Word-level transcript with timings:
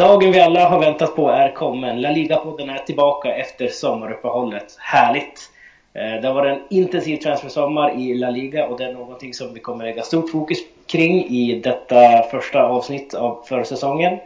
Dagen 0.00 0.32
vi 0.32 0.40
alla 0.40 0.68
har 0.68 0.80
väntat 0.80 1.16
på 1.16 1.30
är 1.30 1.52
kommen. 1.52 2.00
La 2.00 2.10
Liga-podden 2.10 2.70
är 2.70 2.78
tillbaka 2.78 3.34
efter 3.34 3.68
sommaruppehållet. 3.68 4.76
Härligt! 4.78 5.50
Eh, 5.94 6.20
det 6.20 6.28
har 6.28 6.34
varit 6.34 6.58
en 6.58 6.64
intensiv 6.70 7.16
transfersommar 7.16 8.00
i 8.00 8.14
La 8.14 8.30
Liga 8.30 8.66
och 8.66 8.78
det 8.78 8.84
är 8.84 8.92
någonting 8.92 9.34
som 9.34 9.54
vi 9.54 9.60
kommer 9.60 9.84
lägga 9.84 10.02
stort 10.02 10.30
fokus 10.30 10.58
kring 10.86 11.26
i 11.26 11.60
detta 11.64 12.22
första 12.30 12.62
avsnitt 12.62 13.14
av 13.14 13.42
försäsongen. 13.48 14.18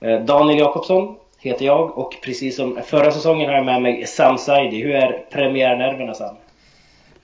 Eh, 0.00 0.20
Daniel 0.20 0.58
Jakobsson 0.58 1.16
heter 1.40 1.66
jag 1.66 1.98
och 1.98 2.16
precis 2.22 2.56
som 2.56 2.78
förra 2.84 3.10
säsongen 3.10 3.48
har 3.48 3.56
jag 3.56 3.64
med 3.64 3.82
mig 3.82 4.06
Sam 4.06 4.38
Saidi. 4.38 4.82
Hur 4.82 4.94
är 4.94 5.24
premiärnerverna 5.30 6.14
Sam? 6.14 6.36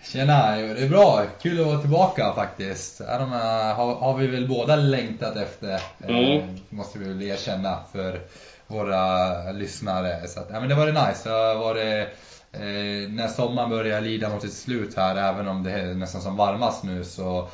Tjena, 0.03 0.57
det 0.57 0.83
är 0.83 0.89
bra. 0.89 1.23
Kul 1.43 1.61
att 1.61 1.67
vara 1.67 1.79
tillbaka 1.79 2.33
faktiskt. 2.35 2.99
De 2.99 3.33
har, 3.77 3.95
har 3.95 4.17
vi 4.17 4.27
väl 4.27 4.49
båda 4.49 4.77
längtat 4.77 5.37
efter, 5.37 5.73
eh, 5.75 6.19
mm. 6.19 6.59
måste 6.69 6.99
vi 6.99 7.09
väl 7.09 7.23
erkänna 7.23 7.79
för 7.93 8.21
våra 8.67 9.53
lyssnare. 9.53 10.27
Så 10.29 10.41
att, 10.41 10.47
ja, 10.53 10.61
men 10.61 10.69
det 10.69 10.75
var 10.75 10.87
det 10.87 11.07
nice. 11.07 11.29
Det 11.29 11.35
har 11.35 11.55
varit, 11.55 12.09
eh, 12.53 13.11
när 13.11 13.29
sommaren 13.29 13.71
börjar 13.71 14.01
lida 14.01 14.29
mot 14.29 14.43
sitt 14.43 14.53
slut 14.53 14.97
här, 14.97 15.17
även 15.17 15.49
om 15.49 15.63
det 15.63 15.73
är 15.73 15.95
nästan 15.95 16.21
som 16.21 16.37
varmast 16.37 16.85
nu, 16.85 17.05
så 17.05 17.49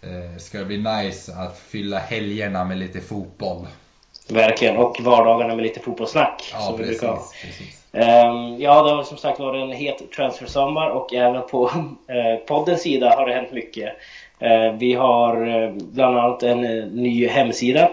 eh, 0.00 0.38
ska 0.38 0.58
det 0.58 0.64
bli 0.64 0.78
nice 0.78 1.34
att 1.34 1.58
fylla 1.58 1.98
helgerna 1.98 2.64
med 2.64 2.78
lite 2.78 3.00
fotboll. 3.00 3.66
Verkligen, 4.28 4.76
och 4.76 4.96
vardagarna 5.00 5.54
med 5.54 5.62
lite 5.62 5.80
fotbollssnack. 5.80 6.50
Ja, 6.52 6.74
precis, 6.76 7.00
precis. 7.42 7.77
Ehm, 7.92 8.60
ja, 8.60 8.82
det 8.82 8.90
har 8.90 9.02
som 9.02 9.16
sagt 9.16 9.40
varit 9.40 9.62
en 9.62 9.72
het 9.72 10.12
transfersommar 10.16 10.90
och 10.90 11.14
även 11.14 11.42
på 11.48 11.70
eh, 12.06 12.46
poddens 12.46 12.82
sida 12.82 13.10
har 13.16 13.26
det 13.26 13.34
hänt 13.34 13.52
mycket. 13.52 13.92
Ehm, 14.38 14.78
vi 14.78 14.94
har 14.94 15.46
eh, 15.46 15.72
bland 15.74 16.18
annat 16.18 16.42
en 16.42 16.64
eh, 16.64 16.86
ny 16.86 17.28
hemsida 17.28 17.90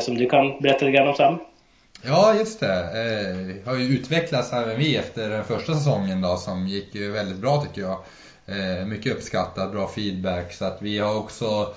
som 0.00 0.18
du 0.18 0.28
kan 0.28 0.60
berätta 0.60 0.84
lite 0.84 0.96
grann 0.96 1.08
om 1.08 1.14
Sam. 1.14 1.38
Ja, 2.02 2.34
just 2.34 2.60
det. 2.60 2.76
Eh, 2.76 3.66
har 3.68 3.78
ju 3.78 3.84
utvecklats 3.84 4.52
även 4.52 4.78
vi 4.78 4.96
efter 4.96 5.28
den 5.28 5.44
första 5.44 5.74
säsongen 5.74 6.20
då 6.20 6.36
som 6.36 6.66
gick 6.66 6.96
väldigt 6.96 7.38
bra 7.38 7.62
tycker 7.62 7.80
jag. 7.80 7.98
Eh, 8.46 8.86
mycket 8.86 9.12
uppskattat, 9.12 9.72
bra 9.72 9.88
feedback. 9.88 10.52
Så 10.52 10.64
att 10.64 10.82
vi 10.82 10.98
har 10.98 11.18
också 11.18 11.74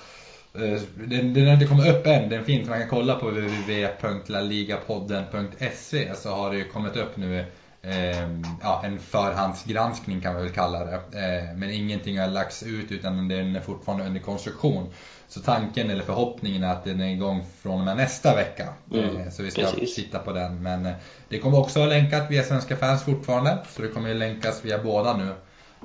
den, 0.94 1.34
den 1.34 1.46
har 1.46 1.52
inte 1.52 1.66
kommit 1.66 1.86
upp 1.86 2.06
än, 2.06 2.28
den 2.28 2.44
finns. 2.44 2.68
Man 2.68 2.78
kan 2.78 2.88
kolla 2.88 3.14
på 3.14 3.30
www.laligapodden.se 3.30 6.14
så 6.14 6.34
har 6.34 6.52
det 6.52 6.64
kommit 6.64 6.96
upp 6.96 7.16
nu 7.16 7.38
eh, 7.82 8.30
ja, 8.62 8.82
en 8.84 8.98
förhandsgranskning 8.98 10.20
kan 10.20 10.34
man 10.34 10.42
väl 10.42 10.52
kalla 10.52 10.84
det. 10.84 10.94
Eh, 10.94 11.56
men 11.56 11.70
ingenting 11.70 12.18
har 12.18 12.28
lagts 12.28 12.62
ut 12.62 12.92
utan 12.92 13.28
den 13.28 13.56
är 13.56 13.60
fortfarande 13.60 14.06
under 14.06 14.20
konstruktion. 14.20 14.92
Så 15.28 15.40
tanken 15.40 15.90
eller 15.90 16.02
förhoppningen 16.02 16.64
är 16.64 16.72
att 16.72 16.84
den 16.84 17.00
är 17.00 17.12
igång 17.12 17.44
från 17.62 17.78
och 17.78 17.84
med 17.84 17.96
nästa 17.96 18.34
vecka. 18.34 18.68
Mm, 18.92 19.16
eh, 19.16 19.30
så 19.30 19.42
vi 19.42 19.50
ska 19.50 19.62
precis. 19.62 19.94
titta 19.94 20.18
på 20.18 20.32
den. 20.32 20.62
Men 20.62 20.86
eh, 20.86 20.92
det 21.28 21.38
kommer 21.38 21.58
också 21.58 21.78
vara 21.78 21.90
länkat 21.90 22.30
via 22.30 22.42
Svenska 22.42 22.76
fans 22.76 23.04
fortfarande. 23.04 23.58
Så 23.68 23.82
det 23.82 23.88
kommer 23.88 24.14
länkas 24.14 24.64
via 24.64 24.78
båda 24.78 25.16
nu. 25.16 25.28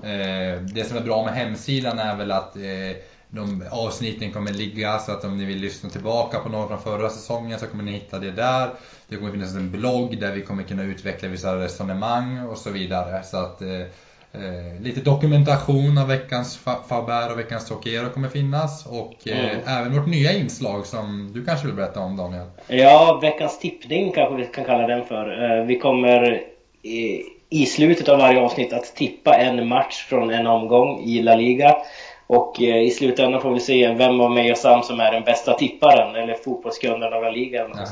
Eh, 0.10 0.62
det 0.62 0.84
som 0.88 0.98
är 0.98 1.02
bra 1.02 1.26
med 1.26 1.34
hemsidan 1.34 2.00
är 2.00 2.16
väl 2.16 2.32
att 2.32 2.56
de 3.32 3.64
avsnitten 3.72 4.32
kommer 4.32 4.52
ligga 4.52 5.00
så 5.00 5.12
att 5.12 5.24
om 5.24 5.38
ni 5.38 5.46
vill 5.46 5.58
lyssna 5.58 5.90
tillbaka 5.90 6.40
på 6.40 6.50
något 6.50 6.68
från 6.68 6.82
förra 6.82 7.10
säsongen 7.10 7.60
så 7.60 7.68
kommer 7.68 7.84
ni 7.84 7.92
hitta 7.92 8.20
det 8.20 8.32
där. 8.32 8.70
Det 9.08 9.16
kommer 9.16 9.32
finnas 9.32 9.56
en 9.56 9.72
blogg 9.72 10.20
där 10.20 10.32
vi 10.32 10.42
kommer 10.42 10.64
kunna 10.64 10.84
utveckla 10.84 11.30
vissa 11.30 11.56
resonemang 11.56 12.40
och 12.40 12.58
så 12.58 12.70
vidare. 12.70 13.24
Så 13.24 13.38
att 13.38 13.62
eh, 13.62 13.70
eh 14.32 14.82
lite 14.82 15.02
dokumentation 15.02 15.98
av 15.98 16.08
veckans 16.08 16.58
Faber 16.90 17.32
och 17.32 17.40
veckans 17.40 17.68
Tokero 17.68 18.10
kommer 18.10 18.30
finnas 18.30 18.86
och 18.86 19.28
eh, 19.28 19.40
mm. 19.40 19.68
även 19.68 19.96
vårt 19.98 20.08
nya 20.08 20.34
inslag 20.34 20.86
som 20.86 21.32
du 21.34 21.46
kanske 21.46 21.68
vill 21.68 21.76
berätta 21.76 22.00
om 22.00 22.18
Daniel? 22.18 22.46
Ja, 22.68 23.20
veckans 23.22 23.60
tippning 23.60 24.12
kanske 24.12 24.36
vi 24.36 24.46
kan 24.46 24.66
kalla 24.66 24.88
den 24.88 25.06
för. 25.06 25.60
Eh, 25.60 25.66
vi 25.66 25.80
kommer 25.80 26.44
i, 26.82 27.24
i 27.50 27.66
slutet 27.66 28.10
av 28.10 28.18
varje 28.18 28.42
avsnitt 28.42 28.74
att 28.74 28.96
tippa 28.96 29.36
en 29.36 29.68
match 29.68 30.06
från 30.10 30.30
en 30.30 30.48
omgång 30.48 31.04
i 31.04 31.22
La 31.22 31.36
Liga. 31.36 31.76
Och 32.30 32.62
eh, 32.62 32.82
i 32.82 32.92
slutändan 32.92 33.42
får 33.42 33.54
vi 33.54 33.60
se 33.60 33.94
vem 33.94 34.22
av 34.22 34.32
mig 34.32 34.52
och 34.52 34.58
Sam 34.58 34.84
som 34.84 35.00
är 35.00 35.12
den 35.12 35.24
bästa 35.24 35.54
tipparen 35.54 36.16
eller 36.16 36.34
fotbollskunden 36.34 37.14
av 37.14 37.34
ligan. 37.34 37.72
Ja. 37.76 37.86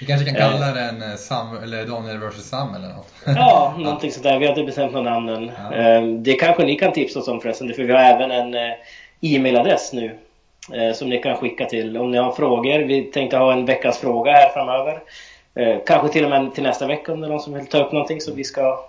Vi 0.00 0.06
kanske 0.06 0.26
kan 0.26 0.34
kalla 0.34 0.68
eh. 0.68 0.74
den 0.74 1.02
eh, 1.02 1.16
Sam, 1.16 1.62
eller 1.62 1.86
Daniel 1.86 2.18
vs 2.18 2.48
Sam 2.48 2.74
eller 2.74 2.88
något. 2.88 3.12
ja, 3.26 3.74
någonting 3.78 4.12
sånt 4.12 4.24
där. 4.24 4.38
Vi 4.38 4.46
har 4.46 4.52
inte 4.52 4.64
bestämt 4.64 4.92
någon 4.92 5.04
namnen. 5.04 5.52
Ja. 5.70 5.76
Eh, 5.76 6.02
det 6.02 6.34
kanske 6.34 6.64
ni 6.64 6.76
kan 6.76 6.92
tipsa 6.92 7.18
oss 7.18 7.28
om 7.28 7.40
förresten, 7.40 7.74
för 7.74 7.82
vi 7.82 7.92
har 7.92 8.00
även 8.00 8.30
en 8.30 8.74
e-mailadress 9.20 9.92
nu 9.92 10.18
som 10.94 11.08
ni 11.08 11.18
kan 11.18 11.36
skicka 11.36 11.64
till 11.64 11.96
om 11.96 12.10
ni 12.10 12.18
har 12.18 12.32
frågor. 12.32 12.78
Vi 12.78 13.02
tänkte 13.02 13.36
ha 13.36 13.52
en 13.52 13.64
veckans 13.64 13.98
fråga 13.98 14.32
här 14.32 14.48
framöver. 14.48 15.02
Kanske 15.86 16.08
till 16.08 16.24
och 16.24 16.30
med 16.30 16.54
till 16.54 16.62
nästa 16.62 16.86
vecka 16.86 17.12
om 17.12 17.20
det 17.20 17.26
är 17.26 17.30
någon 17.30 17.40
som 17.40 17.54
vill 17.54 17.66
ta 17.66 17.84
upp 17.84 17.92
någonting 17.92 18.20
så 18.20 18.34
vi 18.34 18.44
ska 18.44 18.84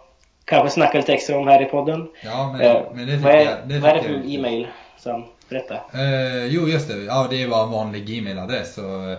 kanske 0.46 0.70
snacka 0.70 0.98
lite 0.98 1.14
extra 1.14 1.38
om 1.38 1.48
här 1.48 1.62
i 1.62 1.66
podden. 1.66 2.10
Ja, 2.24 2.56
men, 2.58 2.84
men 2.96 3.08
det 3.08 3.12
tycker 3.12 3.24
vad 3.24 3.36
är, 3.36 3.46
jag. 3.46 3.56
Det 3.66 3.80
vad 3.80 3.92
är 3.92 3.96
det 3.96 4.02
för 4.04 4.36
e-mail? 4.36 4.68
Sam, 4.98 5.24
berätta. 5.50 5.76
Eh, 5.94 6.46
jo, 6.46 6.68
just 6.68 6.88
det. 6.88 7.04
Ja, 7.04 7.28
det 7.30 7.48
var 7.48 7.64
en 7.64 7.72
vanlig 7.72 8.18
e-mailadress. 8.18 8.78
eh, 8.78 9.18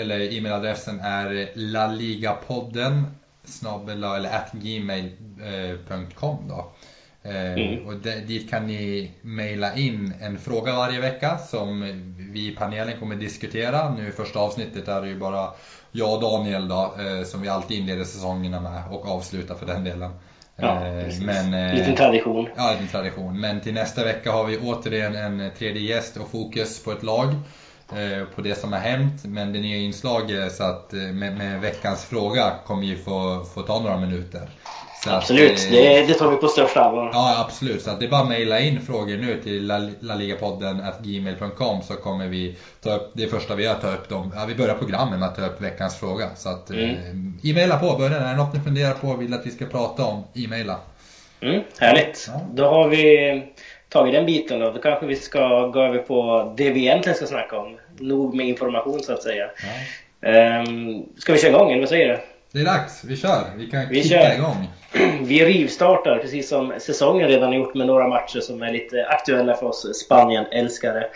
eller 0.00 0.32
e-mailadressen 0.32 1.00
är 1.00 1.50
laligapodden 1.54 3.04
snabbela 3.48 4.16
eller 4.16 4.30
at 4.30 4.52
gmail.com 4.52 6.38
då. 6.48 6.72
Eh, 7.22 7.52
mm. 7.52 7.86
Och 7.86 7.94
dit 8.26 8.50
kan 8.50 8.66
ni 8.66 9.12
mejla 9.22 9.74
in 9.74 10.14
en 10.20 10.38
fråga 10.38 10.72
varje 10.72 11.00
vecka 11.00 11.38
som 11.38 11.80
vi 12.32 12.52
i 12.52 12.54
panelen 12.54 12.98
kommer 13.00 13.16
diskutera. 13.16 13.94
Nu 13.94 14.08
i 14.08 14.12
första 14.12 14.38
avsnittet 14.38 14.88
är 14.88 15.02
det 15.02 15.08
ju 15.08 15.18
bara 15.18 15.50
jag 15.92 16.14
och 16.14 16.20
Daniel 16.20 16.68
då, 16.68 16.94
eh, 16.98 17.24
som 17.24 17.42
vi 17.42 17.48
alltid 17.48 17.78
inleder 17.78 18.04
säsongerna 18.04 18.60
med 18.60 18.82
och 18.90 19.08
avslutar 19.08 19.54
för 19.54 19.66
den 19.66 19.84
delen. 19.84 20.10
Ja, 20.56 20.86
eh, 20.86 21.20
men, 21.20 21.54
eh, 21.54 21.74
liten 21.74 21.96
tradition. 21.96 22.48
Ja, 22.56 22.70
liten 22.72 22.88
tradition. 22.88 23.40
Men 23.40 23.60
till 23.60 23.74
nästa 23.74 24.04
vecka 24.04 24.32
har 24.32 24.44
vi 24.44 24.58
återigen 24.58 25.14
en 25.14 25.50
tredje 25.58 25.82
gäst 25.82 26.16
och 26.16 26.30
fokus 26.30 26.84
på 26.84 26.92
ett 26.92 27.02
lag. 27.02 27.28
Eh, 27.92 28.24
på 28.34 28.40
det 28.42 28.54
som 28.54 28.72
har 28.72 28.80
hänt. 28.80 29.24
Men 29.24 29.52
det 29.52 29.58
nya 29.58 29.76
inslaget 29.76 30.54
så 30.54 30.64
att 30.64 30.92
med, 30.92 31.36
med 31.36 31.60
veckans 31.60 32.04
fråga 32.04 32.52
kommer 32.66 32.82
ju 32.82 32.96
få, 32.96 33.44
få 33.54 33.62
ta 33.62 33.80
några 33.80 33.96
minuter. 33.96 34.48
Så 35.04 35.10
absolut, 35.10 35.52
att, 35.52 35.70
det, 35.70 36.06
det 36.06 36.14
tar 36.14 36.30
vi 36.30 36.36
på 36.36 36.48
största 36.48 36.80
allvar. 36.80 37.10
Ja, 37.12 37.44
absolut. 37.46 37.82
Så 37.82 37.90
att 37.90 38.00
det 38.00 38.06
är 38.06 38.10
bara 38.10 38.20
att 38.20 38.28
mejla 38.28 38.60
in 38.60 38.80
frågor 38.80 39.16
nu 39.16 39.40
till 39.42 39.66
laligapodden 40.00 40.82
gmail.com 41.02 41.82
så 41.82 41.94
kommer 41.94 42.28
vi 42.28 42.56
ta 42.82 42.94
upp, 42.94 43.10
det 43.12 43.26
första 43.26 43.54
vi 43.54 43.64
gör, 43.64 43.74
ta 43.74 43.94
upp 43.94 44.08
dem. 44.08 44.32
Ja, 44.36 44.44
vi 44.48 44.54
börjar 44.54 44.74
programmet 44.74 45.18
med 45.18 45.28
att 45.28 45.36
ta 45.36 45.46
upp 45.46 45.60
veckans 45.60 46.00
fråga. 46.00 46.28
Så 46.36 46.48
att 46.48 46.70
mm. 46.70 46.90
eh, 46.90 47.50
e-maila 47.50 47.78
på, 47.78 47.96
börja 47.98 48.16
Är 48.16 48.30
det 48.30 48.36
något 48.36 48.54
ni 48.54 48.60
funderar 48.60 48.92
på 48.92 49.08
och 49.08 49.22
vill 49.22 49.34
att 49.34 49.46
vi 49.46 49.50
ska 49.50 49.66
prata 49.66 50.04
om, 50.04 50.24
e-maila. 50.34 50.76
Mm, 51.40 51.62
härligt. 51.78 52.30
Ja. 52.32 52.40
Då 52.54 52.64
har 52.64 52.88
vi 52.88 53.42
tagit 53.88 54.14
den 54.14 54.26
biten 54.26 54.60
då. 54.60 54.70
Då 54.70 54.78
kanske 54.78 55.06
vi 55.06 55.16
ska 55.16 55.66
gå 55.66 55.80
över 55.80 55.98
på 55.98 56.52
det 56.56 56.70
vi 56.70 56.80
egentligen 56.80 57.16
ska 57.16 57.26
snacka 57.26 57.58
om. 57.58 57.78
Nog 57.98 58.34
med 58.34 58.46
information 58.46 59.00
så 59.00 59.12
att 59.12 59.22
säga. 59.22 59.50
Ja. 60.20 60.60
Um, 60.60 61.06
ska 61.18 61.32
vi 61.32 61.38
köra 61.38 61.50
igång 61.50 61.70
eller 61.70 61.80
vad 61.80 61.88
säger 61.88 62.08
du? 62.08 62.18
Det 62.52 62.60
är 62.60 62.64
dags, 62.64 63.04
vi 63.04 63.16
kör. 63.16 63.44
Vi 63.56 63.66
kan 63.66 63.88
vi 63.88 64.02
kicka 64.02 64.22
kör. 64.22 64.34
igång. 64.34 64.68
Vi 65.26 65.44
rivstartar 65.44 66.18
precis 66.18 66.48
som 66.48 66.72
säsongen 66.78 67.28
redan 67.28 67.48
har 67.48 67.54
gjort 67.54 67.74
med 67.74 67.86
några 67.86 68.08
matcher 68.08 68.40
som 68.40 68.62
är 68.62 68.72
lite 68.72 69.06
aktuella 69.06 69.54
för 69.54 69.66
oss 69.66 70.04
Spanien-älskare. 70.04 71.06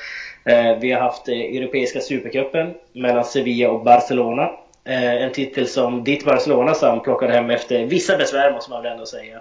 Eh, 0.44 0.78
vi 0.80 0.92
har 0.92 1.00
haft 1.00 1.28
eh, 1.28 1.34
Europeiska 1.34 2.00
Supercupen 2.00 2.74
mellan 2.92 3.24
Sevilla 3.24 3.70
och 3.70 3.84
Barcelona. 3.84 4.50
Eh, 4.84 5.22
en 5.22 5.32
titel 5.32 5.66
som 5.68 6.04
ditt 6.04 6.24
Barcelona 6.24 6.74
Sam 6.74 7.02
plockade 7.02 7.32
hem 7.32 7.50
efter 7.50 7.84
vissa 7.84 8.16
besvär 8.16 8.52
måste 8.52 8.70
man 8.70 8.82
väl 8.82 8.92
ändå 8.92 9.06
säga. 9.06 9.40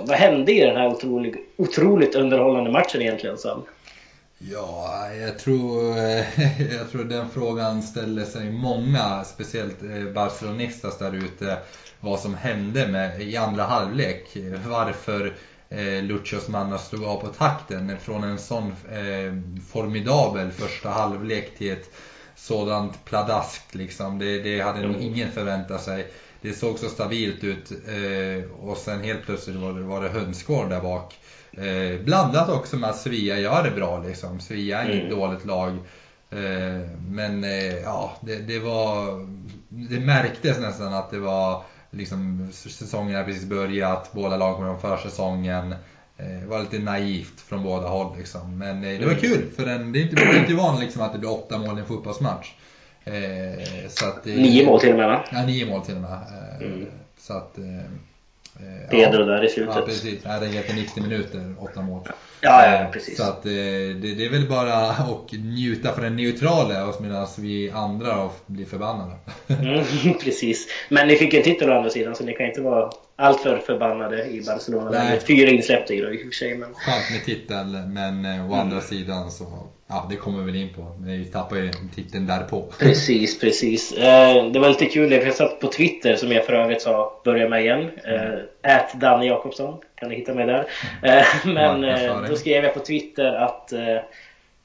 Vad 0.00 0.16
hände 0.16 0.52
i 0.52 0.60
den 0.60 0.76
här 0.76 0.88
otroligt, 0.88 1.36
otroligt 1.56 2.14
underhållande 2.14 2.70
matchen 2.70 3.02
egentligen 3.02 3.38
Sam? 3.38 3.62
Ja, 4.42 5.14
jag 5.14 5.38
tror, 5.38 5.96
jag 6.70 6.90
tror 6.90 7.04
den 7.04 7.30
frågan 7.30 7.82
ställer 7.82 8.24
sig 8.24 8.50
många, 8.50 9.24
speciellt 9.24 9.82
eh, 9.82 10.12
barcelonistas 10.14 10.98
där 10.98 11.12
ute, 11.12 11.58
vad 12.00 12.20
som 12.20 12.34
hände 12.34 12.88
med, 12.88 13.22
i 13.22 13.36
andra 13.36 13.64
halvlek. 13.64 14.36
Varför 14.66 15.34
eh, 15.68 16.02
Luchos 16.02 16.48
mannar 16.48 16.78
slog 16.78 17.04
av 17.04 17.20
på 17.20 17.26
takten 17.26 17.98
från 17.98 18.24
en 18.24 18.38
sån 18.38 18.66
eh, 18.92 19.60
formidabel 19.68 20.50
första 20.50 20.88
halvlek 20.88 21.58
till 21.58 21.72
ett 21.72 21.90
sådant 22.36 23.04
pladask 23.04 23.62
liksom. 23.74 24.18
Det, 24.18 24.42
det 24.42 24.60
hade 24.60 24.86
nog 24.86 24.96
ingen 25.00 25.32
förväntat 25.32 25.82
sig. 25.82 26.12
Det 26.40 26.52
såg 26.52 26.78
så 26.78 26.88
stabilt 26.88 27.44
ut 27.44 27.70
eh, 27.70 28.50
och 28.52 28.76
sen 28.76 29.00
helt 29.00 29.22
plötsligt 29.22 29.56
var 29.56 29.72
det, 29.72 29.82
var 29.82 30.02
det 30.02 30.08
hönsgård 30.08 30.68
där 30.68 30.80
bak. 30.80 31.18
Eh, 31.52 32.00
blandat 32.04 32.48
också 32.48 32.76
med 32.76 32.90
att 32.90 32.96
Sevilla 32.96 33.38
gör 33.38 33.62
det 33.62 33.70
bra 33.70 34.02
liksom. 34.02 34.40
Sevilla 34.40 34.82
är 34.82 34.90
inget 34.90 35.04
mm. 35.04 35.18
dåligt 35.18 35.44
lag. 35.44 35.70
Eh, 36.30 36.88
men 37.08 37.44
eh, 37.44 37.74
ja, 37.74 38.12
det, 38.20 38.36
det, 38.36 38.58
var... 38.58 39.26
Det 39.68 40.00
märktes 40.00 40.58
nästan 40.58 40.94
att 40.94 41.10
det 41.10 41.18
var 41.18 41.62
liksom 41.90 42.48
säsongen 42.52 43.16
har 43.16 43.24
precis 43.24 43.44
börjat, 43.44 44.10
båda 44.12 44.36
lag 44.36 44.56
kommer 44.56 44.78
från 44.78 44.98
försäsongen. 44.98 45.74
Det 46.16 46.46
var 46.46 46.60
lite 46.60 46.78
naivt 46.78 47.40
från 47.40 47.62
båda 47.62 47.88
håll 47.88 48.16
liksom. 48.18 48.58
Men 48.58 48.82
det 48.82 48.98
var 48.98 49.04
mm. 49.04 49.20
kul 49.20 49.50
för 49.56 49.66
den, 49.66 49.92
det 49.92 49.98
är 49.98 50.02
inte, 50.02 50.16
det 50.16 50.22
är 50.22 50.40
inte 50.40 50.54
vanligt 50.54 50.82
liksom 50.82 51.02
att 51.02 51.12
det 51.12 51.18
blir 51.18 51.30
åtta 51.30 51.58
mål 51.58 51.78
i 51.78 51.80
en 51.80 51.86
fotbollsmatch. 51.86 52.52
Eh, 53.04 53.88
så 53.88 54.06
att 54.06 54.24
det, 54.24 54.36
Nio 54.36 54.66
mål 54.66 54.80
till 54.80 54.90
och 54.90 54.96
med 54.96 55.08
va? 55.08 55.24
Ja, 55.32 55.46
nio 55.46 55.66
mål 55.66 55.82
till 55.82 55.94
och 55.94 56.00
med. 56.00 56.12
Eh, 56.12 56.66
mm. 56.66 56.86
Så 57.18 57.32
att... 57.32 57.58
Eh, 58.62 58.82
eh 58.84 58.90
Pedro 58.90 59.20
ja, 59.20 59.26
där 59.26 59.44
i 59.44 59.48
slutet. 59.48 59.74
Ja, 59.76 59.82
precis. 59.82 60.20
Ja, 60.24 60.38
det 60.40 60.46
är 60.46 60.74
90 60.74 61.02
minuter, 61.02 61.54
åtta 61.58 61.82
mål. 61.82 62.00
Ja, 62.40 62.66
ja, 62.66 62.84
eh, 62.84 62.90
precis. 62.90 63.16
Så 63.16 63.22
att 63.22 63.42
det, 63.42 63.92
det, 63.92 64.24
är 64.24 64.30
väl 64.30 64.48
bara 64.48 64.74
att 64.74 65.32
njuta 65.32 65.92
för 65.92 66.02
den 66.02 66.16
neutrala 66.16 66.92
medan 67.00 67.26
vi 67.38 67.70
andra 67.70 68.28
blir 68.46 68.66
förbannade. 68.66 69.12
Mm, 69.48 69.84
precis. 70.24 70.68
Men 70.88 71.08
ni 71.08 71.16
fick 71.16 71.34
en 71.34 71.42
titel 71.42 71.70
å 71.70 71.74
andra 71.74 71.90
sidan 71.90 72.14
så 72.14 72.24
ni 72.24 72.32
kan 72.32 72.46
inte 72.46 72.60
vara 72.60 72.90
alltför 73.20 73.58
förbannade 73.58 74.24
i 74.24 74.42
Barcelona. 74.46 74.90
Nej. 74.90 75.20
Fyra 75.20 75.50
insläppta 75.50 75.94
i 75.94 76.02
och 76.02 76.20
för 76.20 76.30
sig. 76.30 76.56
Men... 76.56 76.74
Skönt 76.74 77.10
med 77.12 77.24
titel 77.24 77.66
men 77.66 78.24
å 78.50 78.54
andra 78.54 78.76
mm. 78.76 78.80
sidan 78.80 79.30
så 79.30 79.44
Ja, 79.92 80.06
det 80.10 80.16
kommer 80.16 80.38
vi 80.38 80.44
väl 80.44 80.60
in 80.60 80.68
på. 80.74 80.86
Vi 80.98 81.24
tappar 81.24 81.56
ju 81.56 81.70
titeln 81.94 82.26
därpå. 82.26 82.64
Precis, 82.78 83.40
precis. 83.40 83.92
Eh, 83.92 84.50
det 84.50 84.58
var 84.58 84.68
lite 84.68 84.86
kul, 84.86 85.12
jag 85.12 85.34
satt 85.34 85.60
på 85.60 85.66
Twitter 85.66 86.16
som 86.16 86.32
jag 86.32 86.46
för 86.46 86.52
övrigt 86.52 86.82
sa, 86.82 87.20
börja 87.24 87.48
med 87.48 87.60
igen. 87.60 87.90
Ät 88.62 88.94
mm. 88.94 89.00
Danne 89.00 89.26
Jakobsson, 89.26 89.78
kan 89.94 90.08
ni 90.08 90.16
hitta 90.16 90.34
mig 90.34 90.46
där. 90.46 90.66
Eh, 91.02 91.24
men 91.44 91.80
då 92.28 92.36
skrev 92.36 92.64
jag 92.64 92.74
på 92.74 92.80
Twitter 92.80 93.32
att 93.32 93.72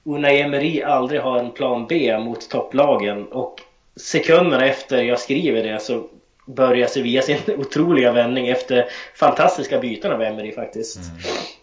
Unai 0.04 0.42
Emery 0.42 0.81
aldrig 0.81 1.22
har 1.22 1.40
en 1.40 1.52
plan 1.52 1.86
B 1.90 2.18
mot 2.19 2.50
topplagen. 2.50 3.28
Och 3.28 3.62
sekunderna 3.96 4.66
efter 4.66 5.04
jag 5.04 5.19
skriver 5.19 5.63
det 5.63 5.81
så 5.81 6.07
börjar 6.45 6.88
Sevilla 6.88 7.21
sin 7.21 7.38
otroliga 7.57 8.12
vändning 8.12 8.47
efter 8.47 8.86
fantastiska 9.15 9.80
byten 9.80 10.12
av 10.12 10.21
Emery 10.21 10.51
faktiskt. 10.51 11.00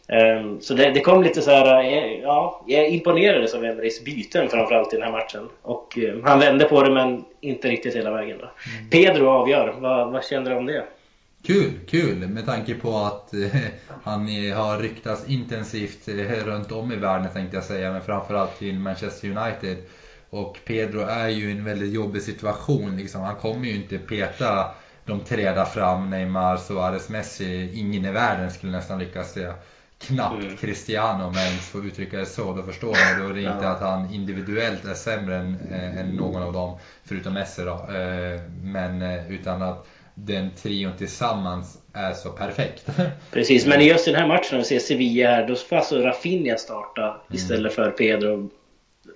Mm. 0.09 0.47
Um, 0.47 0.61
så 0.61 0.75
det, 0.75 0.91
det, 0.91 1.01
kom 1.01 1.23
lite 1.23 1.43
så 1.43 1.51
här, 1.51 1.85
eh, 1.85 2.21
ja, 2.23 2.65
jag 2.67 2.89
imponerades 2.89 3.55
av 3.55 3.65
Emerys 3.65 4.05
byten 4.05 4.49
framförallt 4.49 4.93
i 4.93 4.97
den 4.97 5.05
här 5.05 5.13
matchen. 5.13 5.49
Och 5.63 5.99
um, 5.99 6.23
han 6.25 6.39
vände 6.39 6.65
på 6.65 6.83
det 6.83 6.91
men 6.91 7.25
inte 7.41 7.69
riktigt 7.69 7.97
hela 7.97 8.11
vägen. 8.11 8.39
Då. 8.39 8.45
Mm. 8.45 8.91
Pedro 8.91 9.29
avgör, 9.29 9.75
vad, 9.79 10.13
vad 10.13 10.25
känner 10.25 10.51
du 10.51 10.57
om 10.57 10.67
det? 10.67 10.85
Kul, 11.47 11.73
kul 11.89 12.29
med 12.29 12.47
tanke 12.47 12.75
på 12.75 12.99
att 12.99 13.35
eh, 13.35 13.57
han 14.05 14.21
har 14.53 14.79
ryktats 14.79 15.29
intensivt 15.29 16.09
eh, 16.09 16.45
runt 16.45 16.73
om 16.73 16.93
i 16.93 16.97
världen 16.97 17.29
tänkte 17.33 17.57
jag 17.57 17.65
säga, 17.65 17.93
men 17.93 18.03
framförallt 18.03 18.59
till 18.59 18.79
Manchester 18.79 19.29
United. 19.29 19.77
Och 20.33 20.59
Pedro 20.65 21.01
är 21.01 21.29
ju 21.29 21.49
i 21.49 21.53
en 21.53 21.65
väldigt 21.65 21.93
jobbig 21.93 22.23
situation. 22.23 22.97
Liksom. 22.97 23.21
Han 23.21 23.37
kommer 23.37 23.67
ju 23.67 23.75
inte 23.75 23.99
peta 23.99 24.71
de 25.05 25.21
tre 25.21 25.51
där 25.51 25.65
fram, 25.65 26.11
Neymar, 26.11 26.57
Suarez, 26.57 27.09
Messi. 27.09 27.71
Ingen 27.75 28.05
i 28.05 28.11
världen 28.11 28.51
skulle 28.51 28.73
nästan 28.73 28.99
lyckas 28.99 29.35
det 29.35 29.55
knappt 29.99 30.45
mm. 30.45 30.57
Cristiano 30.57 31.25
om 31.25 31.35
jag 31.35 31.47
ens 31.47 31.69
får 31.69 31.87
uttrycka 31.87 32.19
det 32.19 32.27
så. 32.27 32.53
Då 32.53 32.63
förstår 32.63 32.89
man. 32.89 33.23
Då 33.23 33.29
är 33.29 33.35
det 33.35 33.43
inte 33.43 33.69
att 33.69 33.81
han 33.81 34.15
individuellt 34.15 34.85
är 34.85 34.95
sämre 34.95 35.37
än, 35.37 35.57
äh, 35.71 35.99
än 36.01 36.07
någon 36.07 36.43
av 36.43 36.53
dem, 36.53 36.79
förutom 37.05 37.35
Messi 37.35 37.63
då. 37.63 37.73
Äh, 37.73 38.41
men 38.63 39.03
äh, 39.03 39.33
utan 39.33 39.63
att 39.63 39.87
den 40.15 40.51
trion 40.51 40.93
tillsammans 40.99 41.79
är 41.93 42.13
så 42.13 42.31
perfekt. 42.31 42.91
Precis, 43.31 43.67
men 43.67 43.87
just 43.87 44.09
i 44.09 44.11
den 44.11 44.21
här 44.21 44.29
matchen 44.29 44.49
när 44.51 44.59
vi 44.59 44.65
ser 44.65 44.79
Sevilla 44.79 45.31
här, 45.31 45.49
då 45.49 45.55
får 45.55 45.77
alltså 45.77 45.99
Rafinha 45.99 46.57
starta 46.57 47.03
mm. 47.03 47.21
istället 47.31 47.75
för 47.75 47.91
Pedro. 47.91 48.51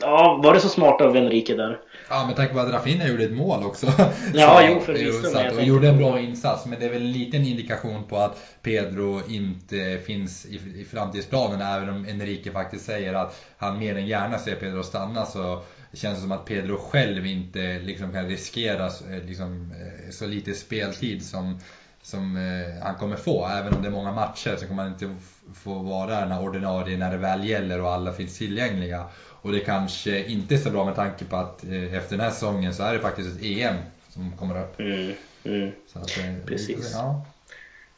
Ja, 0.01 0.41
var 0.43 0.55
det 0.55 0.61
så 0.61 0.69
smart 0.69 1.01
av 1.01 1.17
Enrique 1.17 1.55
där? 1.55 1.81
Ja, 2.11 2.27
med 2.27 2.37
tanke 2.37 2.55
på 2.55 2.61
att 2.61 2.73
Rafinha 2.73 3.09
gjorde 3.09 3.25
ett 3.25 3.37
mål 3.37 3.65
också. 3.65 3.87
Ja, 4.35 4.63
jo 4.69 4.81
förvisso. 4.81 5.57
Och 5.57 5.63
gjorde 5.63 5.89
en 5.89 5.99
bra 5.99 6.21
insats. 6.21 6.67
Men 6.67 6.81
det 6.81 6.87
är 6.87 6.91
väl 6.91 7.03
en 7.03 7.13
liten 7.13 7.47
indikation 7.47 8.05
på 8.05 8.17
att 8.17 8.39
Pedro 8.63 9.21
inte 9.29 9.99
finns 10.07 10.47
i, 10.47 10.61
i 10.81 10.85
framtidsplanen. 10.85 11.61
Även 11.61 11.89
om 11.89 12.07
Enrique 12.09 12.53
faktiskt 12.53 12.85
säger 12.85 13.15
att 13.15 13.45
han 13.57 13.79
mer 13.79 13.97
än 13.97 14.07
gärna 14.07 14.39
ser 14.39 14.57
Pedro 14.57 14.83
stanna 14.83 15.27
så 15.27 15.63
känns 15.93 16.17
det 16.19 16.23
som 16.23 16.33
att 16.33 16.45
Pedro 16.45 16.77
själv 16.77 17.27
inte 17.27 17.79
liksom 17.79 18.13
kan 18.13 18.29
riskera 18.29 18.91
liksom, 19.27 19.73
eh, 19.73 20.11
så 20.11 20.27
lite 20.27 20.55
speltid 20.55 21.25
som, 21.25 21.59
som 22.03 22.37
eh, 22.37 22.85
han 22.85 22.95
kommer 22.95 23.17
få. 23.17 23.47
Även 23.47 23.75
om 23.75 23.83
det 23.83 23.89
är 23.89 23.93
många 23.93 24.13
matcher 24.13 24.57
så 24.57 24.67
kommer 24.67 24.83
han 24.83 24.93
inte 24.93 25.17
få 25.55 25.75
vara 25.75 26.21
den 26.21 26.33
här 26.33 26.43
ordinarie 26.43 26.99
när 26.99 27.11
det 27.11 27.17
väl 27.17 27.49
gäller 27.49 27.81
och 27.81 27.91
alla 27.91 28.13
finns 28.13 28.39
tillgängliga. 28.39 29.05
Och 29.47 29.53
det 29.53 29.61
kanske 29.61 30.25
inte 30.25 30.55
är 30.55 30.59
så 30.59 30.71
bra 30.71 30.85
med 30.85 30.95
tanke 30.95 31.25
på 31.25 31.37
att 31.37 31.65
eh, 31.65 31.95
efter 31.95 32.17
den 32.17 32.21
här 32.21 32.31
säsongen 32.31 32.75
så 32.75 32.83
är 32.83 32.93
det 32.93 32.99
faktiskt 32.99 33.37
ett 33.37 33.45
EM 33.45 33.77
som 34.09 34.33
kommer 34.39 34.63
upp. 34.63 34.81
Mm, 34.81 35.13
mm. 35.45 35.73
Att, 35.93 36.19
eh, 36.19 36.47
Precis. 36.47 36.93
Ja. 36.95 37.25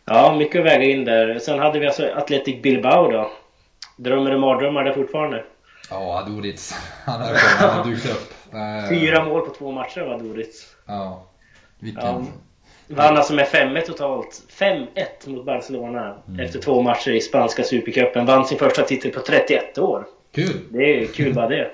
ja, 0.04 0.36
mycket 0.38 0.58
att 0.60 0.66
väga 0.66 0.84
in 0.84 1.04
där. 1.04 1.38
Sen 1.38 1.58
hade 1.58 1.78
vi 1.78 1.86
alltså 1.86 2.06
Athletic 2.16 2.62
Bilbao 2.62 3.10
då. 3.10 3.30
Drömmer 3.96 4.30
du 4.30 4.38
mardrömmar 4.38 4.84
där 4.84 4.92
fortfarande? 4.92 5.44
Ja, 5.90 6.18
Adoric. 6.18 6.74
Han 7.04 7.20
har, 7.20 7.34
han 7.34 7.70
har 7.70 7.90
dykt 7.90 8.06
upp. 8.06 8.34
Eh, 8.54 8.88
Fyra 8.88 9.24
mål 9.24 9.40
på 9.40 9.54
två 9.54 9.72
matcher 9.72 10.00
var 10.00 10.14
Adoric. 10.14 10.66
Ja. 10.86 11.26
Vilken... 11.78 12.04
Ja. 12.04 12.24
Vann 12.86 13.16
alltså 13.16 13.34
med 13.34 13.46
5-1 13.46 13.80
totalt. 13.80 14.42
5-1 14.58 14.86
mot 15.24 15.44
Barcelona 15.44 16.16
mm. 16.28 16.40
efter 16.40 16.58
två 16.58 16.82
matcher 16.82 17.10
i 17.10 17.20
spanska 17.20 17.62
supercupen. 17.62 18.26
Vann 18.26 18.46
sin 18.46 18.58
första 18.58 18.82
titel 18.82 19.10
på 19.10 19.20
31 19.20 19.78
år. 19.78 20.06
Kul! 20.46 20.60
Det 20.70 21.02
är 21.02 21.06
kul 21.06 21.34
bara 21.34 21.48
det. 21.48 21.70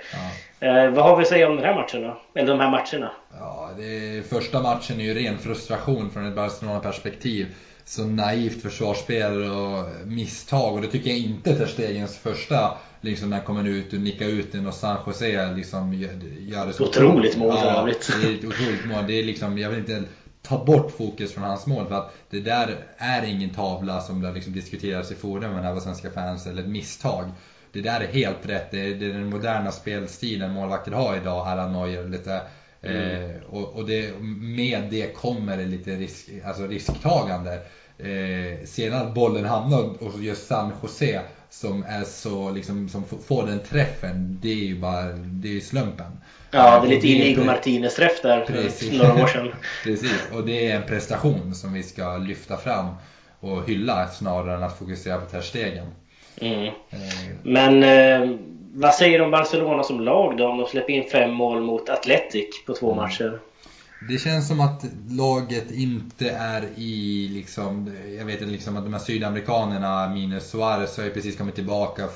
ja. 0.60 0.66
eh, 0.66 0.90
vad 0.90 1.04
har 1.04 1.16
vi 1.16 1.22
att 1.22 1.28
säga 1.28 1.48
om 1.48 1.56
den 1.56 1.64
här 1.64 1.74
matchen 1.74 2.02
då? 2.02 2.20
Eller 2.34 2.48
de 2.48 2.60
här 2.60 2.70
matcherna? 2.70 3.12
Ja, 3.38 3.70
det 3.78 3.84
är, 3.84 4.22
första 4.22 4.62
matchen 4.62 5.00
är 5.00 5.04
ju 5.04 5.14
ren 5.14 5.38
frustration 5.38 6.10
från 6.10 6.26
ett 6.26 6.34
Barcelona-perspektiv. 6.34 7.46
Så 7.86 8.04
naivt 8.04 8.62
försvarsspel 8.62 9.42
och 9.42 9.86
misstag 10.06 10.74
och 10.74 10.80
det 10.80 10.86
tycker 10.86 11.10
jag 11.10 11.18
inte 11.18 11.54
Ter 11.54 11.66
Stegens 11.66 12.18
första 12.18 12.70
liksom 13.00 13.30
när 13.30 13.36
han 13.36 13.46
kommer 13.46 13.68
ut 13.68 13.92
och 13.92 14.00
nickar 14.00 14.26
ut 14.26 14.52
den 14.52 14.66
och 14.66 14.74
San 14.74 14.98
Jose 15.06 15.52
liksom 15.52 15.94
gör 16.38 16.66
det 16.66 16.72
så 16.72 16.84
Otroligt 16.84 17.36
mål 17.36 17.58
för 17.58 17.66
övrigt. 17.66 18.10
Ja, 18.12 18.16
det 18.22 18.28
är 18.28 18.38
ett 18.38 18.44
otroligt 18.44 18.84
mål. 18.86 19.04
Det 19.06 19.12
är 19.12 19.22
liksom, 19.22 19.58
jag 19.58 19.70
vill 19.70 19.78
inte 19.78 20.02
ta 20.42 20.64
bort 20.64 20.90
fokus 20.90 21.32
från 21.34 21.44
hans 21.44 21.66
mål 21.66 21.86
för 21.86 21.94
att 21.94 22.14
det 22.30 22.40
där 22.40 22.76
är 22.96 23.22
ingen 23.22 23.50
tavla 23.50 24.00
som 24.00 24.20
det 24.20 24.32
liksom 24.32 24.52
diskuteras 24.52 25.10
i 25.10 25.14
forum 25.14 25.52
med 25.52 25.82
svenska 25.82 26.10
fans 26.10 26.46
eller 26.46 26.62
ett 26.62 26.68
misstag 26.68 27.24
det 27.74 27.80
där 27.80 28.00
är 28.00 28.06
helt 28.06 28.46
rätt. 28.46 28.70
Det 28.70 28.80
är, 28.80 28.94
det 28.94 29.06
är 29.06 29.12
den 29.12 29.30
moderna 29.30 29.72
spelstilen 29.72 30.52
målvakter 30.52 30.92
har 30.92 31.16
idag, 31.16 31.48
Allan 31.48 31.72
Neuer. 31.72 32.08
Lite, 32.08 32.40
mm. 32.82 33.30
eh, 33.30 33.36
och, 33.50 33.74
och 33.74 33.86
det, 33.86 34.12
med 34.40 34.82
det 34.90 35.14
kommer 35.14 35.56
det 35.56 35.64
lite 35.64 35.90
risk, 35.90 36.28
alltså 36.44 36.66
risktagande. 36.66 37.52
Eh, 37.98 38.66
senare 38.66 39.10
bollen 39.10 39.44
hamnar 39.44 40.04
hos 40.04 40.20
just 40.20 40.46
San 40.46 40.72
Jose 40.82 41.20
som 41.50 41.84
är 41.88 42.04
så 42.04 42.50
liksom, 42.50 42.88
som 42.88 43.04
får 43.04 43.46
den 43.46 43.60
träffen, 43.60 44.38
det 44.42 44.48
är 44.48 44.64
ju 44.64 44.78
bara, 44.78 45.02
det 45.12 45.56
är 45.56 45.60
slumpen. 45.60 46.12
Ja, 46.50 46.80
det 46.80 46.86
är 46.86 46.90
lite 46.90 47.08
Inigo 47.08 47.44
Martinez 47.44 47.94
träff 47.94 48.22
där 48.22 48.44
för 48.44 48.98
några 48.98 49.22
år 49.22 49.26
sedan. 49.26 49.48
Precis, 49.84 50.28
och 50.32 50.46
det 50.46 50.70
är 50.70 50.76
en 50.76 50.82
prestation 50.82 51.54
som 51.54 51.72
vi 51.72 51.82
ska 51.82 52.16
lyfta 52.16 52.56
fram 52.56 52.86
och 53.40 53.68
hylla 53.68 54.08
snarare 54.08 54.56
än 54.56 54.62
att 54.62 54.78
fokusera 54.78 55.18
på 55.18 55.26
Ter 55.26 55.40
Mm. 56.40 56.74
Men 57.42 57.82
eh, 57.82 58.38
vad 58.74 58.94
säger 58.94 59.18
du 59.18 59.24
om 59.24 59.30
Barcelona 59.30 59.82
som 59.82 60.00
lag 60.00 60.36
då? 60.36 60.48
Om 60.48 60.58
de 60.58 60.66
släpper 60.66 60.92
in 60.92 61.10
fem 61.10 61.30
mål 61.30 61.60
mot 61.62 61.88
Atletic 61.88 62.64
på 62.66 62.74
två 62.74 62.92
mm. 62.92 63.04
matcher. 63.04 63.40
Det 64.08 64.18
känns 64.18 64.48
som 64.48 64.60
att 64.60 64.84
laget 65.10 65.70
inte 65.70 66.30
är 66.30 66.62
i 66.76 67.28
liksom, 67.28 67.96
jag 68.18 68.24
vet 68.24 68.40
inte 68.40 68.52
liksom 68.52 68.76
att 68.76 68.84
de 68.84 68.92
här 68.92 69.00
sydamerikanerna 69.00 70.08
minus 70.08 70.50
Suarez 70.50 70.96
har 70.96 71.04
ju 71.04 71.10
precis 71.10 71.36
kommit 71.36 71.54
tillbaka 71.54 72.08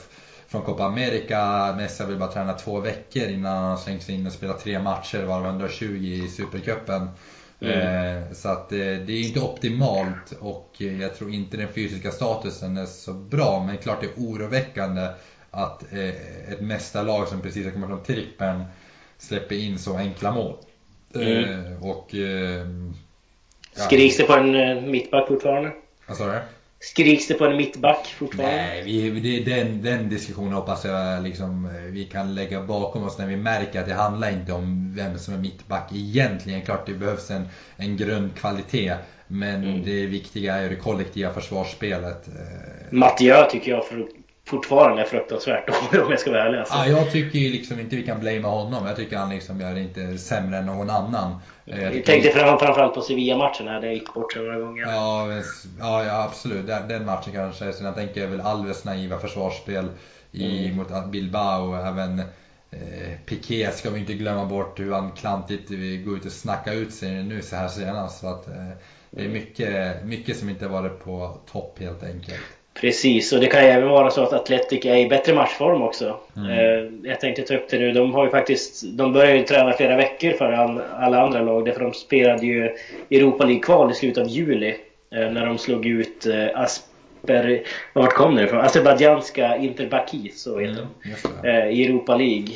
från 0.48 0.62
Copa 0.62 0.84
America. 0.84 1.74
Messi 1.76 2.04
vill 2.04 2.16
bara 2.16 2.32
träna 2.32 2.52
två 2.52 2.80
veckor 2.80 3.22
innan 3.22 3.64
han 3.64 3.78
slängs 3.78 4.10
in 4.10 4.26
och 4.26 4.32
spelar 4.32 4.54
tre 4.54 4.78
matcher 4.78 5.24
varav 5.24 5.46
120 5.46 5.84
i 5.84 6.28
Supercupen. 6.28 7.08
Mm. 7.60 7.78
Eh, 7.78 8.32
så 8.32 8.48
att 8.48 8.72
eh, 8.72 8.78
det 8.78 9.12
är 9.12 9.26
inte 9.26 9.40
optimalt 9.40 10.32
och 10.40 10.76
eh, 10.80 11.00
jag 11.00 11.14
tror 11.14 11.34
inte 11.34 11.56
den 11.56 11.68
fysiska 11.68 12.10
statusen 12.10 12.76
är 12.76 12.86
så 12.86 13.12
bra. 13.12 13.64
Men 13.66 13.78
klart 13.78 14.00
det 14.00 14.06
är 14.06 14.12
oroväckande 14.16 15.08
att 15.50 15.92
ett 16.48 16.60
mästarlag 16.60 17.28
som 17.28 17.40
precis 17.40 17.64
har 17.64 17.72
kommit 17.72 17.88
från 17.88 18.02
trippen 18.02 18.64
släpper 19.18 19.56
in 19.56 19.78
så 19.78 19.96
enkla 19.96 20.32
mål. 20.32 20.56
Mm. 21.14 21.82
Och... 21.82 22.14
Ja. 23.74 23.84
Skriks 23.84 24.16
det 24.16 24.24
på 24.24 24.32
en 24.32 24.90
mittback 24.90 25.28
fortfarande? 25.28 25.72
Vad 26.06 26.16
sa 26.16 26.26
du? 26.26 26.38
Skriks 26.80 27.28
det 27.28 27.34
på 27.34 27.44
en 27.44 27.56
mittback 27.56 28.06
fortfarande? 28.06 28.56
Nej, 28.56 28.82
vi, 29.10 29.44
den, 29.44 29.82
den 29.82 30.08
diskussionen 30.08 30.52
hoppas 30.52 30.84
jag 30.84 31.22
liksom, 31.22 31.68
vi 31.90 32.04
kan 32.04 32.34
lägga 32.34 32.62
bakom 32.62 33.04
oss 33.04 33.18
när 33.18 33.26
vi 33.26 33.36
märker 33.36 33.80
att 33.80 33.86
det 33.86 33.94
handlar 33.94 34.30
inte 34.30 34.52
om 34.52 34.94
vem 34.96 35.18
som 35.18 35.34
är 35.34 35.38
mittback 35.38 35.90
egentligen. 35.94 36.62
Klart 36.62 36.86
det 36.86 36.94
behövs 36.94 37.30
en, 37.30 37.48
en 37.76 37.96
grundkvalitet. 37.96 38.96
Men 39.26 39.64
mm. 39.64 39.82
det 39.84 40.06
viktiga 40.06 40.54
är 40.54 40.62
ju 40.62 40.68
det 40.68 40.76
kollektiva 40.76 41.32
försvarsspelet. 41.32 42.28
Eh. 42.28 42.92
Mattiö 42.92 43.50
tycker 43.50 43.70
jag 43.70 43.84
fortfarande 44.48 45.02
är 45.02 45.06
fruktansvärt 45.06 45.68
om 46.04 46.10
jag 46.10 46.20
ska 46.20 46.30
vara 46.30 46.44
ärlig. 46.44 46.58
Alltså. 46.58 46.74
Ja, 46.74 46.86
jag 46.86 47.12
tycker 47.12 47.38
ju 47.38 47.50
liksom 47.50 47.80
inte 47.80 47.96
vi 47.96 48.02
kan 48.02 48.20
blamea 48.20 48.46
honom. 48.46 48.86
Jag 48.86 48.96
tycker 48.96 49.16
han 49.16 49.30
liksom 49.30 49.60
gör 49.60 49.74
det 49.74 49.80
inte 49.80 50.18
sämre 50.18 50.58
än 50.58 50.66
någon 50.66 50.90
annan. 50.90 51.36
Jag, 51.64 51.96
jag 51.96 52.04
tänkte 52.04 52.30
framförallt 52.30 52.94
på 52.94 53.00
Sevilla-matchen 53.00 53.68
här, 53.68 53.80
det 53.80 53.92
gick 53.92 54.14
bort 54.14 54.32
så 54.32 54.38
några 54.38 54.58
gånger. 54.58 54.82
Ja, 54.82 55.26
ja, 55.78 56.04
ja 56.04 56.22
absolut. 56.22 56.66
Den, 56.66 56.88
den 56.88 57.06
matchen 57.06 57.32
kanske. 57.32 57.72
Sen 57.72 57.86
jag 57.86 57.94
tänker 57.94 58.26
väl 58.26 58.40
Alves 58.40 58.84
naiva 58.84 59.18
försvarsspel 59.18 59.88
i, 60.32 60.66
mm. 60.66 60.76
mot 60.76 61.10
Bilbao. 61.10 61.74
Även 61.74 62.22
Eh, 62.70 63.18
Piqué 63.26 63.70
ska 63.72 63.90
vi 63.90 64.00
inte 64.00 64.14
glömma 64.14 64.44
bort 64.44 64.80
hur 64.80 64.92
han 64.92 65.12
klantigt 65.12 65.68
går 66.04 66.16
ut 66.16 66.26
och 66.26 66.32
snackar 66.32 66.72
ut 66.72 66.94
sig 66.94 67.22
nu 67.22 67.42
så 67.42 67.56
här 67.56 67.68
senast. 67.68 68.20
Så 68.20 68.26
att, 68.26 68.48
eh, 68.48 68.68
det 69.10 69.24
är 69.24 69.28
mycket, 69.28 70.04
mycket 70.04 70.36
som 70.36 70.48
inte 70.48 70.68
varit 70.68 71.04
på 71.04 71.40
topp 71.52 71.78
helt 71.80 72.02
enkelt. 72.02 72.57
Precis, 72.80 73.32
och 73.32 73.40
det 73.40 73.46
kan 73.46 73.64
ju 73.64 73.68
även 73.68 73.88
vara 73.88 74.10
så 74.10 74.22
att 74.22 74.32
Atletic 74.32 74.84
är 74.84 74.96
i 74.96 75.08
bättre 75.08 75.34
matchform 75.34 75.82
också. 75.82 76.16
Mm. 76.36 76.50
Eh, 76.50 77.10
jag 77.10 77.20
tänkte 77.20 77.42
ta 77.42 77.54
upp 77.54 77.68
det 77.68 77.78
nu. 77.78 77.92
De 77.92 78.12
har 78.14 78.24
ju 78.24 78.30
faktiskt... 78.30 78.82
De 78.96 79.12
började 79.12 79.36
ju 79.36 79.44
träna 79.44 79.72
flera 79.72 79.96
veckor 79.96 80.32
före 80.32 80.58
all, 80.58 80.80
alla 80.98 81.22
andra 81.22 81.42
lag. 81.42 81.64
Därför 81.64 81.80
de 81.80 81.92
spelade 81.92 82.46
ju 82.46 82.74
Europa 83.10 83.44
League-kval 83.44 83.90
i 83.90 83.94
slutet 83.94 84.22
av 84.22 84.28
juli. 84.28 84.76
Eh, 85.14 85.30
när 85.30 85.46
de 85.46 85.58
slog 85.58 85.86
ut 85.86 86.26
eh, 86.26 86.46
Asper... 86.54 87.62
Vart 87.92 88.12
kom 88.12 88.34
det 88.34 88.44
ifrån? 88.44 88.60
Azerbajdzjanska 88.60 89.56
Interbaki, 89.56 90.30
så 90.34 90.58
heter 90.58 90.86
mm, 91.04 91.16
de. 91.42 91.70
I 91.70 91.86
Europa 91.86 92.16
League. 92.16 92.54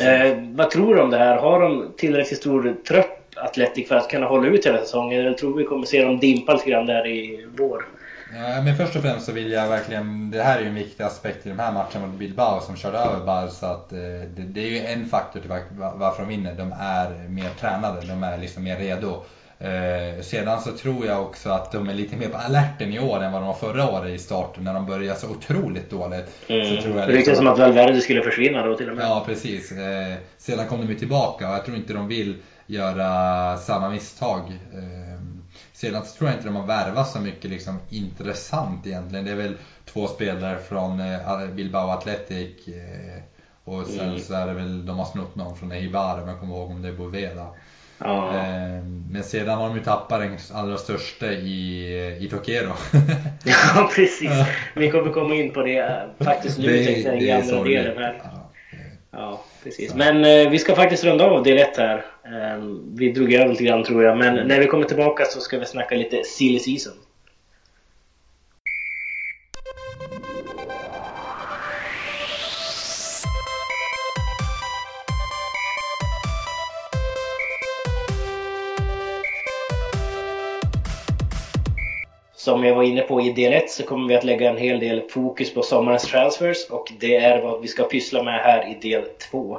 Eh, 0.00 0.36
vad 0.54 0.70
tror 0.70 0.94
du 0.94 1.00
om 1.00 1.10
det 1.10 1.18
här? 1.18 1.36
Har 1.36 1.60
de 1.60 1.92
tillräckligt 1.96 2.38
stor 2.38 2.76
trupp 2.88 3.06
Atletic 3.36 3.88
för 3.88 3.96
att 3.96 4.10
kunna 4.10 4.26
hålla 4.26 4.48
ut 4.48 4.66
hela 4.66 4.78
säsongen? 4.78 5.20
Eller 5.20 5.32
tror 5.32 5.56
vi 5.56 5.64
kommer 5.64 5.86
se 5.86 6.04
dem 6.04 6.18
dimpa 6.18 6.52
lite 6.52 6.70
grann 6.70 6.86
där 6.86 7.06
i 7.06 7.46
vår? 7.56 7.84
Ja, 8.34 8.62
men 8.62 8.76
först 8.76 8.96
och 8.96 9.02
främst 9.02 9.26
så 9.26 9.32
vill 9.32 9.52
jag 9.52 9.68
verkligen, 9.68 10.30
det 10.30 10.42
här 10.42 10.58
är 10.58 10.62
ju 10.62 10.68
en 10.68 10.74
viktig 10.74 11.04
aspekt 11.04 11.46
i 11.46 11.48
de 11.48 11.58
här 11.58 11.72
matcherna 11.72 12.06
mot 12.06 12.18
Bilbao 12.18 12.60
som 12.60 12.76
körde 12.76 12.98
över 12.98 13.26
Barca. 13.26 13.66
Att, 13.66 13.92
eh, 13.92 13.98
det, 14.36 14.42
det, 14.42 14.60
är 14.60 14.68
ju 14.68 14.78
en 14.78 15.06
faktor 15.06 15.40
till 15.40 15.50
varför 15.74 16.22
de 16.22 16.28
vinner. 16.28 16.54
De 16.54 16.74
är 16.80 17.28
mer 17.28 17.50
tränade, 17.60 18.00
de 18.06 18.22
är 18.22 18.38
liksom 18.38 18.64
mer 18.64 18.76
redo. 18.76 19.22
Eh, 19.60 20.22
sedan 20.22 20.60
så 20.60 20.72
tror 20.72 21.06
jag 21.06 21.22
också 21.22 21.50
att 21.50 21.72
de 21.72 21.88
är 21.88 21.94
lite 21.94 22.16
mer 22.16 22.28
på 22.28 22.36
alerten 22.36 22.92
i 22.92 22.98
år 22.98 23.22
än 23.22 23.32
vad 23.32 23.40
de 23.40 23.46
var 23.46 23.54
förra 23.54 23.90
året 23.90 24.14
i 24.14 24.18
starten 24.18 24.64
när 24.64 24.74
de 24.74 24.86
började 24.86 25.20
så 25.20 25.28
otroligt 25.28 25.90
dåligt. 25.90 26.26
Mm. 26.48 26.76
Så 26.76 26.82
tror 26.82 26.98
jag 26.98 27.08
det 27.08 27.14
ryktas 27.14 27.36
som 27.36 27.46
att 27.46 27.58
Valverde 27.58 28.00
skulle 28.00 28.22
försvinna 28.22 28.66
då 28.66 28.76
till 28.76 28.90
och 28.90 28.96
med. 28.96 29.04
Ja 29.04 29.22
precis. 29.26 29.72
Eh, 29.72 30.14
sedan 30.38 30.66
kom 30.66 30.80
de 30.80 30.86
ju 30.86 30.94
tillbaka 30.94 31.48
och 31.48 31.54
jag 31.54 31.64
tror 31.64 31.76
inte 31.76 31.92
de 31.92 32.08
vill 32.08 32.36
göra 32.66 33.56
samma 33.56 33.90
misstag. 33.90 34.40
Eh, 34.72 35.09
sedan 35.80 36.02
tror 36.18 36.30
jag 36.30 36.38
inte 36.38 36.48
de 36.48 36.56
har 36.56 36.66
värvat 36.66 37.10
så 37.10 37.20
mycket 37.20 37.50
liksom, 37.50 37.78
intressant 37.88 38.86
egentligen. 38.86 39.24
Det 39.24 39.30
är 39.30 39.36
väl 39.36 39.54
två 39.84 40.06
spelare 40.06 40.58
från 40.58 41.00
eh, 41.00 41.46
Bilbao 41.54 41.90
Athletic 41.90 42.68
eh, 42.68 43.22
och 43.64 43.86
sen 43.86 44.08
mm. 44.08 44.20
så 44.20 44.34
är 44.34 44.46
det 44.46 44.52
väl, 44.52 44.86
de 44.86 44.98
har 44.98 45.04
snott 45.04 45.36
någon 45.36 45.56
från 45.56 45.72
Eibar 45.72 46.22
om 46.22 46.28
jag 46.28 46.40
kommer 46.40 46.54
ihåg 46.54 46.70
om 46.70 46.82
det 46.82 46.88
är 46.88 46.92
Boveda. 46.92 47.46
Ja. 47.98 48.32
Men 49.10 49.22
sedan 49.24 49.58
har 49.58 49.68
de 49.68 49.76
ju 49.76 49.82
tappat 49.82 50.20
den 50.20 50.38
allra 50.52 50.76
största 50.76 51.32
i, 51.32 52.16
i 52.20 52.28
Tokero. 52.30 52.72
ja 53.44 53.90
precis. 53.94 54.30
Vi 54.74 54.90
kommer 54.90 55.12
komma 55.12 55.34
in 55.34 55.52
på 55.52 55.62
det 55.62 56.08
faktiskt 56.18 56.58
nu 56.58 56.66
det, 56.66 57.00
jag, 57.00 57.22
i 57.22 57.30
andra 57.30 57.64
delen 57.64 57.98
här. 57.98 58.20
Ja. 58.24 58.39
Ja, 59.12 59.44
precis. 59.62 59.94
Men 59.94 60.24
eh, 60.24 60.50
vi 60.50 60.58
ska 60.58 60.74
faktiskt 60.74 61.04
runda 61.04 61.24
av 61.24 61.42
del 61.42 61.58
1 61.58 61.76
här. 61.76 62.04
Eh, 62.24 62.64
vi 62.94 63.12
drog 63.12 63.32
över 63.32 63.48
lite 63.48 63.64
grann 63.64 63.84
tror 63.84 64.04
jag, 64.04 64.18
men 64.18 64.28
mm. 64.28 64.48
när 64.48 64.60
vi 64.60 64.66
kommer 64.66 64.84
tillbaka 64.84 65.24
så 65.24 65.40
ska 65.40 65.58
vi 65.58 65.66
snacka 65.66 65.94
lite 65.94 66.24
silly 66.24 66.58
season. 66.58 66.92
Som 82.40 82.64
jag 82.64 82.74
var 82.74 82.82
inne 82.82 83.02
på 83.02 83.20
i 83.20 83.32
del 83.32 83.52
1 83.52 83.70
så 83.70 83.82
kommer 83.82 84.08
vi 84.08 84.14
att 84.14 84.24
lägga 84.24 84.50
en 84.50 84.56
hel 84.56 84.80
del 84.80 85.02
fokus 85.08 85.54
på 85.54 85.62
sommarens 85.62 86.02
transfers 86.02 86.70
och 86.70 86.92
det 87.00 87.16
är 87.16 87.42
vad 87.42 87.60
vi 87.60 87.68
ska 87.68 87.84
pyssla 87.84 88.22
med 88.22 88.40
här 88.40 88.70
i 88.70 88.74
del 88.88 89.04
2. 89.30 89.58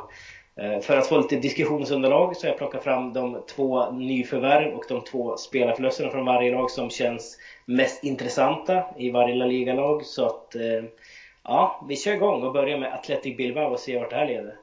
Eh, 0.55 0.79
för 0.79 0.97
att 0.97 1.07
få 1.07 1.17
lite 1.17 1.35
diskussionsunderlag 1.35 2.35
så 2.35 2.43
har 2.43 2.49
jag 2.49 2.57
plockat 2.57 2.83
fram 2.83 3.13
de 3.13 3.43
två 3.55 3.91
nyförvärv 3.91 4.73
och 4.73 4.83
de 4.89 5.03
två 5.03 5.37
spelarförlusterna 5.37 6.09
från 6.09 6.25
varje 6.25 6.51
lag 6.51 6.71
som 6.71 6.89
känns 6.89 7.37
mest 7.65 8.03
intressanta 8.03 8.83
i 8.97 9.11
varje 9.11 9.35
La 9.35 9.45
Liga-lag. 9.45 10.05
Så 10.05 10.25
att 10.25 10.55
eh, 10.55 10.83
ja, 11.43 11.85
vi 11.89 11.95
kör 11.95 12.13
igång 12.13 12.43
och 12.43 12.53
börjar 12.53 12.77
med 12.77 12.93
Athletic 12.93 13.37
Bilbao 13.37 13.71
och 13.71 13.79
ser 13.79 13.99
vart 13.99 14.09
det 14.09 14.15
här 14.15 14.27
leder. 14.27 14.55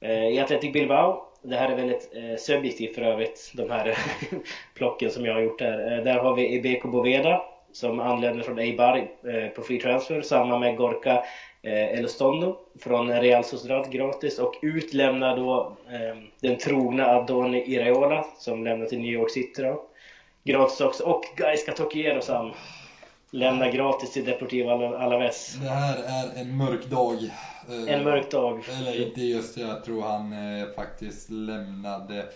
Eh, 0.00 0.28
I 0.28 0.40
Athletic 0.40 0.72
Bilbao 0.72 1.27
det 1.42 1.56
här 1.56 1.70
är 1.72 1.76
väldigt 1.76 2.10
eh, 2.14 2.36
subjektivt 2.38 2.94
för 2.94 3.02
övrigt, 3.02 3.52
de 3.54 3.70
här 3.70 3.98
plocken 4.74 5.10
som 5.10 5.26
jag 5.26 5.34
har 5.34 5.40
gjort 5.40 5.60
här. 5.60 5.98
Eh, 5.98 6.04
där 6.04 6.18
har 6.18 6.34
vi 6.34 6.54
Ibeko 6.54 6.88
Boveda 6.88 7.42
som 7.72 8.00
anländer 8.00 8.44
från 8.44 8.58
Eibar 8.58 8.96
eh, 8.96 9.48
på 9.48 9.62
free 9.62 9.80
transfer. 9.80 10.22
Samma 10.22 10.58
med 10.58 10.76
Gorka 10.76 11.24
eh, 11.62 11.98
Elostondo 11.98 12.58
från 12.80 13.20
Real 13.20 13.44
Sociedad 13.44 13.90
gratis 13.90 14.38
och 14.38 14.54
utlämnar 14.62 15.36
då 15.36 15.76
eh, 15.90 16.22
den 16.40 16.58
trogna 16.58 17.06
Adoni 17.06 17.74
Iraola 17.74 18.26
som 18.38 18.64
lämnar 18.64 18.86
till 18.86 18.98
New 18.98 19.12
York 19.12 19.30
City 19.30 19.62
då. 19.62 19.84
Gratis 20.44 20.80
också. 20.80 21.04
Och 21.04 21.24
Gaiska 21.36 21.72
Tokiero 21.72 22.20
Sam 22.20 22.52
lämnar 23.30 23.68
gratis 23.68 24.12
till 24.12 24.24
Deportivo 24.24 24.70
Alaves. 24.70 25.56
Det 25.62 25.68
här 25.68 25.96
är 25.96 26.40
en 26.40 26.56
mörk 26.56 26.86
dag. 26.86 27.18
En 27.88 28.04
mörk 28.04 28.30
dag. 28.30 28.64
Eller 28.78 29.06
inte 29.06 29.20
just 29.20 29.54
det, 29.54 29.60
jag 29.60 29.84
tror 29.84 30.04
han 30.04 30.34
faktiskt 30.76 31.30
lämnade 31.30 32.26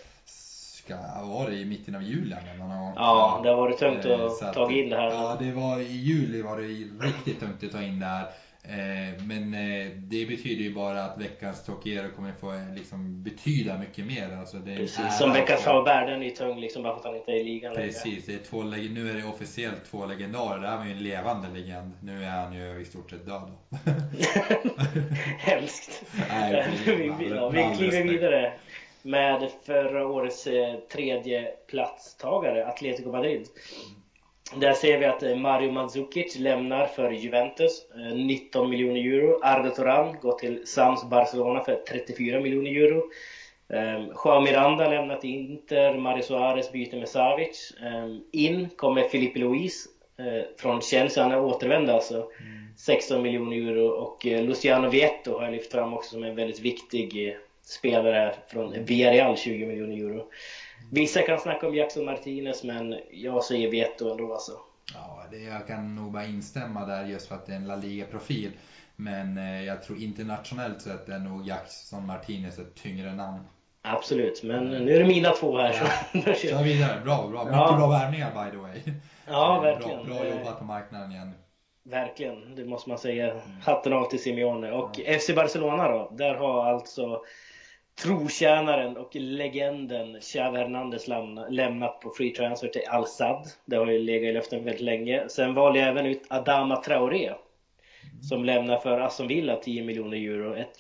ska, 0.85 0.95
var 1.23 1.51
det 1.51 1.57
i 1.57 1.65
mitten 1.65 1.95
av 1.95 2.03
juli 2.03 2.37
någon 2.59 2.69
gång? 2.69 2.93
Ja, 2.97 3.41
det 3.43 3.49
har 3.49 3.57
varit 3.57 3.79
tungt 3.79 4.07
att, 4.07 4.43
att 4.43 4.55
ta 4.55 4.71
in 4.71 4.89
det 4.89 4.97
här. 4.97 5.11
Ja, 5.11 5.37
det 5.39 5.53
var 5.53 5.79
i 5.79 5.97
juli 5.97 6.43
var 6.43 6.57
det 6.57 6.63
riktigt 7.07 7.41
tungt 7.41 7.65
att 7.65 7.73
ta 7.73 7.83
in 7.83 7.99
det 7.99 8.07
här. 8.07 8.27
Eh, 8.65 9.25
men 9.25 9.55
eh, 9.55 9.91
det 9.97 10.27
betyder 10.27 10.63
ju 10.63 10.75
bara 10.75 11.05
att 11.05 11.21
veckans 11.21 11.65
Tokiero 11.65 12.11
kommer 12.17 12.33
få 12.33 12.53
eh, 12.53 12.75
liksom 12.75 13.23
betyda 13.23 13.79
mycket 13.79 14.07
mer. 14.07 14.37
Alltså 14.41 14.57
det 14.57 14.77
Precis, 14.77 15.19
som 15.19 15.33
veckans 15.33 15.65
Hauberg, 15.65 16.11
den 16.11 16.23
är 16.23 16.31
tung 16.31 16.61
liksom 16.61 16.83
bara 16.83 16.93
för 16.93 17.01
att 17.01 17.07
han 17.07 17.17
inte 17.17 17.33
är 17.33 17.37
i 17.37 17.45
ligan 17.45 17.75
Precis, 17.75 18.27
det 18.27 18.35
är 18.35 18.39
två, 18.39 18.63
nu 18.63 19.11
är 19.11 19.15
det 19.15 19.25
officiellt 19.25 19.85
två 19.91 20.07
legendarer. 20.07 20.61
Det 20.61 20.69
här 20.69 20.79
var 20.79 20.85
ju 20.85 20.91
en 20.91 21.03
levande 21.03 21.49
legend. 21.49 21.93
Nu 22.03 22.25
är 22.25 22.31
han 22.31 22.53
ju 22.53 22.81
i 22.81 22.85
stort 22.85 23.11
sett 23.11 23.27
död. 23.27 23.53
Hemskt. 25.39 26.05
Nej, 26.31 26.67
vi, 27.19 27.29
ja, 27.29 27.49
vi 27.49 27.77
kliver 27.77 28.03
vidare 28.03 28.53
med 29.03 29.51
förra 29.67 30.07
årets 30.07 30.49
tredje 30.93 31.49
platstagare 31.69 32.67
Atletico 32.67 33.13
Madrid. 33.13 33.49
Där 34.55 34.73
ser 34.73 34.99
vi 34.99 35.05
att 35.05 35.23
eh, 35.23 35.37
Mario 35.37 35.73
Mandzukic 35.73 36.39
lämnar 36.39 36.87
för 36.87 37.11
Juventus, 37.11 37.87
19 38.15 38.65
eh, 38.65 38.71
miljoner 38.71 39.01
euro. 39.01 39.41
Arda 39.43 39.71
Turan 39.71 40.17
går 40.21 40.33
till 40.33 40.67
Sams 40.67 41.05
Barcelona 41.05 41.65
för 41.65 41.83
34 41.89 42.41
miljoner 42.41 42.71
euro. 42.71 43.03
Um, 43.69 44.13
Joao 44.25 44.41
Miranda 44.41 44.89
lämnar 44.89 45.17
till 45.17 45.31
Inter, 45.31 45.99
Mario 45.99 46.23
Suarez 46.23 46.73
byter 46.73 46.99
med 46.99 47.09
Savic. 47.09 47.73
Um, 47.83 48.25
in 48.33 48.69
kommer 48.77 49.03
Filipe 49.03 49.39
Luis 49.39 49.87
uh, 50.21 50.43
från 50.59 50.81
Chelsea, 50.81 51.23
han 51.23 51.33
är 51.33 51.41
återvänd 51.41 51.91
alltså. 51.91 52.15
Mm. 52.15 52.63
16 52.77 53.23
miljoner 53.23 53.57
euro 53.57 53.89
och 53.89 54.25
Luciano 54.25 54.89
Vietto 54.89 55.39
har 55.39 55.45
jag 55.45 55.53
lyft 55.53 55.73
fram 55.73 55.95
också 55.95 56.11
som 56.11 56.25
en 56.25 56.35
väldigt 56.35 56.61
viktig 56.61 57.37
spelare 57.63 58.35
från 58.49 58.85
Villarreal 58.85 59.37
20 59.37 59.67
miljoner 59.67 59.97
euro. 59.97 60.27
Vissa 60.91 61.23
kan 61.23 61.39
snacka 61.39 61.69
om 61.69 61.75
Jackson 61.75 62.05
Martinez 62.05 62.65
men 62.65 62.99
jag 63.11 63.45
säger 63.45 63.71
veto 63.71 64.11
ändå 64.11 64.33
alltså. 64.33 64.53
Ja, 64.95 65.25
det, 65.31 65.39
jag 65.39 65.67
kan 65.67 65.95
nog 65.95 66.13
bara 66.13 66.25
instämma 66.27 66.87
där 66.87 67.05
just 67.07 67.29
för 67.29 67.35
att 67.35 67.47
det 67.47 67.53
är 67.53 67.57
en 67.57 67.67
La 67.67 67.77
Liga-profil. 67.77 68.51
Men 68.97 69.39
eh, 69.39 69.65
jag 69.65 69.83
tror 69.83 69.99
internationellt 69.99 70.83
sett 70.83 71.09
är 71.09 71.19
nog 71.19 71.47
Jackson 71.47 72.07
Martinez 72.07 72.59
ett 72.59 72.75
tyngre 72.75 73.15
namn. 73.15 73.41
Absolut, 73.83 74.43
men 74.43 74.71
nu 74.71 74.95
är 74.95 74.99
det 74.99 75.07
mina 75.07 75.31
två 75.31 75.59
här. 75.59 75.75
Ja. 76.13 76.21
Så 76.35 76.35
kör 76.35 76.63
vidare, 76.63 77.01
bra, 77.05 77.29
bra. 77.29 77.45
Mycket 77.45 77.59
ja. 77.59 77.77
bra 77.79 77.89
värvningar 77.89 78.45
by 78.45 78.51
the 78.51 78.57
way. 78.57 78.81
Ja, 79.27 79.61
verkligen. 79.61 80.07
Bra, 80.07 80.15
bra 80.15 80.29
jobbat 80.29 80.59
på 80.59 80.65
marknaden 80.65 81.13
igen. 81.13 81.33
Verkligen, 81.85 82.55
det 82.55 82.65
måste 82.65 82.89
man 82.89 82.99
säga. 82.99 83.31
Mm. 83.31 83.43
Hatten 83.63 83.93
av 83.93 84.11
till 84.11 84.23
Simeone. 84.23 84.73
Och 84.73 84.91
ja. 84.99 85.19
FC 85.19 85.31
Barcelona 85.35 85.89
då, 85.89 86.13
där 86.17 86.35
har 86.35 86.67
alltså 86.67 87.23
trotjänaren 87.95 88.97
och 88.97 89.17
legenden 89.17 90.21
Xavi 90.21 90.59
Hernandez 90.59 91.09
lämnat 91.51 92.01
på 92.01 92.11
free 92.11 92.31
transfer 92.31 92.69
till 92.69 92.89
Al-Sad. 92.89 93.47
Det 93.65 93.77
har 93.77 93.87
ju 93.87 93.99
legat 93.99 94.29
i 94.29 94.33
luften 94.33 94.65
väldigt 94.65 94.83
länge. 94.83 95.29
Sen 95.29 95.55
valde 95.55 95.79
jag 95.79 95.89
även 95.89 96.07
ut 96.07 96.23
Adama 96.29 96.77
Traoré. 96.77 97.33
Som 98.23 98.45
lämnar 98.45 98.79
för 98.79 99.01
Aston 99.01 99.29
Villa 99.29 99.57
10 99.57 99.83
miljoner 99.83 100.17
euro. 100.17 100.55
Ett, 100.55 100.79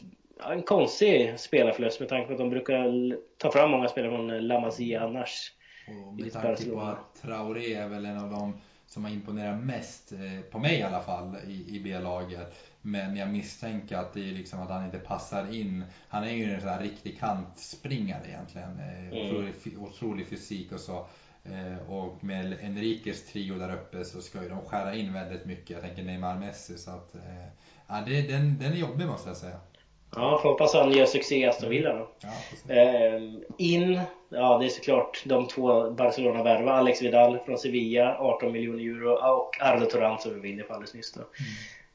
en 0.50 0.62
konstig 0.62 1.40
spelarförlust 1.40 2.00
med 2.00 2.08
tanke 2.08 2.26
på 2.26 2.32
att 2.32 2.38
de 2.38 2.50
brukar 2.50 3.16
ta 3.38 3.52
fram 3.52 3.70
många 3.70 3.88
spelare 3.88 4.10
från 4.10 4.46
La 4.46 4.60
Masia 4.60 5.02
annars. 5.02 5.52
Och 5.88 6.14
med 6.14 6.32
tanke 6.32 6.70
på 6.70 6.80
att 6.80 7.22
Traoré 7.22 7.74
är 7.74 7.88
väl 7.88 8.06
en 8.06 8.18
av 8.18 8.30
de 8.30 8.60
som 8.92 9.04
har 9.04 9.10
imponerat 9.10 9.64
mest, 9.64 10.12
eh, 10.12 10.40
på 10.50 10.58
mig 10.58 10.78
i 10.78 10.82
alla 10.82 11.02
fall, 11.02 11.36
i, 11.46 11.76
i 11.76 11.80
B-laget. 11.84 12.54
Men 12.82 13.16
jag 13.16 13.30
misstänker 13.30 13.96
att 13.96 14.14
det 14.14 14.28
är 14.28 14.32
liksom 14.32 14.60
att 14.60 14.70
han 14.70 14.84
inte 14.84 14.98
passar 14.98 15.54
in. 15.54 15.84
Han 16.08 16.24
är 16.24 16.32
ju 16.32 16.54
en 16.54 16.60
sån 16.60 16.70
här 16.70 16.82
riktig 16.82 17.18
kantspringare 17.18 18.28
egentligen. 18.28 18.78
Eh, 18.78 19.06
mm. 19.06 19.26
Otrolig, 19.26 19.54
otrolig 19.78 20.26
fysik 20.26 20.72
och 20.72 20.80
så. 20.80 21.06
Eh, 21.44 21.90
och 21.90 22.24
med 22.24 22.58
Enriques 22.62 23.26
trio 23.26 23.58
där 23.58 23.74
uppe 23.74 24.04
så 24.04 24.20
ska 24.20 24.42
ju 24.42 24.48
de 24.48 24.64
skära 24.64 24.94
in 24.94 25.12
väldigt 25.12 25.44
mycket. 25.44 25.70
Jag 25.70 25.80
tänker 25.80 26.02
Neymar 26.02 26.38
Messi. 26.38 26.78
Så 26.78 26.90
att, 26.90 27.14
ja, 27.86 28.02
det, 28.06 28.22
den, 28.22 28.58
den 28.58 28.72
är 28.72 28.76
jobbig 28.76 29.06
måste 29.06 29.28
jag 29.28 29.36
säga. 29.36 29.60
Ja, 30.16 30.38
får 30.42 30.48
hoppas 30.48 30.74
han 30.74 30.92
gör 30.92 31.06
succé 31.06 31.36
i 31.36 31.46
Aston 31.46 31.70
Villa 31.70 31.92
då. 31.92 32.08
Ja, 32.20 32.74
eh, 32.74 33.22
in, 33.58 34.00
ja 34.28 34.58
det 34.58 34.66
är 34.66 34.68
såklart 34.68 35.22
de 35.24 35.48
två 35.48 35.90
Barcelona 35.90 36.42
värva 36.42 36.72
Alex 36.72 37.02
Vidal 37.02 37.38
från 37.38 37.58
Sevilla, 37.58 38.16
18 38.18 38.52
miljoner 38.52 38.82
euro 38.82 39.12
och 39.12 39.56
Ardo 39.60 39.86
Toran 39.86 40.18
som 40.18 40.34
vi 40.34 40.40
var 40.40 40.46
inne 40.46 40.62
på 40.62 40.72
alldeles 40.72 40.94
nyss 40.94 41.12
då. 41.12 41.20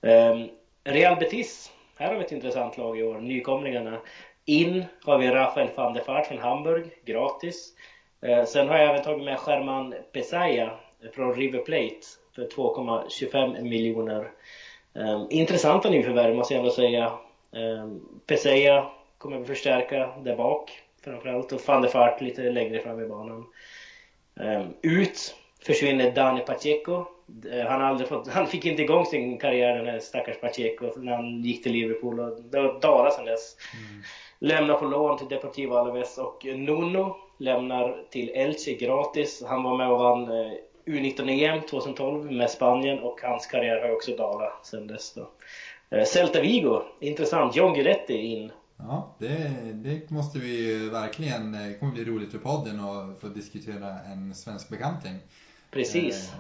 Mm. 0.04 0.42
Eh, 0.42 0.48
Real 0.94 1.16
Betis, 1.16 1.72
här 1.96 2.08
har 2.08 2.16
vi 2.16 2.26
ett 2.26 2.32
intressant 2.32 2.78
lag 2.78 3.00
i 3.00 3.04
år, 3.04 3.20
nykomlingarna. 3.20 4.00
In 4.46 4.86
har 5.04 5.18
vi 5.18 5.28
Rafael 5.28 5.70
van 5.76 5.94
der 5.94 6.04
Vaart 6.08 6.28
från 6.28 6.38
Hamburg, 6.38 6.86
gratis. 7.06 7.74
Eh, 8.22 8.46
sen 8.46 8.70
har 8.70 8.78
jag 8.78 8.90
även 8.90 9.04
tagit 9.04 9.26
med 9.26 9.40
German 9.48 9.96
Pesaya 10.14 10.72
från 11.14 11.36
River 11.36 11.60
Plate 11.60 12.00
för 12.36 12.48
2,25 12.48 13.62
miljoner. 13.62 14.32
Intressanta 15.30 15.90
nyförvärv 15.90 16.36
måste 16.36 16.54
jag 16.54 16.60
ändå 16.60 16.72
säga. 16.72 17.12
Eh, 17.52 17.88
Pesaya 18.26 18.90
kommer 19.18 19.42
att 19.42 19.48
förstärka 19.48 20.10
där 20.24 20.36
bak 20.36 20.82
framförallt 21.04 21.52
och 21.52 21.62
van 21.68 21.82
der 21.82 21.90
Vaart 21.94 22.22
lite 22.22 22.50
längre 22.50 22.80
fram 22.80 23.02
i 23.02 23.08
banan. 23.08 23.46
Ut 24.82 25.36
försvinner 25.66 26.12
Dani 26.12 26.42
Pacheco. 26.42 27.06
Han, 27.68 27.82
har 27.82 27.88
aldrig 27.88 28.10
fått, 28.10 28.28
han 28.34 28.48
fick 28.48 28.66
inte 28.66 28.82
igång 28.82 29.06
sin 29.06 29.38
karriär 29.38 29.78
den 29.78 29.86
här 29.86 30.00
stackars 30.00 30.40
Pacheco 30.40 30.92
när 30.98 31.12
han 31.12 31.44
gick 31.44 31.64
till 31.64 31.72
Liverpool 31.72 32.20
och 32.20 32.42
det 32.42 32.58
har 32.58 32.82
dalat 32.82 33.14
sen 33.14 33.26
dess. 33.26 33.56
Mm. 33.74 34.04
Lämnar 34.40 34.74
på 34.76 34.86
lån 34.86 35.18
till 35.18 35.28
Deportivo 35.28 35.74
Alaves 35.74 36.18
och 36.18 36.46
Nuno 36.46 37.16
lämnar 37.38 38.04
till 38.10 38.30
Elche 38.30 38.74
gratis. 38.74 39.44
Han 39.48 39.64
var 39.64 39.78
med 39.78 39.90
och 39.90 40.00
vann 40.00 40.24
eh, 40.24 40.54
U19-EM 40.86 41.62
2012 41.62 42.32
med 42.32 42.50
Spanien 42.50 43.00
och 43.00 43.22
hans 43.22 43.48
karriär 43.48 43.82
har 43.82 43.92
också 43.92 44.16
dalat 44.16 44.66
sen 44.66 44.88
dess 44.88 45.14
då. 45.14 45.30
Eh, 45.90 46.06
Celta 46.06 46.42
Vigo, 46.42 46.84
intressant. 47.00 47.56
John 47.56 47.74
Guidetti 47.74 48.14
in. 48.14 48.52
Ja, 48.78 49.16
det, 49.20 49.52
det 49.74 50.10
måste 50.10 50.40
vi 50.40 50.90
verkligen, 50.90 51.52
det 51.52 51.80
kommer 51.80 51.94
bli 51.94 52.06
roligt 52.06 52.32
för 52.32 52.38
podden 52.38 52.80
att 52.80 53.22
få 53.22 53.28
diskutera 53.28 54.00
en 54.00 54.36
svensk 54.36 54.70
bekanting. 54.70 55.16
Precis. 55.72 56.34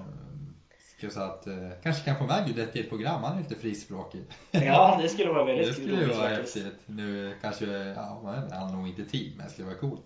Eh, 1.01 1.09
så 1.09 1.21
att, 1.21 1.47
eh, 1.47 1.69
kanske 1.83 2.03
kan 2.03 2.17
få 2.17 2.23
med 2.23 2.45
Guidetti 2.45 2.79
i 2.79 2.81
ett 2.81 2.89
program, 2.89 3.23
han 3.23 3.37
är 3.37 3.41
lite 3.41 3.55
frispråkig. 3.55 4.21
Ja, 4.51 4.99
det 5.01 5.09
skulle 5.09 5.29
vara 5.29 5.45
väldigt 5.45 5.67
Det 5.67 5.73
skulle 5.73 6.01
ju 6.01 6.07
vara 6.07 6.27
häftigt. 6.27 6.75
Nu 6.85 7.33
kanske, 7.41 7.65
ja, 7.65 8.21
han 8.51 8.69
har 8.69 8.77
nog 8.77 8.87
inte 8.87 9.05
tid, 9.05 9.33
men 9.37 9.45
det 9.45 9.51
skulle 9.51 9.67
vara 9.67 9.77
coolt. 9.77 10.03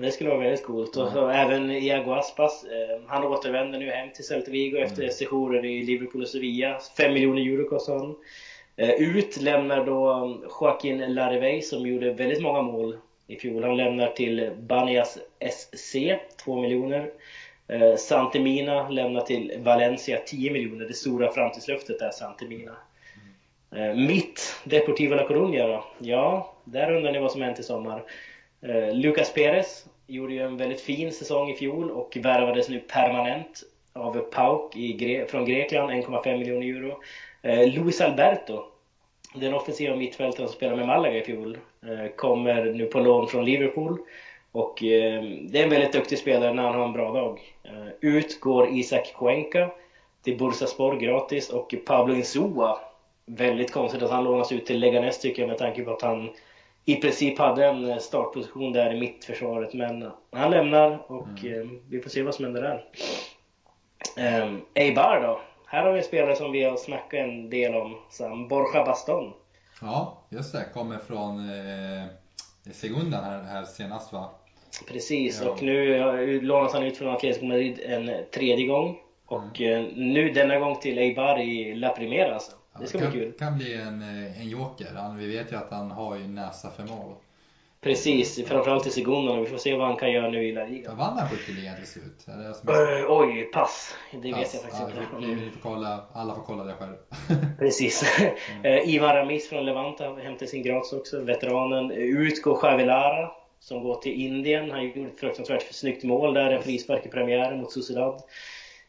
Det 0.00 0.10
skulle 0.10 0.30
vara 0.30 0.40
väldigt 0.40 0.66
coolt. 0.66 0.96
Och 0.96 1.12
så 1.12 1.28
även 1.28 1.70
Iago 1.70 2.12
Aspas. 2.12 2.64
Eh, 2.64 3.00
han 3.06 3.24
återvänder 3.24 3.78
nu 3.78 3.90
hem 3.90 4.12
till 4.14 4.24
Celta 4.24 4.50
Vigo 4.50 4.78
efter 4.78 5.02
mm. 5.02 5.12
sessioner 5.12 5.64
i 5.64 5.82
Liverpool 5.82 6.22
och 6.22 6.28
Sevilla. 6.28 6.78
5 6.96 7.12
miljoner 7.12 7.42
euro 7.42 7.68
kostar 7.68 7.98
han. 7.98 8.16
Eh, 8.76 8.90
ut 8.90 9.36
lämnar 9.36 9.86
då 9.86 10.12
um, 10.12 10.44
Joaquin 10.60 11.14
Larivey 11.14 11.62
som 11.62 11.86
gjorde 11.86 12.12
väldigt 12.12 12.42
många 12.42 12.62
mål 12.62 12.98
i 13.26 13.36
fjol. 13.36 13.64
Han 13.64 13.76
lämnar 13.76 14.10
till 14.10 14.50
Banias 14.58 15.18
SC, 15.50 15.96
2 16.44 16.60
miljoner. 16.60 17.10
Eh, 17.68 17.96
Santemina 17.96 18.88
lämnar 18.88 19.20
till 19.20 19.52
Valencia 19.58 20.20
10 20.26 20.50
miljoner. 20.50 20.84
Det 20.88 20.94
stora 20.94 21.32
framtidslöftet 21.32 22.00
är 22.00 22.10
Santemina. 22.10 22.72
Mm. 23.72 24.06
mitt 24.06 24.60
Deportivo 24.64 25.14
La 25.14 25.28
Coruña 25.28 25.66
då? 25.66 25.84
Ja, 25.98 26.54
där 26.64 26.92
undrar 26.96 27.12
ni 27.12 27.18
vad 27.18 27.32
som 27.32 27.42
hänt 27.42 27.58
i 27.58 27.62
sommar. 27.62 28.02
Lucas 28.92 29.32
Perez 29.32 29.86
gjorde 30.06 30.34
ju 30.34 30.40
en 30.40 30.56
väldigt 30.56 30.80
fin 30.80 31.12
säsong 31.12 31.50
i 31.50 31.54
fjol 31.54 31.90
och 31.90 32.18
värvades 32.20 32.68
nu 32.68 32.80
permanent 32.80 33.62
av 33.92 34.18
PAOK 34.18 34.76
i 34.76 34.92
Gre 34.92 35.26
från 35.26 35.44
Grekland, 35.44 35.90
1,5 35.90 36.38
miljoner 36.38 36.66
euro. 36.66 37.00
Luis 37.66 38.00
Alberto, 38.00 38.64
den 39.34 39.54
offensiva 39.54 39.96
mittfältaren 39.96 40.48
som 40.48 40.56
spelade 40.56 40.76
med 40.76 40.86
Malaga 40.86 41.18
i 41.18 41.24
fjol, 41.24 41.58
eh, 41.82 42.10
kommer 42.16 42.64
nu 42.64 42.86
på 42.86 43.00
lån 43.00 43.28
från 43.28 43.44
Liverpool. 43.44 43.98
Och 44.52 44.82
eh, 44.82 45.22
det 45.22 45.58
är 45.58 45.64
en 45.64 45.70
väldigt 45.70 45.92
duktig 45.92 46.18
spelare 46.18 46.54
när 46.54 46.62
han 46.62 46.74
har 46.74 46.84
en 46.84 46.92
bra 46.92 47.12
dag. 47.12 47.40
Eh, 47.62 47.88
ut 48.00 48.40
går 48.40 48.68
Isak 48.68 49.14
Cuenca 49.18 49.70
till 50.22 50.38
Bursaspor 50.38 50.96
gratis 50.96 51.50
och 51.50 51.74
Pablo 51.86 52.14
Insua. 52.14 52.78
Väldigt 53.26 53.72
konstigt 53.72 54.02
att 54.02 54.10
han 54.10 54.24
lånas 54.24 54.52
ut 54.52 54.66
till 54.66 54.80
Leganes 54.80 55.20
tycker 55.20 55.42
jag 55.42 55.48
med 55.48 55.58
tanke 55.58 55.84
på 55.84 55.90
att 55.90 56.02
han 56.02 56.30
i 56.84 56.96
princip 56.96 57.38
hade 57.38 57.66
en 57.66 58.00
startposition 58.00 58.72
där 58.72 58.94
i 58.94 59.00
mittförsvaret. 59.00 59.74
Men 59.74 60.10
han 60.30 60.50
lämnar 60.50 61.12
och 61.12 61.44
mm. 61.44 61.80
vi 61.90 62.00
får 62.00 62.10
se 62.10 62.22
vad 62.22 62.34
som 62.34 62.44
händer 62.44 62.62
där. 62.62 62.84
Um, 64.42 64.60
Eibar 64.74 65.20
då? 65.20 65.40
Här 65.66 65.82
har 65.84 65.92
vi 65.92 65.98
en 65.98 66.04
spelare 66.04 66.36
som 66.36 66.52
vi 66.52 66.64
har 66.64 66.76
snackat 66.76 67.14
en 67.20 67.50
del 67.50 67.74
om, 67.74 67.96
Sam. 68.10 68.48
Borja 68.48 68.84
Baston. 68.84 69.32
Ja, 69.80 70.18
just 70.28 70.52
det. 70.52 70.64
Kommer 70.74 70.98
från 70.98 71.50
eh, 71.50 72.06
Segunda 72.72 73.20
här, 73.20 73.42
här 73.42 73.64
senast 73.64 74.12
va? 74.12 74.30
Precis, 74.88 75.42
ja. 75.42 75.50
och 75.50 75.62
nu 75.62 76.40
lånas 76.40 76.72
han 76.72 76.82
ut 76.82 76.96
från 76.96 77.08
Atletico 77.08 77.46
Madrid 77.46 77.80
en 77.84 78.10
tredje 78.30 78.66
gång. 78.66 78.98
Och 79.26 79.60
mm. 79.60 80.12
nu 80.12 80.32
denna 80.32 80.58
gång 80.58 80.80
till 80.80 80.98
Eibar 80.98 81.40
i 81.40 81.74
La 81.74 81.88
Primera 81.88 82.34
alltså. 82.34 82.52
Det 82.80 82.86
ska 82.86 82.98
kan, 82.98 83.10
bli 83.10 83.20
kul. 83.20 83.32
kan 83.32 83.58
bli 83.58 83.74
en, 83.74 84.02
eh, 84.02 84.40
en 84.40 84.48
joker. 84.48 84.94
Han, 84.94 85.16
vi 85.16 85.26
vet 85.36 85.52
ju 85.52 85.56
att 85.56 85.70
han 85.70 85.90
har 85.90 86.16
ju 86.16 86.26
näsa 86.26 86.70
för 86.70 86.82
mål. 86.82 87.14
Precis, 87.84 88.46
framförallt 88.46 88.86
i 88.86 88.90
Segunda. 88.90 89.40
Vi 89.40 89.46
får 89.46 89.58
se 89.58 89.74
vad 89.74 89.86
han 89.86 89.96
kan 89.96 90.12
göra 90.12 90.28
nu 90.28 90.48
i 90.48 90.52
La 90.52 90.64
Liga. 90.64 90.94
Vann 90.94 91.18
han 91.18 91.28
skytteligan 91.28 91.76
till 91.76 91.86
slut? 91.86 92.26
Uh, 92.68 93.06
oj, 93.08 93.44
pass. 93.52 93.94
Det 94.10 94.32
pass. 94.32 94.40
vet 94.40 94.54
jag 94.54 94.62
faktiskt 94.62 94.82
ja, 95.12 95.18
inte. 95.20 95.44
Vi, 95.44 95.50
får 95.50 95.60
kolla, 95.60 96.04
alla 96.12 96.34
får 96.34 96.42
kolla 96.42 96.64
det 96.64 96.74
själv. 96.74 96.94
Precis. 97.58 98.18
mm. 98.18 98.64
uh, 98.64 98.94
Ivan 98.94 99.14
Ramis 99.14 99.48
från 99.48 99.64
Levante 99.64 100.04
hämtar 100.04 100.46
sin 100.46 100.62
gratis 100.62 100.92
också. 100.92 101.20
Veteranen. 101.20 101.90
Utgår 101.90 102.58
Javilara 102.62 103.30
som 103.60 103.82
går 103.82 103.94
till 103.94 104.20
Indien. 104.20 104.70
Han 104.70 104.84
gjorde 104.84 105.00
ett 105.00 105.20
fruktansvärt 105.20 105.72
snyggt 105.72 106.04
mål 106.04 106.34
där, 106.34 106.50
en 106.50 106.62
frispark 106.62 107.06
i 107.06 107.08
premiären 107.08 107.60
mot 107.60 107.72
Sociedad. 107.72 108.22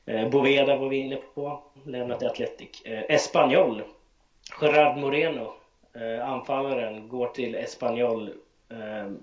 Eh, 0.06 0.30
Boveda 0.30 0.78
var 0.78 0.90
vi 0.90 0.98
inne 0.98 1.16
på, 1.16 1.64
lämnat 1.84 2.20
till 2.20 2.28
Atletic. 2.28 2.82
Eh, 2.86 3.16
Espanyol, 3.16 3.84
Gerard 4.62 4.98
Moreno, 4.98 5.54
eh, 5.96 6.30
anfallaren, 6.30 7.08
går 7.08 7.28
till 7.28 7.56
Espanyol 7.56 8.28
eh, 8.28 8.34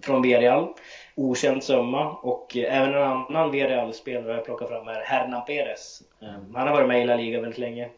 från 0.02 0.22
Villarreal. 0.22 0.68
Okänd 1.14 1.62
summa 1.62 2.12
och 2.12 2.56
eh, 2.56 2.78
även 2.78 2.94
en 2.94 3.02
annan 3.02 3.50
Villarreal-spelare 3.50 4.34
jag 4.34 4.44
plockar 4.44 4.66
fram 4.66 4.86
här, 4.86 5.02
Hernan 5.04 5.44
Perez. 5.44 6.02
Eh, 6.22 6.28
han 6.28 6.68
har 6.68 6.74
varit 6.74 6.88
med 6.88 7.02
i 7.02 7.04
La 7.04 7.16
Liga 7.16 7.40
väldigt 7.40 7.58
länge. 7.58 7.88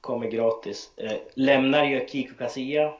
Kommer 0.00 0.26
gratis. 0.26 0.90
Eh, 0.96 1.12
lämnar 1.34 1.84
ju 1.84 2.06
Kiko 2.06 2.34
Casilla 2.34 2.94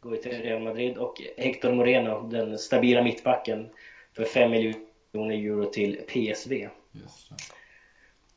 går 0.00 0.16
till 0.16 0.42
Real 0.42 0.62
Madrid 0.62 0.96
och 0.96 1.22
Hector 1.36 1.72
Moreno, 1.72 2.28
den 2.28 2.58
stabila 2.58 3.02
mittbacken, 3.02 3.68
för 4.16 4.24
5 4.24 4.50
miljoner 4.50 5.34
euro 5.34 5.64
till 5.64 5.96
PSV. 5.96 6.68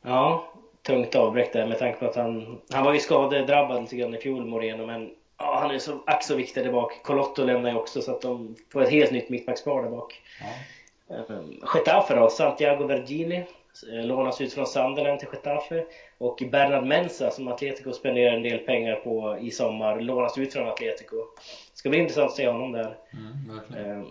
Ja, 0.02 0.52
tungt 0.82 1.14
avbräck 1.14 1.52
där 1.52 1.66
med 1.66 1.78
tanke 1.78 1.98
på 1.98 2.06
att 2.06 2.16
han, 2.16 2.60
han 2.70 2.84
var 2.84 2.94
ju 2.94 3.00
skadedrabbad 3.00 3.82
lite 3.82 3.96
grann 3.96 4.14
i 4.14 4.18
fjol, 4.18 4.44
Moreno, 4.44 4.86
men 4.86 5.10
ja, 5.38 5.58
han 5.60 5.70
är 5.70 5.78
så 5.78 6.02
ack 6.06 6.24
så 6.24 6.34
viktig 6.34 6.64
där 6.64 6.72
bak. 6.72 7.02
Colotto 7.02 7.44
lämnar 7.44 7.70
ju 7.70 7.76
också 7.76 8.02
så 8.02 8.10
att 8.10 8.20
de 8.20 8.56
får 8.72 8.82
ett 8.82 8.90
helt 8.90 9.10
nytt 9.10 9.28
mittbackspar 9.28 9.82
där 9.82 9.90
bak. 9.90 10.22
Ja. 10.40 11.16
Um, 11.28 11.62
Getafe 11.74 12.14
då, 12.14 12.30
Santiago 12.30 12.86
Vergini 12.86 13.46
Eh, 13.92 14.06
lånas 14.06 14.40
ut 14.40 14.52
från 14.52 14.66
Sunderland 14.66 15.20
till 15.20 15.28
Getafe. 15.32 15.84
Och 16.18 16.42
Bernard 16.50 16.84
Mensa 16.84 17.30
som 17.30 17.48
Atletico 17.48 17.92
spenderar 17.92 18.36
en 18.36 18.42
del 18.42 18.58
pengar 18.58 18.96
på 18.96 19.38
i 19.40 19.50
sommar 19.50 20.00
lånas 20.00 20.38
ut 20.38 20.52
från 20.52 20.68
Atletico. 20.68 21.16
Det 21.16 21.78
ska 21.78 21.88
bli 21.88 21.98
intressant 21.98 22.30
att 22.30 22.36
se 22.36 22.48
honom 22.48 22.72
där. 22.72 22.96
Mm, 23.12 24.00
eh, 24.00 24.06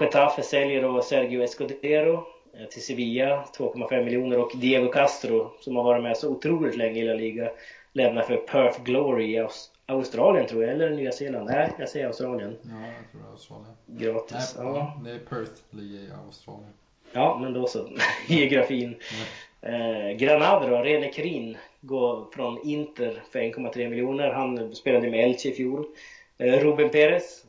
Getafe 0.00 0.42
säljer 0.42 0.82
då 0.82 1.02
Sergio 1.02 1.42
Escudero 1.42 2.26
eh, 2.58 2.66
till 2.70 2.82
Sevilla, 2.82 3.44
2,5 3.58 4.04
miljoner. 4.04 4.38
Och 4.38 4.52
Diego 4.54 4.88
Castro, 4.88 5.50
som 5.60 5.76
har 5.76 5.84
varit 5.84 6.02
med 6.02 6.16
så 6.16 6.28
otroligt 6.28 6.76
länge 6.76 7.00
i 7.00 7.04
La 7.04 7.14
Liga, 7.14 7.50
lämnar 7.92 8.22
för 8.22 8.36
Perth 8.36 8.82
Glory 8.82 9.34
i 9.34 9.38
Australien 9.90 10.46
tror 10.46 10.62
jag, 10.64 10.72
eller 10.72 10.90
Nya 10.90 11.12
Zeeland. 11.12 11.50
Nej, 11.50 11.72
jag 11.78 11.88
säger 11.88 12.06
Australien. 12.06 12.56
Ja, 12.62 12.70
jag 12.70 13.12
tror 13.12 13.30
Australien. 13.30 13.74
Gratis. 13.86 14.56
Nej, 14.58 14.66
ja. 14.66 15.00
det 15.04 15.10
är 15.10 15.18
Perth, 15.18 15.52
ligger 15.70 15.98
i 15.98 16.08
Australien. 16.26 16.72
Ja, 17.12 17.38
men 17.42 17.52
då 17.52 17.66
så. 17.66 17.88
Geografin. 18.26 18.96
Eh, 19.60 20.16
Granada 20.16 20.68
då, 20.68 20.76
Rene 20.76 21.12
Krin 21.12 21.56
går 21.80 22.26
från 22.32 22.58
Inter 22.64 23.22
för 23.32 23.38
1,3 23.38 23.88
miljoner. 23.88 24.32
Han 24.32 24.74
spelade 24.74 25.10
med 25.10 25.24
Elche 25.24 25.48
i 25.48 25.52
fjol. 25.52 25.86
Eh, 26.38 26.60
Ruben 26.60 26.88
Perez 26.90 27.44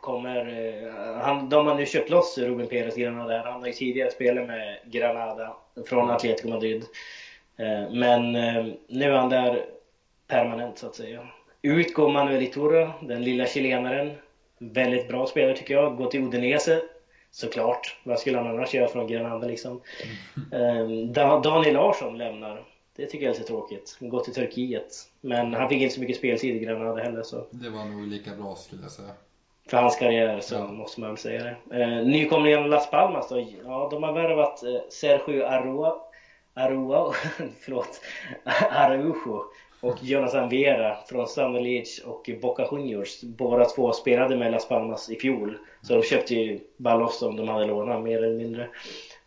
kommer... 0.00 0.46
Eh, 0.46 0.92
han, 1.20 1.48
de 1.48 1.66
har 1.66 1.74
nu 1.74 1.86
köpt 1.86 2.10
loss 2.10 2.38
Ruben 2.38 2.66
Perez 2.66 2.96
Granada. 2.96 3.42
Han 3.44 3.60
har 3.60 3.66
ju 3.66 3.72
tidigare 3.72 4.10
spelat 4.10 4.46
med 4.46 4.78
Granada 4.84 5.56
från 5.86 6.10
Atletico 6.10 6.48
Madrid. 6.48 6.84
Eh, 7.56 7.90
men 7.90 8.36
eh, 8.36 8.66
nu 8.88 9.04
är 9.04 9.16
han 9.16 9.28
där 9.28 9.64
permanent 10.26 10.78
så 10.78 10.86
att 10.86 10.94
säga. 10.94 11.28
Ut 11.62 11.94
går 11.94 12.10
Manuel 12.10 12.42
Iturra, 12.42 12.92
den 13.00 13.24
lilla 13.24 13.46
chilenaren. 13.46 14.12
Väldigt 14.58 15.08
bra 15.08 15.26
spelare 15.26 15.56
tycker 15.56 15.74
jag. 15.74 15.96
Går 15.96 16.10
till 16.10 16.22
Udinese 16.22 16.82
Såklart. 17.30 17.96
Vad 18.04 18.18
skulle 18.18 18.38
han 18.38 18.46
annars 18.46 18.74
göra 18.74 18.88
från 18.88 19.06
Granada 19.06 19.46
liksom? 19.46 19.80
Mm. 20.52 21.12
Daniel 21.12 21.74
Larsson 21.74 22.18
lämnar. 22.18 22.64
Det 22.96 23.06
tycker 23.06 23.26
jag 23.26 23.34
är 23.34 23.38
lite 23.38 23.48
tråkigt. 23.48 23.96
Gå 24.00 24.20
till 24.20 24.34
Turkiet. 24.34 24.94
Men 25.20 25.54
han 25.54 25.68
fick 25.68 25.82
inte 25.82 25.94
så 25.94 26.00
mycket 26.00 26.16
speltid 26.16 26.56
i 26.56 26.58
Granada 26.58 27.02
heller 27.02 27.22
så. 27.22 27.46
Det 27.50 27.70
var 27.70 27.84
nog 27.84 28.06
lika 28.06 28.34
bra 28.34 28.56
skulle 28.56 28.82
jag 28.82 28.90
säga. 28.90 29.08
för 29.66 29.76
hans 29.76 29.96
karriär 29.96 30.40
så 30.40 30.54
ja. 30.54 30.66
måste 30.66 31.00
man 31.00 31.10
väl 31.10 31.18
säga 31.18 31.44
det. 31.44 31.82
Eh, 31.82 32.06
nykomlingen 32.06 32.70
Las 32.70 32.90
Palmas 32.90 33.28
då, 33.28 33.46
ja 33.64 33.88
de 33.90 34.02
har 34.02 34.12
värvat 34.12 34.62
eh, 34.62 34.80
Sergio 34.90 35.44
Arroa, 35.44 35.94
Arroa 36.54 37.14
förlåt, 37.60 38.00
Araujo 38.70 39.44
och 39.80 39.96
Jonathan 40.02 40.48
Vera 40.48 40.96
från 41.08 41.26
Thunder 41.26 41.60
Leeds 41.60 41.98
och 41.98 42.30
Boca 42.42 42.68
Juniors. 42.72 43.22
Båda 43.22 43.64
två 43.64 43.92
spelade 43.92 44.36
med 44.36 44.52
Las 44.52 44.68
Palmas 44.68 45.10
i 45.10 45.16
fjol. 45.16 45.58
Så 45.82 45.94
de 45.94 46.02
köpte 46.02 46.34
ju 46.34 46.60
bara 46.76 46.96
loss 46.96 47.22
om 47.22 47.36
de 47.36 47.48
hade 47.48 47.66
lånat 47.66 48.02
mer 48.02 48.24
eller 48.24 48.38
mindre. 48.38 48.62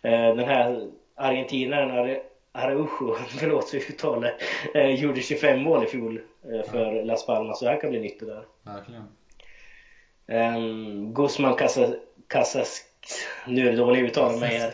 Eh, 0.02 0.36
den 0.36 0.46
här 0.46 0.88
argentinaren 1.16 2.20
Araujo, 2.52 3.16
förlåt 3.40 3.70
för 3.70 3.78
uttalet, 3.78 4.34
eh, 4.74 4.90
gjorde 4.90 5.22
25 5.22 5.62
mål 5.62 5.84
i 5.84 5.88
fjol 5.88 6.22
eh, 6.54 6.72
för 6.72 6.96
ja. 6.96 7.04
Las 7.04 7.26
Palmas 7.26 7.60
så 7.60 7.66
det 7.66 7.72
här 7.72 7.82
kan 7.82 7.90
bli 7.90 8.00
nyttigt 8.00 8.28
där. 8.28 8.46
Verkligen. 8.64 9.04
Um, 10.28 11.14
Guzman 11.14 11.56
Casas, 11.56 11.90
Casas 12.28 12.82
nu 13.48 13.68
är 13.68 13.72
det 13.72 13.78
dåligt 13.78 14.04
uttal 14.04 14.40
men 14.40 14.72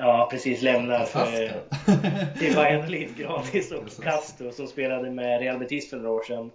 Ja 0.00 0.28
precis, 0.30 0.62
lämnar 0.62 1.04
för, 1.04 1.52
till 2.38 2.56
Valladolid 2.56 3.16
gratis 3.16 3.72
och 3.72 4.02
Castro 4.02 4.52
som 4.52 4.66
spelade 4.66 5.10
med 5.10 5.40
Real 5.40 5.58
Betis 5.58 5.90
för 5.90 5.96
några 5.96 6.10
år 6.10 6.22
sedan 6.22 6.50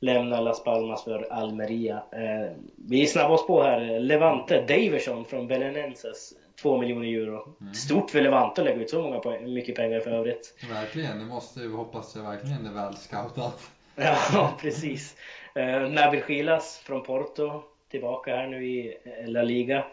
lämnar 0.00 0.42
Las 0.42 0.64
Palmas 0.64 1.04
för 1.04 1.32
Almeria. 1.32 1.96
Eh, 2.12 2.56
vi 2.76 3.06
snabbar 3.06 3.34
oss 3.34 3.46
på 3.46 3.62
här. 3.62 4.00
Levante 4.00 4.60
Daverson 4.60 5.24
från 5.24 5.46
Belenenses 5.46 6.32
2 6.62 6.80
miljoner 6.80 7.06
euro. 7.08 7.56
Mm. 7.60 7.74
Stort 7.74 8.10
för 8.10 8.20
Levante 8.20 8.60
att 8.60 8.64
lägga 8.64 8.82
ut 8.82 8.90
så 8.90 9.02
många 9.02 9.18
poäng, 9.18 9.54
mycket 9.54 9.76
pengar 9.76 10.00
för 10.00 10.10
övrigt. 10.10 10.54
Verkligen, 10.70 11.18
det 11.18 11.24
måste 11.24 11.60
vi 11.60 11.66
hoppas 11.66 12.16
jag 12.16 12.22
verkligen 12.22 12.66
är 12.66 12.72
väl 12.72 12.96
scoutat. 12.96 13.70
ja, 14.32 14.56
precis. 14.60 15.16
Eh, 15.54 15.80
Nabil 15.80 16.22
Gilas 16.28 16.78
från 16.78 17.02
Porto 17.02 17.62
tillbaka 17.90 18.36
här 18.36 18.46
nu 18.46 18.66
i 18.66 18.98
La 19.26 19.42
Liga. 19.42 19.76
Det 19.76 19.84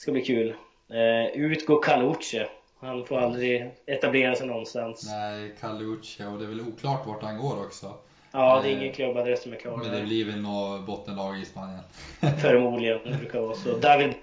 ska 0.00 0.12
bli 0.12 0.24
kul. 0.24 0.54
Eh, 0.92 1.40
utgår 1.40 1.82
Caluche. 1.82 2.48
Han 2.80 3.06
får 3.06 3.18
aldrig 3.18 3.70
etablera 3.86 4.34
sig 4.34 4.46
någonstans. 4.46 5.06
Nej, 5.06 5.54
Caluche 5.60 6.26
och 6.26 6.38
det 6.38 6.44
är 6.44 6.48
väl 6.48 6.60
oklart 6.60 7.06
vart 7.06 7.22
han 7.22 7.38
går 7.38 7.60
också. 7.66 7.94
Ja, 8.32 8.60
det 8.62 8.68
är 8.68 8.76
ingen 8.76 8.92
klubbadress 8.92 9.42
som 9.42 9.52
är 9.52 9.56
klar. 9.56 9.76
Men 9.76 9.90
det 9.92 10.02
blir 10.02 10.24
väl 10.24 10.40
något 10.40 10.86
bottenlag 10.86 11.40
i 11.40 11.44
Spanien. 11.44 11.82
Förmodligen, 12.40 12.98
det 13.04 13.16
brukar 13.16 13.40
vara 13.40 13.54
så. 13.54 13.76
David 13.76 14.14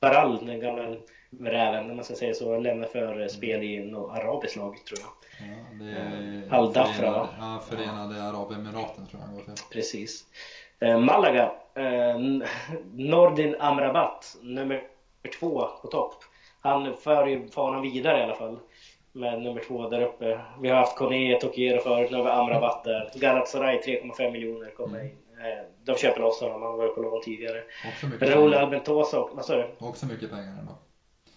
Baral, 0.00 0.46
den 0.46 0.60
gamla 0.60 0.96
räven, 1.40 1.90
om 1.90 1.96
man 1.96 2.04
ska 2.04 2.14
säga 2.14 2.34
så, 2.34 2.58
lämnar 2.58 2.88
för 2.88 3.28
spel 3.28 3.62
i 3.62 3.90
något 3.90 4.18
arabiskt 4.18 4.56
lag, 4.56 4.76
tror 4.86 4.98
jag. 5.00 5.10
Ja, 5.38 5.96
eh, 5.98 6.54
Al 6.54 6.72
Dafra, 6.72 7.10
va? 7.10 7.28
Ja, 7.38 7.62
Förenade 7.68 8.22
Arabemiraten 8.22 9.06
tror 9.06 9.20
jag 9.20 9.26
han 9.26 9.34
går 9.34 9.42
till. 9.42 9.64
Precis. 9.72 10.24
Eh, 10.80 10.98
Malaga, 10.98 11.52
eh, 11.74 12.18
Nordin 12.92 13.56
Amrabat, 13.58 14.36
nummer 14.42 14.82
två 15.40 15.68
på 15.82 15.88
topp. 15.88 16.14
Han 16.60 16.96
för 16.96 17.26
ju 17.26 17.48
fanan 17.48 17.82
vidare 17.82 18.18
i 18.18 18.22
alla 18.22 18.34
fall 18.34 18.58
med 19.12 19.42
nummer 19.42 19.60
två 19.60 19.88
där 19.88 20.02
uppe. 20.02 20.40
Vi 20.60 20.68
har 20.68 20.76
haft 20.76 20.96
Kone, 20.98 21.38
Tokiero 21.40 21.80
förut, 21.80 22.10
nu 22.10 22.16
har 22.16 22.24
vi 22.24 22.30
Amrabat 22.30 22.84
där. 22.84 23.10
Galatasaray 23.14 23.80
3,5 23.80 24.32
miljoner 24.32 24.70
kommer 24.70 25.04
in. 25.04 25.10
Eh, 25.38 25.64
de 25.84 25.96
köper 25.96 26.20
loss 26.20 26.40
honom, 26.40 26.62
han 26.62 26.76
var 26.76 26.84
ju 26.84 26.90
på 26.90 27.00
lån 27.00 27.22
tidigare. 27.22 27.62
Raúl 28.20 28.54
Albentosa, 28.54 29.28
vad 29.32 29.44
sa 29.44 29.56
du? 29.56 29.70
Också 29.80 30.06
mycket 30.06 30.30
pengar 30.30 30.58
ändå. 30.58 30.72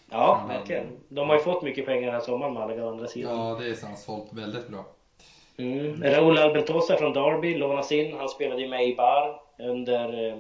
Ja, 0.10 0.46
verkligen. 0.48 0.86
De 1.10 1.30
har 1.30 1.36
ju 1.36 1.42
fått 1.42 1.64
mycket 1.64 1.86
pengar 1.86 2.06
den 2.06 2.14
här 2.14 2.22
sommaren 2.22 2.54
Malaga 2.54 2.86
å 2.86 2.90
andra 2.90 3.08
sidan. 3.08 3.38
Ja, 3.38 3.58
det 3.60 3.70
är 3.70 3.74
sant. 3.74 4.00
Sålt 4.00 4.34
väldigt 4.34 4.68
bra. 4.68 4.86
Mm. 5.60 6.04
Raúl 6.04 6.38
Albentosa 6.38 6.98
från 6.98 7.14
Derby 7.14 7.56
lånas 7.56 7.92
in. 7.92 8.18
Han 8.18 8.30
spelade 8.30 8.62
ju 8.62 8.68
med 8.68 8.88
i 8.88 8.96
Bar 8.96 9.42
under 9.60 10.28
eh, 10.28 10.38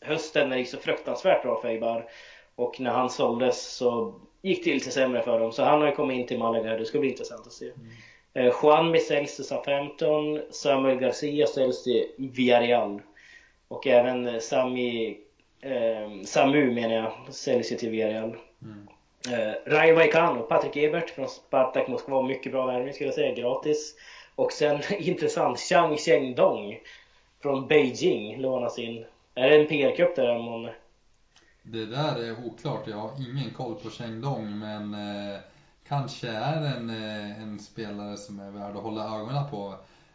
hösten 0.00 0.48
när 0.48 0.56
det 0.56 0.60
gick 0.60 0.70
så 0.70 0.78
fruktansvärt 0.78 1.42
bra 1.42 1.60
för 1.60 1.68
Eibar. 1.68 2.08
Och 2.54 2.80
när 2.80 2.90
han 2.90 3.10
såldes 3.10 3.76
så 3.76 4.14
gick 4.42 4.64
det 4.64 4.74
lite 4.74 4.90
sämre 4.90 5.22
för 5.22 5.40
dem. 5.40 5.52
Så 5.52 5.62
han 5.62 5.80
har 5.80 5.88
ju 5.88 5.94
kommit 5.94 6.18
in 6.18 6.26
till 6.26 6.38
Malaga. 6.38 6.76
Det 6.76 6.84
ska 6.84 6.98
bli 6.98 7.10
intressant 7.10 7.46
att 7.46 7.52
se. 7.52 7.64
Mm. 7.66 7.90
Eh, 8.34 8.54
Juanmi 8.62 9.00
säljs 9.00 9.36
till 9.36 9.44
SA-15. 9.44 10.42
Samuel 10.50 10.98
Garcia 10.98 11.46
säljs 11.46 11.84
till 11.84 12.06
Villarreal. 12.16 13.00
Och 13.68 13.86
även 13.86 14.28
eh, 14.28 14.38
Sami, 14.38 15.18
eh, 15.60 16.22
Samu 16.24 16.70
menar 16.70 16.94
jag, 16.94 17.34
säljs 17.34 17.68
till 17.68 17.90
Villarreal. 17.90 18.36
Mm. 18.62 18.88
Eh, 19.32 19.54
Rayo 19.66 19.94
Vallecano, 19.94 20.42
Patrik 20.42 20.76
Ebert 20.76 21.10
från 21.10 21.28
Spartak 21.28 21.88
Moskva. 21.88 22.22
Mycket 22.22 22.52
bra 22.52 22.66
värvning 22.66 22.92
skulle 22.92 23.08
jag 23.08 23.14
säga, 23.14 23.34
gratis. 23.34 23.94
Och 24.34 24.52
sen 24.52 24.80
intressant, 24.98 25.58
Chang 25.58 25.96
Cheng 25.96 26.34
Dong 26.34 26.80
från 27.42 27.68
Beijing 27.68 28.40
lånas 28.40 28.78
in. 28.78 29.04
Är 29.34 29.50
det 29.50 29.56
en 29.56 29.66
PR-cup 29.66 30.16
där 30.16 30.38
månne? 30.38 30.74
Det 31.62 31.86
där 31.86 32.16
är 32.16 32.46
oklart. 32.46 32.86
Jag 32.86 32.96
har 32.96 33.10
ingen 33.18 33.50
koll 33.50 33.74
på 33.74 33.90
Chengdong 33.90 34.58
men 34.58 34.94
eh, 34.94 35.40
kanske 35.88 36.28
är 36.28 36.76
en, 36.76 36.90
eh, 36.90 37.42
en 37.42 37.60
spelare 37.60 38.16
som 38.16 38.40
är 38.40 38.50
värd 38.50 38.76
att 38.76 38.82
hålla 38.82 39.16
ögonen 39.16 39.50
på. 39.50 39.74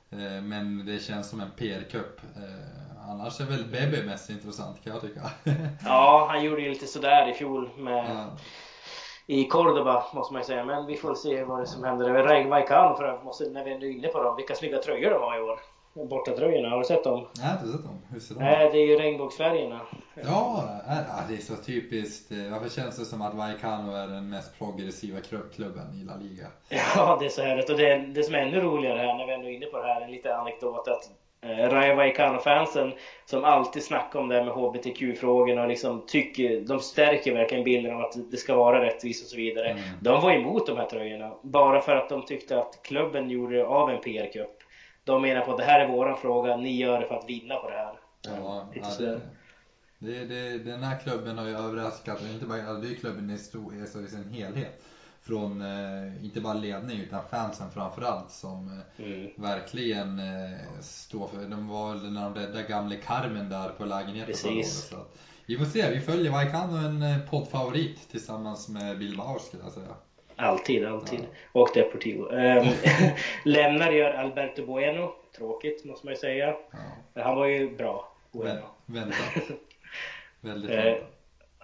Eh, 0.09 0.41
men 0.41 0.85
det 0.85 0.99
känns 0.99 1.29
som 1.29 1.41
en 1.41 1.51
PR-cup. 1.57 2.21
Eh, 2.35 3.09
annars 3.09 3.41
är 3.41 3.45
väl 3.45 3.65
Bebe 3.65 4.03
mest 4.03 4.29
intressant 4.29 4.83
kan 4.83 4.93
jag 4.93 5.01
tycka. 5.01 5.31
ja, 5.83 6.27
han 6.29 6.43
gjorde 6.43 6.61
ju 6.61 6.69
lite 6.69 6.87
sådär 6.87 7.29
i 7.29 7.33
fjol 7.33 7.69
med 7.77 8.05
ja. 8.09 8.37
I 9.29 9.47
Cordoba 9.47 10.03
måste 10.13 10.33
man 10.33 10.41
ju 10.41 10.45
säga. 10.45 10.65
Men 10.65 10.85
vi 10.85 10.95
får 10.95 11.15
se 11.15 11.43
vad 11.43 11.59
det 11.59 11.67
som 11.67 11.83
händer. 11.83 12.23
Raig 12.23 12.49
Vaikan 12.49 12.97
för 12.97 13.23
måste, 13.23 13.49
när 13.49 13.63
vi 13.63 13.71
är 13.71 13.83
inne 13.83 14.07
på 14.07 14.23
dem. 14.23 14.35
Vilka 14.35 14.55
snygga 14.55 14.77
tröjor 14.77 15.09
de 15.09 15.21
har 15.21 15.37
i 15.37 15.41
år 15.41 15.59
bortatröjorna. 15.93 16.69
Har 16.69 16.79
du 16.79 16.85
sett 16.85 17.03
dem? 17.03 17.19
Nej, 17.19 17.27
jag 17.37 17.45
har 17.45 17.53
inte 17.53 17.71
sett 17.71 17.83
dem. 17.83 17.99
Hur 18.09 18.19
ser 18.19 18.35
de 18.35 18.43
Nej, 18.43 18.69
det 18.71 18.77
är 18.77 18.85
ju 18.85 18.95
regnbågsfärgerna. 18.95 19.81
Ja, 20.15 20.63
det 21.29 21.35
är 21.35 21.37
så 21.37 21.55
typiskt. 21.55 22.31
Varför 22.51 22.69
känns 22.69 22.97
det 22.97 23.05
som 23.05 23.21
att 23.21 23.35
Vallecano 23.35 23.91
är 23.91 24.07
den 24.07 24.29
mest 24.29 24.57
progressiva 24.59 25.19
klubben 25.55 25.93
i 26.01 26.03
La 26.03 26.15
Liga? 26.15 26.47
Ja, 26.95 27.17
det 27.19 27.25
är 27.25 27.29
så 27.29 27.41
härligt. 27.41 27.69
Och 27.69 27.77
det, 27.77 27.97
det 27.97 28.23
som 28.23 28.35
är 28.35 28.39
ännu 28.39 28.59
roligare 28.59 28.97
här, 28.97 29.17
när 29.17 29.25
vi 29.25 29.33
ändå 29.33 29.47
är 29.47 29.51
inne 29.51 29.65
på 29.65 29.77
det 29.77 29.87
här, 29.87 30.01
en 30.01 30.11
liten 30.11 30.39
anekdot 30.39 30.87
att 30.87 31.09
eh, 31.41 31.69
Rayo 31.69 31.95
Vallecano-fansen 31.95 32.93
som 33.25 33.43
alltid 33.43 33.83
snackar 33.83 34.19
om 34.19 34.29
det 34.29 34.35
här 34.35 34.45
med 34.45 34.53
HBTQ-frågorna 34.53 35.61
och 35.61 35.67
liksom 35.67 36.05
tycker, 36.07 36.61
de 36.61 36.79
stärker 36.79 37.33
verkligen 37.33 37.63
bilden 37.63 37.93
av 37.93 38.01
att 38.01 38.31
det 38.31 38.37
ska 38.37 38.55
vara 38.55 38.85
rättvist 38.85 39.23
och 39.23 39.29
så 39.29 39.37
vidare. 39.37 39.69
Mm. 39.69 39.83
De 40.01 40.21
var 40.21 40.31
emot 40.31 40.67
de 40.67 40.77
här 40.77 40.85
tröjorna, 40.85 41.35
bara 41.43 41.81
för 41.81 41.95
att 41.95 42.09
de 42.09 42.25
tyckte 42.25 42.59
att 42.59 42.79
klubben 42.83 43.29
gjorde 43.29 43.65
av 43.65 43.89
en 43.89 44.01
PR-cup. 44.01 44.63
De 45.03 45.21
menar 45.21 45.41
på 45.41 45.51
att 45.51 45.57
det 45.57 45.63
här 45.63 45.79
är 45.79 45.87
våran 45.87 46.17
fråga, 46.17 46.57
ni 46.57 46.77
gör 46.77 46.99
det 46.99 47.07
för 47.07 47.15
att 47.15 47.29
vinna 47.29 47.55
på 47.55 47.69
det 47.69 47.75
här. 47.75 47.99
Ja, 48.21 48.67
ja 48.73 48.95
det, 48.99 49.19
det, 49.99 50.25
det, 50.25 50.57
den 50.57 50.83
här 50.83 50.99
klubben 50.99 51.37
har 51.37 51.47
ju 51.47 51.57
överraskat, 51.57 52.21
inte 52.33 52.45
bara 52.45 52.67
alltså 52.67 52.81
det 52.81 52.95
är 52.95 52.99
klubben 52.99 53.29
i, 53.29 53.37
stor, 53.37 53.81
alltså 53.81 53.99
i 53.99 54.07
sin 54.07 54.29
helhet. 54.33 54.81
Från, 55.21 55.61
eh, 55.61 56.25
inte 56.25 56.41
bara 56.41 56.53
ledning 56.53 56.99
utan 56.99 57.21
fansen 57.31 57.71
framförallt 57.71 58.31
som 58.31 58.83
eh, 58.99 59.05
mm. 59.05 59.29
verkligen 59.35 60.19
eh, 60.19 60.79
står 60.81 61.27
för, 61.27 61.37
de 61.37 61.67
var 61.67 61.95
väl 61.95 62.11
när 62.11 62.23
de 62.23 62.35
räddade 62.35 62.63
gamle 62.63 62.95
Carmen 62.95 63.49
där 63.49 63.69
på 63.69 63.85
lägenheten 63.85 64.35
förra 64.35 64.53
året. 64.53 64.67
Så 64.67 64.95
att, 64.95 65.17
vi 65.45 65.57
får 65.57 65.65
se, 65.65 65.89
vi 65.89 65.99
följer 65.99 66.31
Vallecano 66.31 66.77
en 66.77 67.21
poddfavorit 67.29 68.09
tillsammans 68.11 68.69
med 68.69 68.99
Bilbao 68.99 69.39
skulle 69.39 69.63
jag 69.63 69.71
säga. 69.71 69.95
Alltid, 70.35 70.85
alltid. 70.85 71.19
Ja. 71.19 71.61
Och 71.61 71.69
Deportivo. 71.73 72.29
Um, 72.31 72.67
lämnar 73.45 73.91
gör 73.91 74.13
Alberto 74.13 74.65
Bueno. 74.65 75.11
Tråkigt 75.37 75.85
måste 75.85 76.05
man 76.05 76.13
ju 76.13 76.19
säga. 76.19 76.55
Ja. 77.15 77.23
Han 77.23 77.35
var 77.35 77.45
ju 77.45 77.75
bra. 77.75 78.11
Bueno. 78.31 78.61
Vänta. 78.85 79.17
Väldigt 80.41 80.71
bra. 80.71 80.97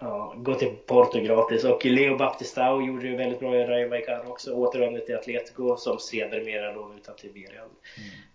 Ja, 0.00 0.34
gå 0.36 0.54
till 0.54 0.76
Porto 0.86 1.20
gratis. 1.20 1.64
Och 1.64 1.84
Leo 1.84 2.16
Baptistao 2.16 2.82
gjorde 2.82 3.08
ju 3.08 3.16
väldigt 3.16 3.40
bra 3.40 3.56
i 3.56 3.64
Rayo 3.64 3.88
Vallecano 3.88 4.30
också. 4.30 4.52
Återvände 4.52 5.00
till 5.00 5.16
Atletico 5.16 5.76
som 5.76 5.98
sedermera 5.98 6.72
låg 6.72 6.94
utan 6.94 7.16
till 7.16 7.30
Villarreal. 7.30 7.68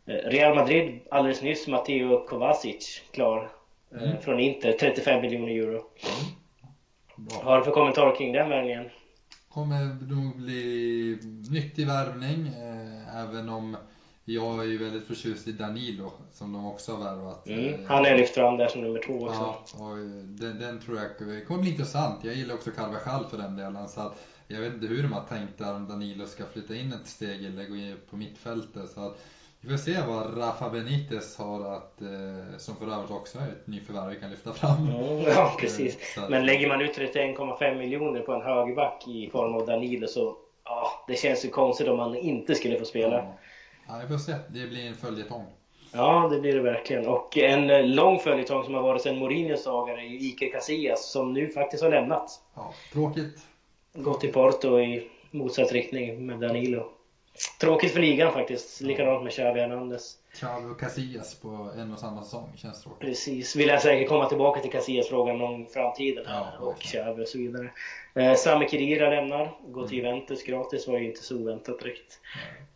Mm. 0.07 0.25
Uh, 0.25 0.29
Real 0.29 0.55
Madrid 0.55 0.99
alldeles 1.11 1.41
nyss. 1.41 1.67
Matteo 1.67 2.25
Kovacic 2.27 3.01
klar. 3.11 3.51
Uh, 3.95 4.03
mm. 4.03 4.21
Från 4.21 4.39
Inter. 4.39 4.71
35 4.71 5.21
miljoner 5.21 5.51
euro. 5.51 5.81
Mm. 5.81 7.43
Har 7.43 7.57
du 7.57 7.63
för 7.63 7.71
kommentar 7.71 8.15
kring 8.15 8.33
den 8.33 8.49
värvningen? 8.49 8.89
kommer 9.53 9.85
nog 9.85 10.37
bli 10.37 11.19
nyttig 11.49 11.87
värvning. 11.87 12.47
Eh, 12.47 13.23
även 13.23 13.49
om 13.49 13.77
jag 14.33 14.59
är 14.59 14.63
ju 14.63 14.77
väldigt 14.77 15.07
förtjust 15.07 15.47
i 15.47 15.51
Danilo 15.51 16.11
som 16.33 16.53
de 16.53 16.65
också 16.65 16.95
har 16.95 17.03
värvat. 17.03 17.47
Mm, 17.47 17.73
eh, 17.73 17.79
han 17.87 18.05
är 18.05 18.17
lyft 18.17 18.33
fram 18.33 18.57
där 18.57 18.67
som 18.67 18.81
nummer 18.81 19.01
två 19.05 19.13
också. 19.13 19.55
Ja, 19.79 19.85
och 19.85 19.97
den, 20.23 20.59
den 20.59 20.81
tror 20.81 20.97
jag 20.97 21.47
kommer 21.47 21.61
bli 21.61 21.71
intressant. 21.71 22.23
Jag 22.23 22.35
gillar 22.35 22.55
också 22.55 22.71
Carvajal 22.71 23.25
för 23.29 23.37
den 23.37 23.55
delen. 23.55 23.87
Så 23.87 24.01
att 24.01 24.13
jag 24.47 24.61
vet 24.61 24.73
inte 24.73 24.87
hur 24.87 25.03
de 25.03 25.13
har 25.13 25.23
tänkt 25.23 25.57
där 25.57 25.75
om 25.75 25.87
Danilo 25.87 26.25
ska 26.25 26.45
flytta 26.45 26.75
in 26.75 26.93
ett 26.93 27.07
steg 27.07 27.45
eller 27.45 27.65
gå 27.65 27.75
in 27.75 27.97
på 28.09 28.15
mittfältet. 28.15 28.89
Så 28.89 29.01
att 29.01 29.17
vi 29.61 29.69
får 29.69 29.77
se 29.77 29.97
vad 30.07 30.37
Rafa 30.37 30.69
Benitez 30.69 31.37
har 31.37 31.75
att, 31.75 32.01
eh, 32.01 32.57
som 32.57 32.75
för 32.75 32.93
övrigt 32.93 33.11
också 33.11 33.39
är 33.39 33.47
ett 33.47 33.67
nyförvärv 33.67 34.09
vi 34.09 34.15
kan 34.19 34.29
lyfta 34.29 34.53
fram. 34.53 34.87
Mm, 34.87 35.21
ja, 35.27 35.55
precis. 35.59 36.17
Eh, 36.17 36.29
Men 36.29 36.45
lägger 36.45 36.67
man 36.67 36.81
ut 36.81 36.97
31,5 36.97 37.77
miljoner 37.77 38.19
på 38.21 38.33
en 38.33 38.41
högerback 38.41 39.07
i 39.07 39.29
form 39.29 39.53
av 39.53 39.65
Danilo 39.65 40.07
så 40.07 40.37
ja, 40.63 41.05
det 41.07 41.15
känns 41.15 41.45
ju 41.45 41.49
konstigt 41.49 41.87
om 41.87 41.97
man 41.97 42.15
inte 42.15 42.55
skulle 42.55 42.79
få 42.79 42.85
spela. 42.85 43.15
Ja, 43.15 43.37
ja 43.91 43.99
vi 44.01 44.07
får 44.07 44.17
se. 44.17 44.35
Det 44.47 44.67
blir 44.67 44.87
en 44.87 44.95
följetong. 44.95 45.45
Ja, 45.91 46.27
det 46.31 46.39
blir 46.39 46.55
det 46.55 46.61
verkligen. 46.61 47.07
Och 47.07 47.37
en 47.37 47.69
eh, 47.69 47.85
lång 47.85 48.19
följetong 48.19 48.63
som 48.63 48.73
har 48.73 48.81
varit 48.81 49.01
sedan 49.01 49.17
Mourinhos 49.19 49.63
dagar 49.63 49.97
är 49.97 50.01
ju 50.01 50.19
Iker 50.19 50.51
Casillas 50.51 51.11
som 51.11 51.33
nu 51.33 51.49
faktiskt 51.49 51.83
har 51.83 51.89
lämnat. 51.89 52.41
Ja, 52.55 52.73
tråkigt. 52.93 53.45
Gått 53.93 54.21
till 54.21 54.33
Porto 54.33 54.79
i 54.79 55.09
motsatt 55.31 55.71
riktning 55.71 56.25
med 56.25 56.39
Danilo. 56.39 56.89
Tråkigt 57.59 57.93
för 57.93 57.99
ligan 57.99 58.33
faktiskt. 58.33 58.81
Likadant 58.81 59.23
med 59.23 59.31
Xavi 59.31 59.59
Hernandez. 59.59 60.17
Xavi 60.33 60.71
och 60.71 60.79
Casillas 60.79 61.35
på 61.35 61.71
en 61.77 61.93
och 61.93 61.99
samma 61.99 62.23
säsong 62.23 62.49
känns 62.57 62.83
tråkigt. 62.83 62.99
Precis. 62.99 63.55
Vill 63.55 63.67
jag 63.67 63.81
säkert 63.81 64.09
komma 64.09 64.29
tillbaka 64.29 64.61
till 64.61 64.71
Casillas-frågan 64.71 65.37
någon 65.37 65.67
framtiden. 65.67 66.25
Ja, 66.27 66.47
och. 66.59 66.79
Xavi 66.79 67.23
och 67.23 67.27
så 67.27 67.37
vidare. 67.37 67.71
Eh, 68.15 68.35
Sami 68.35 68.67
Khedira 68.67 69.09
lämnar. 69.09 69.51
Går 69.67 69.87
till 69.87 69.97
Juventus 69.97 70.43
gratis. 70.43 70.87
Var 70.87 70.97
ju 70.97 71.05
inte 71.05 71.23
så 71.23 71.37
oväntat 71.37 71.79
direkt. 71.79 72.19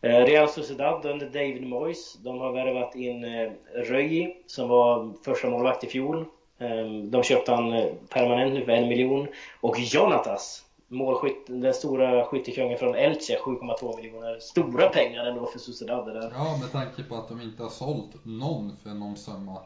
Eh, 0.02 0.24
Real 0.24 0.48
Sociedad 0.48 1.06
under 1.06 1.26
David 1.26 1.66
Moyes. 1.66 2.14
De 2.14 2.38
har 2.38 2.52
värvat 2.52 2.94
in 2.94 3.24
eh, 3.24 3.50
Röji 3.74 4.36
som 4.46 4.68
var 4.68 5.12
första 5.24 5.50
målvakt 5.50 5.84
i 5.84 5.86
fjol. 5.86 6.26
Eh, 6.58 6.86
de 7.04 7.22
köpte 7.22 7.52
han 7.52 7.72
eh, 7.72 7.86
permanent 8.08 8.54
nu 8.54 8.64
för 8.64 8.72
en 8.72 8.88
miljon. 8.88 9.28
Och 9.60 9.78
Jonatas, 9.78 10.65
målskytt, 10.88 11.46
den 11.46 11.74
stora 11.74 12.24
skyttekungen 12.24 12.78
från 12.78 12.94
Elche, 12.94 13.38
7,2 13.44 13.96
miljoner. 13.96 14.38
Stora 14.40 14.88
pengar 14.88 15.26
ändå 15.26 15.46
för 15.46 15.58
Sociedad 15.58 16.06
det 16.06 16.12
där. 16.12 16.32
Ja, 16.34 16.58
med 16.60 16.72
tanke 16.72 17.02
på 17.02 17.14
att 17.16 17.28
de 17.28 17.40
inte 17.40 17.62
har 17.62 17.70
sålt 17.70 18.10
någon 18.22 18.76
för 18.82 18.90
någon 18.90 19.16
summa. 19.16 19.58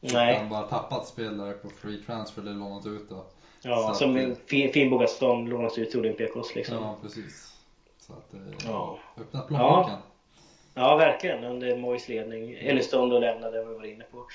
Nej. 0.00 0.36
Utan 0.36 0.48
bara 0.48 0.62
tappat 0.62 1.06
spelare 1.06 1.52
på 1.52 1.68
free 1.68 2.02
transfer 2.06 2.42
eller 2.42 2.52
lånat 2.52 2.86
ut 2.86 3.08
då. 3.08 3.24
Ja, 3.62 3.76
Så 3.82 3.90
att, 3.90 3.96
som 3.96 4.16
eh, 4.16 4.34
fin, 4.46 4.98
Gaston 4.98 5.46
lånas 5.48 5.78
ut 5.78 5.90
till 5.90 6.00
Olympiakos 6.00 6.54
liksom. 6.54 6.76
Ja, 6.76 6.96
precis. 7.02 7.52
Så 7.98 8.12
att, 8.12 8.34
eh, 8.34 8.40
Ja. 8.66 8.98
öppnat 9.20 9.48
plånboken. 9.48 9.90
Ja, 9.92 9.98
verkligen. 10.76 11.44
Under 11.44 11.76
Moyes 11.76 12.08
ledning. 12.08 12.54
Elistondo 12.60 13.18
lämnade, 13.18 13.62
vad 13.62 13.68
vi 13.72 13.78
var 13.78 13.84
inne 13.84 14.04
på. 14.04 14.26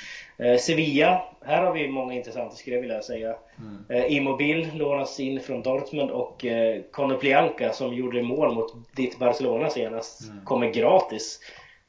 Eh, 0.43 0.57
Sevilla. 0.57 1.23
Här 1.41 1.61
har 1.63 1.73
vi 1.73 1.87
många 1.87 2.13
intressanta 2.13 2.55
skulle 2.55 2.75
jag 2.75 2.81
vilja 2.81 3.01
säga. 3.01 3.35
Mm. 3.59 3.85
Eh, 3.89 4.15
Immobil 4.17 4.69
lånas 4.73 5.19
in 5.19 5.39
från 5.39 5.61
Dortmund 5.61 6.11
och 6.11 6.45
eh, 6.45 6.81
Konoplyanka 6.91 7.73
som 7.73 7.93
gjorde 7.93 8.21
mål 8.23 8.53
mot 8.53 8.95
ditt 8.95 9.19
Barcelona 9.19 9.69
senast 9.69 10.29
Mm. 10.29 10.45
kommer 10.45 10.69
gratis. 10.73 11.39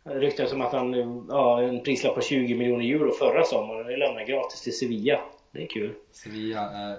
Ryktas 0.05 0.51
som 0.51 0.61
att 0.61 0.73
han, 0.73 0.93
ja, 1.31 1.63
en 1.63 1.83
prislapp 1.83 2.15
på 2.15 2.21
20 2.21 2.55
miljoner 2.55 2.85
euro 2.85 3.11
förra 3.13 3.45
sommaren. 3.45 3.87
Det 3.87 3.97
lämnar 3.97 4.25
gratis 4.25 4.63
till 4.63 4.79
Sevilla. 4.79 5.21
Det 5.53 5.63
är 5.63 5.67
kul. 5.67 5.95
Sevilla 6.13 6.71
är 6.71 6.99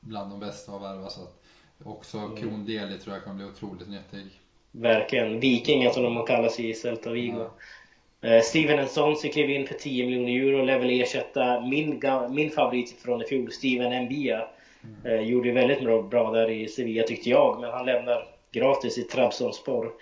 bland 0.00 0.30
de 0.30 0.40
bästa 0.40 0.72
att 0.72 0.82
värva 0.82 1.08
så 1.08 1.20
att 1.22 1.40
också 1.84 2.18
Mm. 2.18 2.36
Krondeli 2.36 2.98
tror 2.98 3.14
jag 3.14 3.24
kommer 3.24 3.36
bli 3.36 3.44
otroligt 3.44 3.88
nyttig. 3.88 4.40
Verkligen. 4.72 5.40
Vikingen 5.40 5.92
som 5.92 6.02
de 6.02 6.26
kallas 6.26 6.60
i 6.60 6.74
Celta 6.74 7.10
Vigo. 7.10 7.46
Eh, 8.20 8.42
Steven 8.42 8.84
Nsonsi 8.84 9.28
klev 9.28 9.50
in 9.50 9.66
för 9.66 9.74
10 9.74 10.06
miljoner 10.06 10.46
euro. 10.46 10.64
Lär 10.64 10.78
väl 10.78 11.00
ersätta 11.00 11.60
min, 11.60 12.02
min 12.30 12.50
favorit 12.50 13.02
från 13.02 13.22
i 13.22 13.24
fjol, 13.24 13.52
Steven 13.52 14.04
Mbia. 14.04 14.48
Eh, 15.04 15.20
gjorde 15.20 15.52
väldigt 15.52 15.80
bra, 15.80 16.02
bra 16.02 16.30
där 16.30 16.50
i 16.50 16.68
Sevilla 16.68 17.02
tyckte 17.02 17.30
jag, 17.30 17.60
men 17.60 17.70
han 17.70 17.86
lämnar 17.86 18.28
gratis 18.52 18.98
i 18.98 19.02
Trabzonspor. 19.02 19.92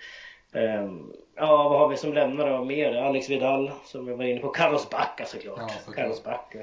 Eh, 0.51 0.91
ja, 1.35 1.69
vad 1.69 1.79
har 1.79 1.87
vi 1.87 1.97
som 1.97 2.13
lämnar 2.13 2.49
då 2.49 2.65
mer? 2.65 2.95
Alex 2.95 3.29
Vidal, 3.29 3.71
som 3.85 4.07
jag 4.07 4.17
var 4.17 4.23
inne 4.23 4.39
på. 4.39 4.49
Carlos 4.49 4.89
Bacca 4.89 5.25
såklart. 5.25 5.59
Ja, 5.59 5.67
såklart. 5.67 5.95
Carlos 5.95 6.23
Bacca. 6.23 6.59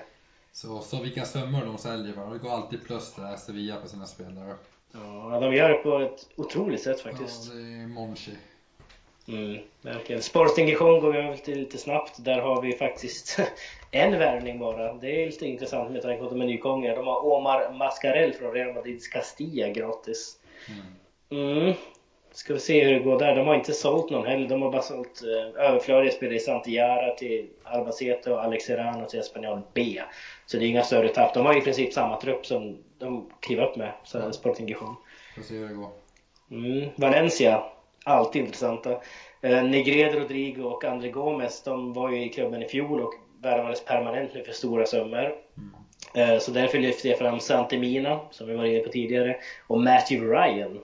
Så, 0.53 0.81
så 0.81 1.03
vilka 1.03 1.25
summor 1.25 1.65
de 1.65 1.79
säljer 1.79 2.15
va? 2.15 2.31
Det 2.33 2.39
går 2.39 2.51
alltid 2.51 2.85
plus 2.85 3.15
där 3.15 3.37
Sevilla 3.37 3.77
på 3.77 3.89
sina 3.89 4.07
spelare. 4.07 4.55
Ja, 4.93 5.39
de 5.41 5.55
gör 5.55 5.69
det 5.69 5.75
på 5.75 5.99
ett 5.99 6.29
otroligt 6.37 6.83
sätt 6.83 7.01
faktiskt. 7.01 7.49
Ja, 7.49 7.55
det 7.55 7.61
är 7.61 7.87
Monchi. 7.87 8.33
Mm, 9.29 9.59
verkligen. 9.83 10.23
Sporting 10.23 10.69
Gijon 10.69 11.01
går 11.01 11.13
vi 11.13 11.19
över 11.19 11.37
till 11.37 11.59
lite 11.59 11.79
snabbt. 11.79 12.25
Där 12.25 12.41
har 12.41 12.63
vi 12.63 12.73
faktiskt 12.73 13.39
en 13.91 14.19
värvning 14.19 14.59
bara. 14.59 14.93
Det 14.93 15.23
är 15.23 15.27
lite 15.27 15.47
intressant 15.47 15.91
med 15.91 16.03
tanke 16.03 16.19
på 16.19 16.25
att 16.25 16.31
de 16.31 16.41
är 16.41 16.47
nykomlingar. 16.47 16.97
De 16.97 17.07
har 17.07 17.27
Omar 17.27 17.73
Mascarell 17.79 18.33
från 18.33 18.53
Real 18.53 18.75
Madrids 18.75 19.09
Castilla 19.09 19.69
gratis. 19.69 20.37
Mm. 20.69 21.59
Mm. 21.59 21.75
Ska 22.33 22.55
vi 22.55 22.61
se 22.61 22.85
hur 22.85 22.93
det 22.93 23.01
går 23.01 23.19
där. 23.19 23.37
De 23.37 23.47
har 23.47 23.55
inte 23.55 23.73
sålt 23.73 24.11
någon 24.11 24.27
heller. 24.27 24.49
De 24.49 24.63
har 24.63 24.73
bara 24.73 24.83
sålt 24.83 25.23
eh, 25.23 25.63
överflödiga 25.65 26.13
spelare 26.13 26.37
i 26.37 26.41
Santiara 26.41 27.15
till 27.15 27.49
Albacete 27.63 28.33
och 28.33 28.45
Alex 28.45 28.65
Serrano 28.65 29.07
till 29.07 29.21
Espanyol 29.21 29.61
B. 29.75 30.03
Så 30.47 30.57
det 30.57 30.65
är 30.65 30.69
inga 30.69 30.85
större 30.85 31.09
tapp. 31.09 31.35
De 31.35 31.47
har 31.47 31.59
i 31.59 31.61
princip 31.61 31.93
samma 31.93 32.21
trupp 32.21 32.47
som 32.47 32.79
de 32.99 33.31
klev 33.41 33.61
upp 33.61 33.77
med, 33.77 33.93
så 34.05 34.33
Sporting 34.33 34.69
Gijon. 34.69 34.97
Får 35.35 35.43
se 35.43 35.55
hur 35.55 35.69
det 35.69 35.75
går. 35.75 35.91
Mm. 36.51 36.91
Valencia, 36.97 37.63
alltid 38.05 38.43
intressanta. 38.43 39.01
Eh, 39.41 39.65
Negredo, 39.65 40.19
Rodrigo 40.19 40.63
och 40.63 40.85
André 40.85 41.11
Gomes, 41.11 41.63
de 41.63 41.93
var 41.93 42.11
ju 42.11 42.25
i 42.25 42.29
klubben 42.29 42.63
i 42.63 42.69
fjol 42.69 43.01
och 43.01 43.15
värvades 43.43 43.85
permanent 43.85 44.35
nu 44.35 44.45
för 44.45 44.53
stora 44.53 44.87
summor. 44.87 45.35
Eh, 46.15 46.39
så 46.39 46.51
därför 46.51 46.79
lyfter 46.79 47.09
jag 47.09 47.19
fram 47.19 47.41
Santemina, 47.41 48.21
som 48.31 48.47
vi 48.47 48.55
var 48.55 48.65
inne 48.65 48.81
på 48.81 48.91
tidigare, 48.91 49.37
och 49.67 49.81
Matthew 49.81 50.37
Ryan. 50.37 50.81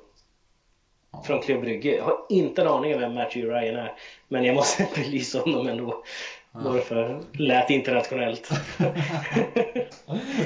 Ja. 1.12 1.22
Från 1.22 1.42
Club 1.42 1.60
Brygge. 1.60 1.96
Jag 1.96 2.04
har 2.04 2.18
inte 2.28 2.62
en 2.62 2.68
aning 2.68 2.94
om 2.94 3.00
vem 3.00 3.14
Matthew 3.14 3.60
Ryan 3.60 3.76
är. 3.76 3.92
Men 4.28 4.44
jag 4.44 4.54
måste 4.54 4.88
belysa 4.94 5.38
honom 5.38 5.68
ändå. 5.68 6.04
Bara 6.52 6.80
för 6.80 7.20
lät 7.32 7.70
internationellt. 7.70 8.50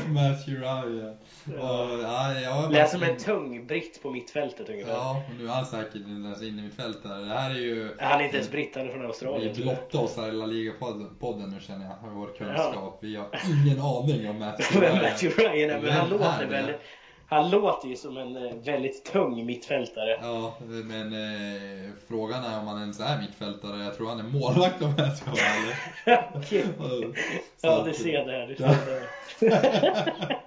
Matthew 0.08 0.60
Ryan. 0.60 1.16
Och, 1.46 2.02
ja, 2.02 2.40
jag 2.40 2.72
Lät 2.72 2.90
som 2.90 3.02
en 3.02 3.16
tung 3.16 3.66
britt 3.66 4.02
på 4.02 4.10
mittfältet 4.10 4.68
ungefär. 4.68 4.92
Ja, 4.92 5.22
och 5.28 5.34
nu 5.40 5.44
är 5.44 5.52
han 5.52 5.66
säkert 5.66 5.94
inte 5.94 6.10
ens 6.10 6.42
inne 6.42 6.62
i 6.62 6.64
mitt 6.64 6.74
fält 6.76 7.02
där. 7.02 7.18
Det 7.18 7.34
här 7.34 7.50
är 7.50 7.54
ju... 7.54 7.96
Han 8.00 8.20
är 8.20 8.24
inte 8.24 8.36
ens 8.36 8.50
britt, 8.50 8.76
han 8.76 8.86
är 8.86 8.90
från 8.90 9.00
Vi 9.00 9.06
Australien. 9.06 9.54
blottar 9.54 9.98
oss 10.02 10.16
här 10.16 10.28
i 10.28 10.32
La 10.32 10.46
Liga-podden 10.46 11.50
nu 11.54 11.60
känner 11.60 11.84
jag, 11.86 12.02
med 12.02 12.12
vår 12.12 12.26
kunskap. 12.38 12.98
Vi 13.02 13.16
har 13.16 13.26
ingen 13.64 13.80
aning 13.80 14.30
om 14.30 14.38
Matthew 14.38 14.80
Ryan. 14.86 15.02
Matthew 15.02 15.42
Ryan 15.48 15.80
men 15.82 15.92
han 15.92 16.08
låter 16.08 16.46
väldigt... 16.46 16.76
Han 17.28 17.50
låter 17.50 17.88
ju 17.88 17.96
som 17.96 18.16
en 18.16 18.36
eh, 18.36 18.54
väldigt 18.54 19.04
tung 19.04 19.46
mittfältare. 19.46 20.18
Ja, 20.22 20.54
men 20.60 21.12
eh, 21.12 21.90
frågan 22.08 22.44
är 22.44 22.60
om 22.60 22.66
han 22.66 22.80
ens 22.80 23.00
är 23.00 23.18
mittfältare. 23.18 23.84
Jag 23.84 23.96
tror 23.96 24.08
han 24.08 24.18
är 24.18 24.24
målvakt 24.24 24.82
om 24.82 24.94
jag 24.98 25.16
ska 25.16 25.30
vara 25.30 25.40
ärlig. 25.40 25.76
Ja, 27.60 27.82
du 27.84 27.92
ser 27.94 28.26
det 28.26 28.32
här. 28.32 28.46
Du 28.46 28.56
ser 28.56 29.50
det 29.50 29.68
här. 29.68 30.40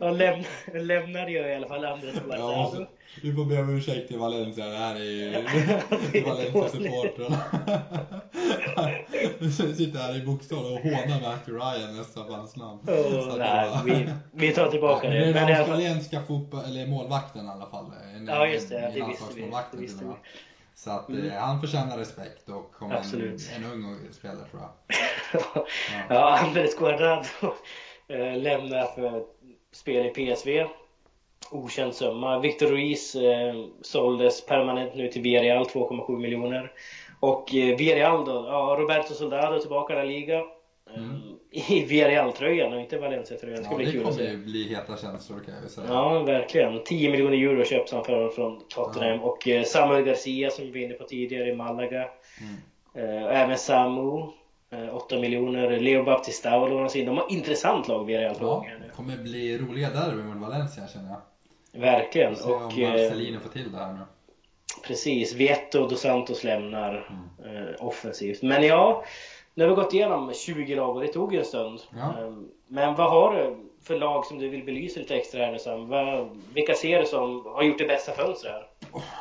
Ja, 0.00 0.10
läm 0.10 0.42
lämnade 0.74 1.30
jag 1.32 1.50
i 1.50 1.54
alla 1.54 1.68
fall 1.68 1.84
Andres 1.84 2.14
Ja, 2.14 2.20
Guardado. 2.22 2.86
vi 3.22 3.32
får 3.34 3.44
be 3.44 3.60
om 3.60 3.76
ursäkt 3.76 4.08
till 4.08 4.18
Valencia. 4.18 4.66
Det 4.66 4.76
här 4.76 4.94
är 4.94 5.00
ju 5.00 5.32
Valencia-supportrarna. 6.24 7.38
Vi 9.38 9.50
sitter 9.52 9.98
här 9.98 10.16
i 10.16 10.20
bokstav 10.26 10.58
och 10.58 10.78
hånar 10.78 11.20
Matthew 11.20 11.52
Ryan 11.64 11.96
nästan 11.96 12.26
på 12.26 12.32
hans 12.32 12.56
namn. 12.56 12.80
Oh, 12.86 13.36
nej, 13.38 13.70
var- 13.70 13.82
vi, 13.84 14.08
vi 14.32 14.52
tar 14.52 14.68
tillbaka 14.70 15.06
Ja, 15.06 15.12
det. 15.14 15.20
Men 15.20 15.32
den 15.34 15.44
alla 15.44 15.54
fall, 15.54 15.60
australienska 15.60 16.22
fotboll, 16.22 16.64
eller 16.64 16.86
målvakten 16.86 17.46
i 17.46 17.48
alla 17.48 17.66
fall. 17.66 17.92
En- 18.16 18.26
Ja, 18.26 18.46
just 18.46 18.68
det. 18.68 18.78
en- 18.78 18.94
Det 18.94 19.06
visste 19.06 19.24
vi. 19.34 19.50
Det 19.72 19.76
visste 19.78 20.04
vi. 20.04 20.10
Så 20.74 20.90
att 20.90 21.08
Mm. 21.08 21.30
eh, 21.30 21.38
han 21.38 21.60
förtjänar 21.60 21.98
respekt 21.98 22.48
och 22.48 22.72
kommer 22.72 22.94
en, 22.96 23.38
en 23.56 23.70
ung 23.72 23.98
spelare 24.12 24.44
tror 24.50 24.62
jag. 24.62 24.70
ja, 26.16 26.38
Andres 26.38 26.76
Guardado 26.76 27.24
eh, 28.12 28.36
lämnar 28.36 28.86
för 28.86 29.22
spel 29.72 30.06
i 30.06 30.10
PSV. 30.10 30.64
Okänd 31.50 31.94
summa. 31.94 32.38
Victor 32.38 32.66
Ruiz 32.66 33.14
eh, 33.14 33.54
såldes 33.82 34.46
permanent 34.46 34.94
nu 34.94 35.08
till 35.08 35.22
Villarreal, 35.22 35.64
2,7 35.64 36.18
miljoner. 36.18 36.72
Och 37.20 37.54
eh, 37.54 37.76
Villarreal 37.76 38.24
då, 38.24 38.32
ja, 38.48 38.76
Roberto 38.78 39.14
Soldado 39.14 39.58
tillbaka 39.60 39.92
i 39.92 39.96
La 39.96 40.02
Liga. 40.04 40.38
Eh, 40.38 40.44
Mm. 40.96 41.20
I 41.50 41.84
Villarreal-tröjan 41.84 42.72
och 42.72 42.80
inte 42.80 42.98
Valencia-tröjan. 42.98 43.56
Det 43.58 43.64
ska 43.64 43.72
Ja, 43.72 43.76
bli 43.76 43.84
det 43.86 43.92
kul 43.92 44.00
att 44.00 44.06
kommer 44.16 44.26
se. 44.26 44.30
ju 44.32 44.36
bli 44.44 44.68
heta 44.68 44.96
känslor 44.96 45.40
kan 45.46 45.54
jag 45.62 45.70
säga. 45.70 45.86
Ja, 45.88 46.18
verkligen. 46.22 46.84
10 46.84 47.10
miljoner 47.10 47.36
euro 47.36 47.64
köps 47.64 47.92
han 47.92 48.04
för 48.04 48.28
från 48.28 48.60
Tottenham. 48.68 49.20
Och 49.22 49.48
eh, 49.48 49.62
Samuel 49.64 50.04
Garcia 50.04 50.50
som 50.50 50.64
vi 50.64 50.70
var 50.70 50.78
inne 50.78 50.94
på 50.94 51.04
tidigare 51.04 51.48
i 51.48 51.54
Malaga. 51.54 52.08
Mm. 52.40 53.16
Eh, 53.16 53.24
och 53.24 53.32
även 53.32 53.58
Samu. 53.58 54.26
Eh, 54.72 54.94
8 54.94 55.18
miljoner. 55.18 55.80
Leo 55.80 56.04
Baptistao 56.04 56.66
lånas 56.66 56.96
in. 56.96 57.06
De 57.06 57.16
har 57.16 57.32
intressant 57.32 57.88
lag 57.88 58.04
Villarreal 58.04 58.34
på 58.34 58.44
Ja, 58.44 58.48
gång 58.54 58.64
här 58.66 58.78
nu. 58.80 58.86
det 58.86 58.92
kommer 58.92 59.16
bli 59.16 59.58
roliga 59.58 59.90
derby 59.90 60.22
mot 60.22 60.36
Valencia 60.36 60.88
känner 60.88 61.08
jag. 61.10 61.80
Verkligen. 61.80 62.36
Se 62.36 62.50
Och 62.52 62.78
eh, 62.78 62.90
Marcelino 62.90 63.40
får 63.40 63.48
till 63.48 63.72
det 63.72 63.78
här 63.78 63.92
nu. 63.92 64.00
precis. 64.86 65.34
Vietto 65.34 65.80
och 65.82 65.88
Dos 65.88 66.00
Santos 66.00 66.44
lämnar 66.44 67.08
Mm. 67.42 67.56
eh, 67.68 67.74
offensivt. 67.86 68.42
Men 68.42 68.62
ja, 68.62 69.04
nu 69.54 69.64
har 69.64 69.70
vi 69.70 69.76
gått 69.82 69.94
igenom 69.94 70.32
20 70.34 70.74
lag 70.74 70.96
och 70.96 71.02
det 71.02 71.08
tog 71.08 71.32
ju 71.32 71.38
en 71.38 71.44
stund. 71.44 71.80
Ja. 71.96 71.98
Eh, 72.22 72.32
men 72.68 72.94
vad 72.94 73.10
har 73.10 73.34
du 73.36 73.56
för 73.84 73.96
lag 73.98 74.26
som 74.26 74.38
du 74.38 74.48
vill 74.48 74.64
belysa 74.64 75.00
lite 75.00 75.16
extra 75.16 75.44
här 75.44 75.52
nu 75.52 75.58
Sam? 75.58 75.90
Vilka 76.54 76.74
ser 76.74 77.00
du 77.00 77.06
som 77.06 77.46
har 77.46 77.62
gjort 77.62 77.78
det 77.78 77.86
bästa 77.86 78.12
fönstret 78.12 78.52
här? 78.52 78.66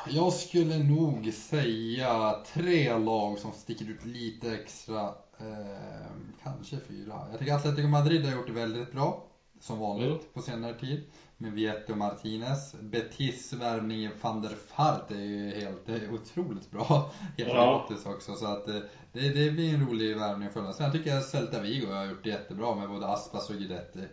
Jag 0.10 0.34
skulle 0.34 0.78
nog 0.78 1.34
säga 1.34 2.36
tre 2.54 2.98
lag 2.98 3.40
som 3.40 3.52
sticker 3.52 3.86
ut 3.92 4.06
lite 4.06 4.52
extra. 4.54 5.10
Eh, 5.42 6.12
kanske 6.44 6.78
fyra. 6.78 7.28
Jag 7.32 7.40
tycker 7.40 7.54
Atletico 7.54 7.88
Madrid 7.88 8.26
har 8.26 8.32
gjort 8.32 8.48
det 8.48 8.54
väldigt 8.54 8.92
bra. 8.92 9.28
som 9.60 9.80
vanligt 9.80 10.10
mm. 10.10 10.34
på 10.34 10.42
senare 10.42 10.74
tid 10.74 11.04
med 11.38 11.52
Vieto 11.52 11.96
Martinez. 11.96 12.76
Betis 12.82 13.54
värvning 13.54 14.10
van 14.22 14.42
der 14.42 14.56
Fart 14.68 15.12
är 15.12 15.16
ju 15.16 15.50
helt 15.50 15.90
är 15.90 16.14
otroligt 16.14 16.72
bra. 16.72 17.12
Helt 17.38 17.50
ja. 17.50 17.86
gratis 17.88 18.06
också. 18.06 18.36
Så 18.36 18.46
att 18.46 18.66
det, 18.66 19.30
det 19.30 19.52
blir 19.52 19.74
en 19.74 19.88
rolig 19.88 20.18
värvning 20.18 20.48
att 20.48 20.54
följa. 20.54 20.74
Sen 20.74 20.92
tycker 20.92 21.16
jag 21.16 21.24
Celta 21.24 21.62
Vigo 21.62 21.92
har 21.92 22.06
gjort 22.06 22.24
det 22.24 22.30
jättebra 22.30 22.76
med 22.76 22.90
både 22.90 23.08
Aspas 23.08 23.50
och 23.50 23.56
Guidetti. 23.56 24.08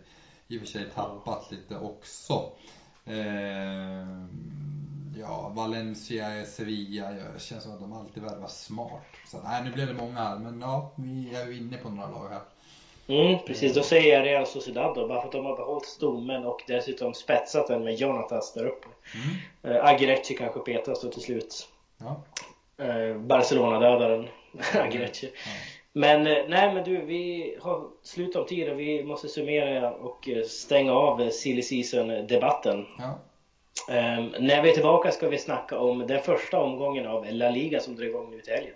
I 0.47 0.57
och 0.57 0.61
för 0.61 0.67
sig 0.67 0.89
tappat 0.95 1.51
lite 1.51 1.77
också. 1.77 2.51
Eh, 3.05 4.25
ja, 5.17 5.51
Valencia, 5.55 6.45
Sevilla, 6.45 7.11
det 7.11 7.41
känns 7.41 7.63
som 7.63 7.73
att 7.73 7.79
de 7.79 7.93
alltid 7.93 8.23
värvar 8.23 8.47
smart. 8.47 9.03
Så 9.27 9.41
nej, 9.43 9.63
nu 9.63 9.71
blev 9.71 9.87
det 9.87 9.93
många 9.93 10.19
här, 10.19 10.39
men 10.39 10.61
ja, 10.61 10.91
vi 10.95 11.35
är 11.35 11.45
ju 11.45 11.57
inne 11.57 11.77
på 11.77 11.89
några 11.89 12.09
lag 12.09 12.29
här. 12.29 12.41
Mm, 13.09 13.39
precis, 13.47 13.73
då 13.73 13.83
säger 13.83 14.13
jag 14.13 14.25
Real 14.25 14.45
Sociedad 14.45 14.95
då, 14.95 15.07
bara 15.07 15.21
för 15.21 15.27
att 15.27 15.31
de 15.31 15.45
har 15.45 15.55
behållit 15.55 15.85
stommen 15.85 16.45
och 16.45 16.63
dessutom 16.67 17.13
spetsat 17.13 17.67
den 17.67 17.83
med 17.83 17.95
Jonatas 17.95 18.53
där 18.53 18.65
uppe. 18.65 18.87
Mm. 19.63 19.75
Äh, 19.75 19.85
Agirecci 19.85 20.33
kanske 20.33 20.59
petas 20.59 21.01
då 21.01 21.11
till 21.11 21.21
slut. 21.21 21.67
Ja. 21.97 22.23
Äh, 22.85 23.17
Barcelona-dödaren 23.17 24.27
Agirecci. 24.73 25.31
Ja. 25.33 25.51
Men 25.93 26.27
eh, 26.27 26.45
nej 26.47 26.73
men 26.73 26.83
du, 26.83 27.05
vi 27.05 27.57
har 27.61 27.87
slut 28.03 28.35
om 28.35 28.45
tid 28.45 28.69
och 28.69 28.79
vi 28.79 29.03
måste 29.03 29.27
summera 29.27 29.93
och 29.93 30.29
stänga 30.47 30.93
av 30.93 31.29
silly 31.29 31.61
season-debatten. 31.61 32.85
Ja. 32.97 33.19
Um, 33.87 34.35
när 34.39 34.61
vi 34.61 34.69
är 34.69 34.73
tillbaka 34.73 35.11
ska 35.11 35.29
vi 35.29 35.37
snacka 35.37 35.79
om 35.79 36.07
den 36.07 36.21
första 36.21 36.59
omgången 36.59 37.07
av 37.07 37.25
La 37.29 37.49
Liga 37.49 37.79
som 37.79 37.95
drar 37.95 38.05
igång 38.05 38.31
nu 38.31 38.41
till 38.41 38.53
helgen. 38.53 38.73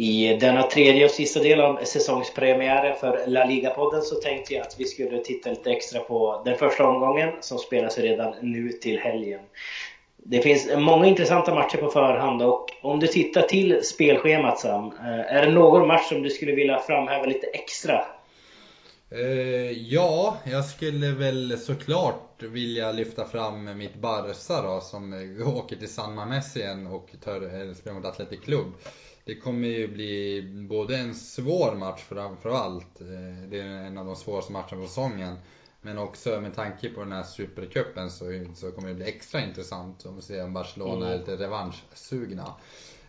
I 0.00 0.36
denna 0.40 0.62
tredje 0.62 1.04
och 1.04 1.10
sista 1.10 1.40
del 1.40 1.60
av 1.60 1.84
säsongspremiären 1.84 2.96
för 2.96 3.26
La 3.26 3.44
Liga-podden 3.44 4.02
så 4.02 4.14
tänkte 4.14 4.54
jag 4.54 4.66
att 4.66 4.80
vi 4.80 4.84
skulle 4.84 5.18
titta 5.18 5.50
lite 5.50 5.70
extra 5.70 6.00
på 6.00 6.42
den 6.44 6.58
första 6.58 6.86
omgången 6.86 7.32
som 7.40 7.58
spelas 7.58 7.98
redan 7.98 8.34
nu 8.42 8.72
till 8.72 8.98
helgen. 8.98 9.40
Det 10.30 10.40
finns 10.40 10.68
många 10.76 11.06
intressanta 11.06 11.54
matcher 11.54 11.76
på 11.76 11.88
förhand 11.88 12.42
och 12.42 12.66
om 12.82 13.00
du 13.00 13.06
tittar 13.06 13.42
till 13.42 13.84
spelschemat 13.84 14.58
Sam, 14.58 14.86
eh, 14.86 15.36
är 15.36 15.46
det 15.46 15.52
någon 15.52 15.86
match 15.86 16.08
som 16.08 16.22
du 16.22 16.30
skulle 16.30 16.52
vilja 16.52 16.78
framhäva 16.78 17.26
lite 17.26 17.46
extra? 17.46 18.04
Eh, 19.10 19.72
ja, 19.72 20.36
jag 20.44 20.64
skulle 20.64 21.10
väl 21.10 21.58
såklart 21.58 22.42
vilja 22.42 22.92
lyfta 22.92 23.24
fram 23.24 23.78
mitt 23.78 23.94
Barca 23.94 24.62
då 24.62 24.80
som 24.80 25.12
eh, 25.12 25.48
åker 25.56 25.76
till 25.76 25.94
San 25.94 26.14
Mames 26.14 26.56
igen 26.56 26.86
och 26.86 27.10
tar, 27.24 27.74
spelar 27.74 27.96
mot 27.96 28.06
Atletic 28.06 28.40
Club. 28.40 28.72
Det 29.24 29.34
kommer 29.34 29.68
ju 29.68 29.88
bli 29.88 30.42
både 30.68 30.96
en 30.96 31.14
svår 31.14 31.74
match 31.74 32.00
framförallt. 32.08 32.98
Det 33.50 33.58
är 33.58 33.86
en 33.86 33.98
av 33.98 34.06
de 34.06 34.16
svåraste 34.16 34.52
matcherna 34.52 34.82
på 34.82 34.86
säsongen. 34.86 35.36
Men 35.80 35.98
också 35.98 36.40
med 36.40 36.54
tanke 36.54 36.88
på 36.88 37.00
den 37.00 37.12
här 37.12 37.22
supercupen 37.22 38.10
så, 38.10 38.24
så 38.54 38.70
kommer 38.70 38.88
det 38.88 38.94
bli 38.94 39.08
extra 39.08 39.40
intressant 39.40 40.06
om 40.06 40.16
vi 40.16 40.22
ser 40.22 40.44
om 40.44 40.52
Barcelona 40.52 41.06
mm. 41.06 41.08
är 41.08 41.18
lite 41.18 41.36
revanschsugna. 41.36 42.54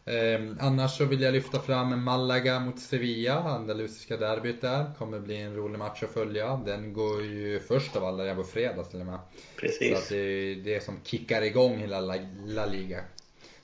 Eh, 0.06 0.42
annars 0.60 0.98
så 0.98 1.06
vill 1.06 1.22
jag 1.22 1.34
lyfta 1.34 1.60
fram 1.60 2.04
Malaga 2.04 2.60
mot 2.60 2.80
Sevilla, 2.80 3.34
andalusiska 3.34 4.18
derbyt 4.18 4.62
där. 4.62 4.86
Kommer 4.98 5.20
bli 5.20 5.42
en 5.42 5.56
rolig 5.56 5.80
match 5.80 6.04
att 6.04 6.14
följa. 6.14 6.62
Den 6.66 6.94
går 6.94 7.24
ju 7.24 7.60
först 7.60 7.96
av 7.96 8.06
alla, 8.06 8.36
på 8.36 8.44
fredag 8.44 8.84
till 8.84 9.00
och 9.00 9.06
med. 9.06 9.20
Precis. 9.56 9.92
Så 9.92 9.98
att 9.98 10.10
det 10.10 10.18
är 10.18 10.56
det 10.56 10.84
som 10.84 11.00
kickar 11.04 11.42
igång 11.42 11.78
hela 11.78 12.00
La, 12.00 12.16
La 12.46 12.66
Liga. 12.66 13.00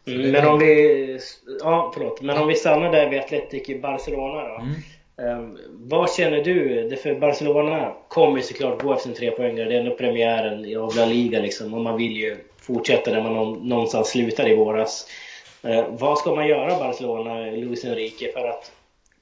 Mm, 0.08 0.32
men 0.32 0.48
om 0.48 0.60
vi... 0.60 1.20
Ja, 1.60 1.92
förlåt. 1.94 2.22
Men 2.22 2.38
om 2.38 2.48
vi 2.48 2.56
stannar 2.56 2.92
där 2.92 3.10
vid 3.10 3.20
Atletic 3.20 3.70
i 3.70 3.80
Barcelona 3.80 4.48
då. 4.48 4.56
Mm. 4.56 4.76
Um, 5.18 5.58
vad 5.70 6.12
känner 6.12 6.44
du? 6.44 6.90
Det 6.90 6.98
för 6.98 7.20
Barcelona 7.20 7.94
kommer 8.08 8.38
ju 8.38 8.44
såklart 8.44 8.82
gå 8.82 8.94
efter 8.94 9.10
en 9.10 9.16
trepoängare. 9.16 9.70
Det 9.70 9.76
är 9.76 9.80
ändå 9.80 9.96
premiären 9.96 10.78
av 10.78 10.96
La 10.96 11.06
Liga 11.06 11.40
liksom. 11.40 11.74
Och 11.74 11.82
man 11.82 11.98
vill 11.98 12.18
ju 12.18 12.38
fortsätta 12.58 13.12
där 13.12 13.22
man 13.22 13.54
någonstans 13.54 14.10
slutade 14.10 14.50
i 14.50 14.56
våras. 14.56 15.08
Uh, 15.66 15.86
vad 15.90 16.18
ska 16.18 16.36
man 16.36 16.48
göra 16.48 16.80
Barcelona, 16.80 17.36
Luis 17.36 17.86
Enrique, 17.86 18.32
för 18.34 18.48
att 18.48 18.72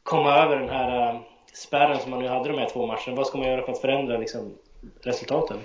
komma 0.03 0.35
över 0.35 0.59
den 0.59 0.69
här 0.69 1.13
uh, 1.13 1.21
spärren 1.53 1.99
som 1.99 2.11
man 2.11 2.21
nu 2.21 2.27
hade 2.27 2.49
de 2.49 2.57
här 2.57 2.69
två 2.69 2.85
matcherna? 2.85 3.15
Vad 3.15 3.27
ska 3.27 3.37
man 3.37 3.47
göra 3.47 3.65
för 3.65 3.71
att 3.71 3.81
förändra 3.81 4.17
liksom, 4.17 4.53
resultaten? 5.01 5.57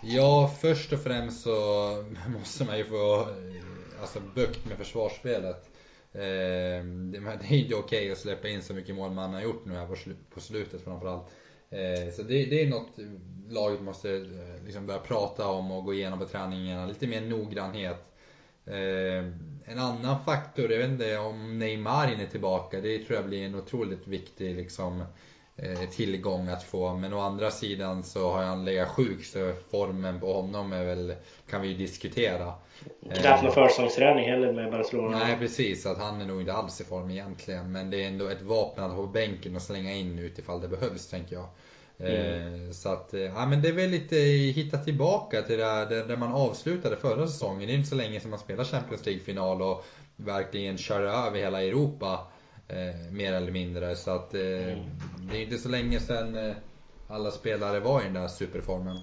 Ja, 0.00 0.50
först 0.60 0.92
och 0.92 1.02
främst 1.02 1.42
så 1.42 1.50
måste 2.38 2.64
man 2.64 2.78
ju 2.78 2.84
få 2.84 3.20
eh, 3.20 4.00
alltså, 4.00 4.20
bukt 4.34 4.66
med 4.66 4.78
försvarsspelet. 4.78 5.70
Eh, 6.14 6.84
det, 6.84 7.18
är 7.18 7.52
inte 7.52 7.74
okej 7.74 7.78
okay 7.78 8.10
att 8.10 8.18
släppa 8.18 8.48
in 8.48 8.62
så 8.62 8.74
mycket 8.74 8.94
mål 8.94 9.10
man 9.10 9.34
har 9.34 9.42
gjort 9.42 9.64
nu 9.64 9.74
här 9.74 9.86
på, 10.34 10.40
slutet 10.40 10.84
framförallt. 10.84 11.24
Eh, 11.70 12.12
så 12.12 12.22
det, 12.22 12.44
det, 12.44 12.62
är 12.62 12.70
något 12.70 12.98
laget 13.48 13.80
måste 13.80 14.10
eh, 14.10 14.64
liksom 14.64 14.86
börja 14.86 15.00
prata 15.00 15.48
om 15.48 15.70
och 15.70 15.84
gå 15.84 15.94
igenom 15.94 16.18
på 16.18 16.26
träningarna. 16.26 16.86
Lite 16.86 17.06
mer 17.06 17.20
noggrannhet. 17.20 18.14
Ehm, 18.66 19.60
en 19.64 19.78
annan 19.78 20.24
faktor, 20.24 20.72
jag 20.72 20.78
vet 20.78 20.90
inte 20.90 21.18
om 21.18 21.58
Neymar 21.58 22.08
är 22.08 22.26
tillbaka, 22.26 22.80
det 22.80 22.98
tror 22.98 23.16
jag 23.16 23.26
blir 23.26 23.46
en 23.46 23.54
otroligt 23.54 24.06
viktig 24.06 24.56
liksom, 24.56 25.04
tillgång 25.90 26.48
att 26.48 26.62
få. 26.62 26.94
Men 26.94 27.12
å 27.12 27.20
andra 27.20 27.50
sidan 27.50 28.02
så 28.02 28.30
har 28.32 28.42
han 28.42 28.64
legat 28.64 28.88
sjuk 28.88 29.24
så 29.24 29.52
formen 29.70 30.20
på 30.20 30.32
honom 30.32 30.72
är 30.72 30.84
väl, 30.84 31.14
kan 31.50 31.62
vi 31.62 31.68
ju 31.68 31.74
diskutera. 31.74 32.52
Knappt 33.14 33.42
någon 33.42 33.52
försäsongsträning 33.52 34.30
heller 34.30 34.52
med 34.52 34.70
Barcelona. 34.70 35.18
Nej 35.18 35.36
precis, 35.38 35.86
att 35.86 35.98
han 35.98 36.20
är 36.20 36.26
nog 36.26 36.40
inte 36.40 36.52
alls 36.52 36.80
i 36.80 36.84
form 36.84 37.10
egentligen. 37.10 37.72
Men 37.72 37.90
det 37.90 38.04
är 38.04 38.08
ändå 38.08 38.28
ett 38.28 38.42
vapen 38.42 38.84
att 38.84 38.90
ha 38.90 38.96
på 38.96 39.06
bänken 39.06 39.56
och 39.56 39.62
slänga 39.62 39.92
in 39.92 40.18
utifall 40.18 40.60
det 40.60 40.68
behövs 40.68 41.06
tänker 41.06 41.36
jag. 41.36 41.46
Mm. 41.98 42.72
Så 42.72 42.88
att, 42.88 43.14
eh, 43.14 43.20
ja 43.20 43.46
men 43.46 43.62
det 43.62 43.68
är 43.68 43.72
väl 43.72 43.90
lite 43.90 44.16
hitta 44.60 44.78
tillbaka 44.78 45.42
till 45.42 45.58
där, 45.58 45.86
där 46.08 46.16
man 46.16 46.32
avslutade 46.32 46.96
förra 46.96 47.26
säsongen. 47.26 47.68
Det 47.68 47.74
är 47.74 47.76
inte 47.76 47.88
så 47.88 47.94
länge 47.94 48.20
sedan 48.20 48.30
man 48.30 48.38
spelade 48.38 48.68
Champions 48.68 49.06
League-final 49.06 49.62
och 49.62 49.84
verkligen 50.16 50.78
körde 50.78 51.08
över 51.08 51.38
hela 51.38 51.62
Europa. 51.62 52.26
Eh, 52.68 53.12
mer 53.12 53.32
eller 53.32 53.52
mindre. 53.52 53.96
Så 53.96 54.10
att 54.10 54.34
eh, 54.34 54.40
mm. 54.40 54.78
det 55.30 55.36
är 55.36 55.42
inte 55.42 55.58
så 55.58 55.68
länge 55.68 56.00
sedan 56.00 56.48
eh, 56.48 56.54
alla 57.08 57.30
spelare 57.30 57.80
var 57.80 58.00
i 58.00 58.04
den 58.04 58.14
där 58.14 58.28
superformen. 58.28 58.96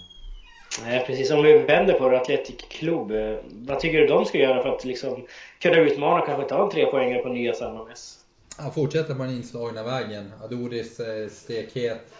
Nej 0.84 1.06
precis, 1.06 1.32
om 1.32 1.44
vi 1.44 1.58
vänder 1.58 1.94
på 1.94 2.10
det, 2.10 2.22
Atletic 2.22 2.56
Club. 2.70 3.12
Eh, 3.12 3.38
vad 3.52 3.80
tycker 3.80 4.00
du 4.00 4.08
de 4.08 4.26
ska 4.26 4.38
göra 4.38 4.64
för 4.64 4.70
att 4.70 4.86
liksom 4.86 5.28
kunna 5.60 5.78
utmana 5.78 6.22
och 6.22 6.26
kanske 6.26 6.50
ta 6.50 6.64
en 6.64 6.70
tre 6.70 6.86
poängare 6.86 7.22
på 7.22 7.30
nya 7.30 7.54
Samames? 7.54 8.18
Ja, 8.58 8.72
fortsätta 8.72 9.16
på 9.16 9.24
den 9.24 9.32
inslagna 9.32 9.84
vägen. 9.84 10.32
Adoris 10.44 11.00
eh, 11.00 11.30
stekhet. 11.30 12.14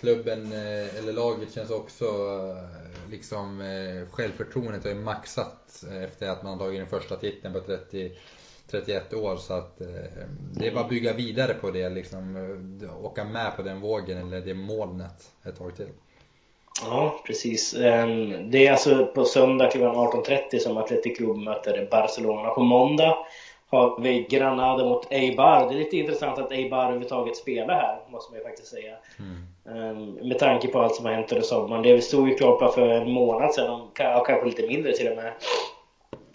Klubben, 0.00 0.52
eh, 0.52 0.98
eller 0.98 1.12
laget 1.12 1.54
känns 1.54 1.70
också 1.70 2.06
liksom 3.10 3.62
självförtroendet 4.10 4.84
har 4.84 4.90
ju 4.90 4.96
maxat 4.96 5.84
efter 6.04 6.28
att 6.28 6.42
man 6.42 6.58
tagit 6.58 6.80
den 6.80 7.00
första 7.00 7.16
titeln 7.16 7.54
på 7.54 7.60
30 7.60 8.12
31 8.80 9.14
år 9.14 9.36
så 9.36 9.54
att 9.54 9.78
det 10.58 10.66
är 10.66 10.74
bara 10.74 10.84
att 10.84 10.90
bygga 10.90 11.12
vidare 11.12 11.54
på 11.54 11.70
det 11.70 11.88
liksom. 11.88 12.36
Åka 13.02 13.24
med 13.24 13.56
på 13.56 13.62
den 13.62 13.80
vågen 13.80 14.18
eller 14.18 14.40
det 14.40 14.54
molnet 14.54 15.30
ett 15.44 15.58
tag 15.58 15.76
till. 15.76 15.88
Ja, 16.82 17.20
precis. 17.26 17.74
Ehm, 17.74 18.50
det 18.50 18.66
är 18.66 18.72
alltså 18.72 19.06
på 19.06 19.24
söndag 19.24 19.70
klockan 19.70 19.94
18.30 19.94 20.58
som 20.58 20.76
Atletic 20.76 21.16
Club 21.16 21.36
möter 21.36 21.88
Barcelona. 21.90 22.48
På 22.50 22.62
måndag 22.62 23.16
har 23.70 24.00
vi 24.00 24.26
Granada 24.30 24.84
mot 24.84 25.12
Eibar. 25.12 25.68
Det 25.68 25.74
är 25.74 25.78
lite 25.78 25.96
intressant 25.96 26.38
att 26.38 26.52
Eibar 26.52 26.84
överhuvudtaget 26.84 27.36
spelar 27.36 27.74
här, 27.74 27.98
måste 28.10 28.32
man 28.32 28.38
ju 28.38 28.44
faktiskt 28.44 28.68
säga. 28.68 28.94
Mm. 29.18 30.12
Med 30.28 30.38
tanke 30.38 30.68
på 30.68 30.80
allt 30.80 30.94
som 30.94 31.04
har 31.04 31.12
hänt 31.12 31.32
under 31.32 31.44
sommaren. 31.44 31.82
Det 31.82 32.00
stod 32.00 32.28
ju 32.28 32.34
klart 32.34 32.60
bara 32.60 32.72
för 32.72 32.88
en 32.88 33.10
månad 33.10 33.54
sedan, 33.54 33.80
och 33.80 33.96
kanske 33.96 34.44
lite 34.44 34.66
mindre 34.66 34.92
till 34.92 35.08
och 35.08 35.16
med, 35.16 35.32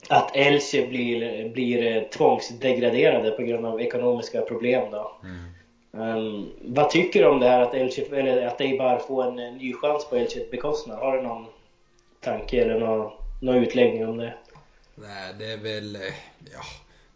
att 0.10 0.36
Elche 0.36 0.88
blir, 0.88 1.50
blir 1.50 2.10
tvångsdegraderade 2.10 3.32
på 3.32 3.42
grund 3.42 3.66
av 3.66 3.82
ekonomiska 3.82 4.42
problem 4.42 4.92
då. 4.92 5.18
Mm. 5.24 5.46
Um, 5.92 6.52
vad 6.62 6.90
tycker 6.90 7.22
du 7.22 7.28
om 7.28 7.40
det 7.40 7.50
här 7.50 7.62
att, 7.62 7.74
Elche, 7.74 8.06
eller 8.12 8.48
att 8.48 8.62
Eibar 8.62 8.98
får 8.98 9.28
en, 9.28 9.40
en 9.40 9.58
ny 9.58 9.74
chans 9.74 10.10
på 10.10 10.16
Elches 10.16 10.52
bekostnad? 10.52 11.00
Har 11.00 11.18
du 11.18 11.24
någon 11.24 11.46
tanke 12.20 12.62
eller 12.62 12.80
någon, 12.80 13.12
någon 13.42 13.56
utläggning 13.56 14.08
om 14.08 14.18
det? 14.18 14.34
Nej, 14.96 15.34
det 15.40 15.52
är 15.52 15.58
väl, 15.58 15.96
eh, 15.96 16.02
ja, 16.54 16.62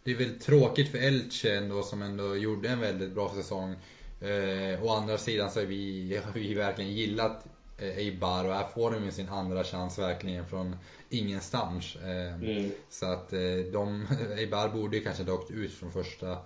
det 0.04 0.10
är 0.10 0.14
väl 0.14 0.40
tråkigt 0.40 0.90
för 0.90 0.98
Elche 0.98 1.56
ändå 1.56 1.82
som 1.82 2.02
ändå 2.02 2.36
gjorde 2.36 2.68
en 2.68 2.80
väldigt 2.80 3.10
bra 3.10 3.28
säsong. 3.28 3.74
Eh, 4.20 4.84
å 4.84 4.88
andra 4.88 5.18
sidan 5.18 5.50
så 5.50 5.60
har 5.60 5.66
vi, 5.66 6.20
har 6.24 6.32
vi 6.40 6.54
verkligen 6.54 6.92
gillat 6.92 7.46
eh, 7.46 7.52
Eibar 7.78 8.44
och 8.44 8.54
här 8.54 8.66
får 8.74 8.90
de 8.90 9.04
ju 9.04 9.10
sin 9.10 9.28
andra 9.28 9.64
chans 9.64 9.98
verkligen 9.98 10.46
från 10.46 10.76
ingenstans. 11.10 11.96
Eh, 11.96 12.34
mm. 12.34 12.70
Så 12.88 13.06
att 13.06 13.32
eh, 13.32 13.40
de, 13.72 14.06
Eibar 14.38 14.68
borde 14.68 14.96
ju 14.96 15.02
kanske 15.02 15.24
ha 15.24 15.32
åkt 15.32 15.50
ut 15.50 15.72
från 15.72 15.92
första 15.92 16.36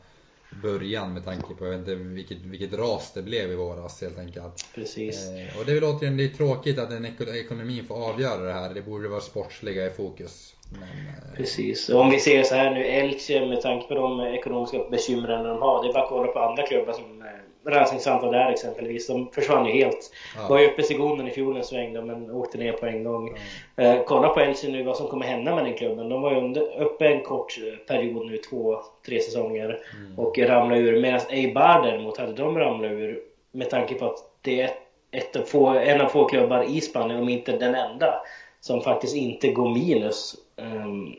början 0.62 1.14
med 1.14 1.24
tanke 1.24 1.54
på 1.54 1.64
jag 1.64 1.70
vet 1.70 1.78
inte, 1.78 1.94
vilket, 1.94 2.38
vilket 2.38 2.72
ras 2.72 3.12
det 3.14 3.22
blev 3.22 3.52
i 3.52 3.54
våras 3.54 4.02
helt 4.02 4.18
enkelt. 4.18 4.66
Precis. 4.74 5.28
Eh, 5.28 5.58
och 5.58 5.66
det 5.66 5.72
är 5.72 5.74
väl 5.74 5.84
återigen 5.84 6.16
det 6.16 6.24
är 6.24 6.28
tråkigt 6.28 6.78
att 6.78 6.90
den 6.90 7.06
ekonomin 7.34 7.84
får 7.84 8.08
avgöra 8.10 8.42
det 8.42 8.52
här. 8.52 8.74
Det 8.74 8.82
borde 8.82 9.08
vara 9.08 9.20
sportsliga 9.20 9.86
i 9.86 9.90
fokus. 9.90 10.54
Men, 10.70 10.82
eh... 10.82 11.36
Precis. 11.36 11.88
Om 11.88 12.10
vi 12.10 12.20
ser 12.20 12.42
så 12.42 12.54
här 12.54 12.74
nu, 12.74 12.84
Elche 12.84 13.46
med 13.46 13.62
tanke 13.62 13.88
på 13.88 13.94
de 13.94 14.20
ekonomiska 14.20 14.78
bekymren 14.90 15.44
de 15.44 15.62
har. 15.62 15.82
Det 15.82 15.88
är 15.88 15.92
bara 15.92 16.02
att 16.02 16.08
kolla 16.08 16.32
på 16.32 16.38
andra 16.38 16.66
klubbar 16.66 16.92
som 16.92 17.24
eh, 17.68 17.74
Racing 17.74 18.00
Santander 18.00 18.50
exempelvis. 18.50 19.06
De 19.06 19.30
försvann 19.32 19.66
ju 19.66 19.72
helt. 19.72 20.12
Ja. 20.36 20.48
Var 20.48 20.58
ju 20.58 20.66
uppe 20.66 20.82
i 20.82 20.84
Segonen 20.84 21.28
i 21.28 21.30
fjol 21.30 21.56
en 21.56 21.64
sväng 21.64 21.94
då, 21.94 22.02
men 22.02 22.30
åkte 22.30 22.58
ner 22.58 22.72
på 22.72 22.86
en 22.86 23.04
gång. 23.04 23.36
Ja. 23.76 23.82
Eh, 23.82 24.02
kolla 24.06 24.28
på 24.28 24.40
Elche 24.40 24.68
nu 24.68 24.82
vad 24.82 24.96
som 24.96 25.08
kommer 25.08 25.26
hända 25.26 25.54
med 25.54 25.64
den 25.64 25.74
klubben. 25.74 26.08
De 26.08 26.22
var 26.22 26.32
ju 26.32 26.38
under, 26.38 26.82
uppe 26.82 27.06
en 27.06 27.22
kort 27.22 27.58
period 27.88 28.26
nu, 28.26 28.36
två, 28.36 28.78
tre 29.06 29.20
säsonger. 29.20 29.80
Mm. 29.94 30.18
Och 30.18 30.38
ramlade 30.38 30.80
ur. 30.80 31.00
Medan 31.00 31.20
Eibar 31.30 31.82
däremot, 31.82 32.18
hade 32.18 32.32
de 32.32 32.58
ramlat 32.58 32.90
ur 32.90 33.20
med 33.52 33.70
tanke 33.70 33.94
på 33.94 34.06
att 34.06 34.18
det 34.42 34.60
är 34.60 34.70
ett 35.10 35.36
av 35.36 35.42
få, 35.42 35.66
en 35.66 36.00
av 36.00 36.08
få 36.08 36.24
klubbar 36.24 36.62
i 36.62 36.80
Spanien, 36.80 37.20
om 37.20 37.28
inte 37.28 37.52
den 37.52 37.74
enda, 37.74 38.14
som 38.60 38.80
faktiskt 38.80 39.16
inte 39.16 39.48
går 39.48 39.68
minus. 39.68 40.36
Um, 40.56 41.16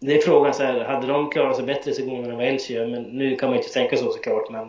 det 0.00 0.14
är 0.14 0.20
frågan 0.20 0.54
så 0.54 0.62
här, 0.62 0.84
hade 0.84 1.06
de 1.06 1.30
klarat 1.30 1.56
sig 1.56 1.64
bättre 1.64 1.90
i 1.90 1.94
Segonen 1.94 2.30
än 2.30 2.36
vad 2.36 2.46
Elche 2.46 2.74
gör? 2.74 2.86
Men 2.86 3.02
nu 3.02 3.36
kan 3.36 3.48
man 3.48 3.56
ju 3.56 3.62
inte 3.62 3.74
tänka 3.74 3.96
så 3.96 4.12
såklart. 4.12 4.50
Men. 4.50 4.68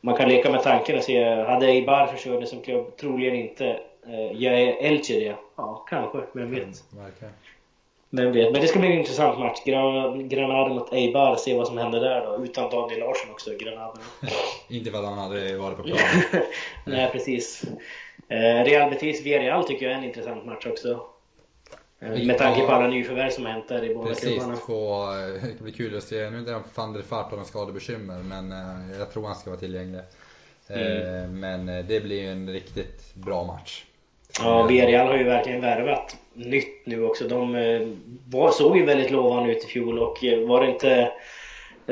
Man 0.00 0.16
kan 0.16 0.28
leka 0.28 0.50
med 0.50 0.62
tanken 0.62 0.96
och 0.96 1.04
se, 1.04 1.34
hade 1.34 1.66
Eibar 1.66 2.40
det 2.40 2.46
som 2.46 2.62
klubb? 2.62 2.96
Troligen 2.96 3.34
inte. 3.34 3.80
Uh, 4.08 4.42
gör 4.42 4.52
Elche 4.52 5.14
det? 5.14 5.34
Ja, 5.56 5.84
kanske. 5.88 6.18
Vem 6.32 6.50
vet? 6.50 6.62
Mm, 6.62 6.74
vem 8.10 8.32
vet? 8.32 8.52
Men 8.52 8.60
det 8.60 8.68
ska 8.68 8.78
bli 8.78 8.88
en 8.88 8.98
intressant 8.98 9.38
match. 9.38 9.60
Granada 10.28 10.74
mot 10.74 10.92
Eibar, 10.92 11.36
se 11.36 11.54
vad 11.54 11.66
som 11.66 11.78
händer 11.78 12.00
där 12.00 12.26
då. 12.26 12.44
Utan 12.44 12.70
Daniel 12.70 13.00
Larsson 13.00 13.30
också, 13.30 13.50
Granada. 13.60 14.00
inte 14.68 14.90
för 14.90 14.98
att 14.98 15.04
han 15.04 15.18
hade 15.18 15.56
varit 15.56 15.76
på 15.76 15.82
plan. 15.82 15.98
Nej, 16.84 17.10
precis. 17.12 17.64
Uh, 18.32 18.64
Real 18.64 18.90
Betis 18.90 19.26
Villarreal 19.26 19.64
tycker 19.64 19.86
jag 19.86 19.94
är 19.94 19.98
en 19.98 20.04
intressant 20.04 20.44
match 20.44 20.66
också. 20.66 21.00
Eh, 22.00 22.26
med 22.26 22.38
tanke 22.38 22.60
på 22.60 22.72
alla 22.72 22.86
nyförvärv 22.86 23.30
som 23.30 23.46
hänt 23.46 23.68
där 23.68 23.84
i 23.84 23.94
båda 23.94 24.08
Precis, 24.08 24.28
klubbarna. 24.28 24.56
Två, 24.56 25.02
eh, 25.02 25.42
det 25.58 25.62
blir 25.62 25.72
kul 25.72 25.96
att 25.96 26.04
se. 26.04 26.30
Nu 26.30 26.38
är 26.38 26.60
van 26.74 26.92
der 26.92 27.02
Fart 27.02 27.32
har 27.32 27.44
skadebekymmer 27.44 28.18
men 28.18 28.52
eh, 28.52 28.98
jag 28.98 29.12
tror 29.12 29.26
han 29.26 29.36
ska 29.36 29.50
vara 29.50 29.60
tillgänglig. 29.60 30.00
Mm. 30.68 31.40
Men 31.40 31.66
det 31.66 32.02
blir 32.02 32.22
ju 32.22 32.32
en 32.32 32.52
riktigt 32.52 33.14
bra 33.14 33.44
match. 33.44 33.84
Ja, 34.40 34.62
Villarreal 34.62 35.06
har 35.06 35.16
ju 35.16 35.24
verkligen 35.24 35.60
värvat 35.60 36.16
nytt 36.34 36.86
nu 36.86 37.04
också. 37.04 37.28
De 37.28 37.52
var, 38.26 38.50
såg 38.50 38.76
ju 38.76 38.84
väldigt 38.84 39.10
lovande 39.10 39.52
ut 39.52 39.64
i 39.64 39.66
fjol 39.66 39.98
och 39.98 40.24
var 40.46 40.60
det 40.60 40.70
inte 40.70 41.12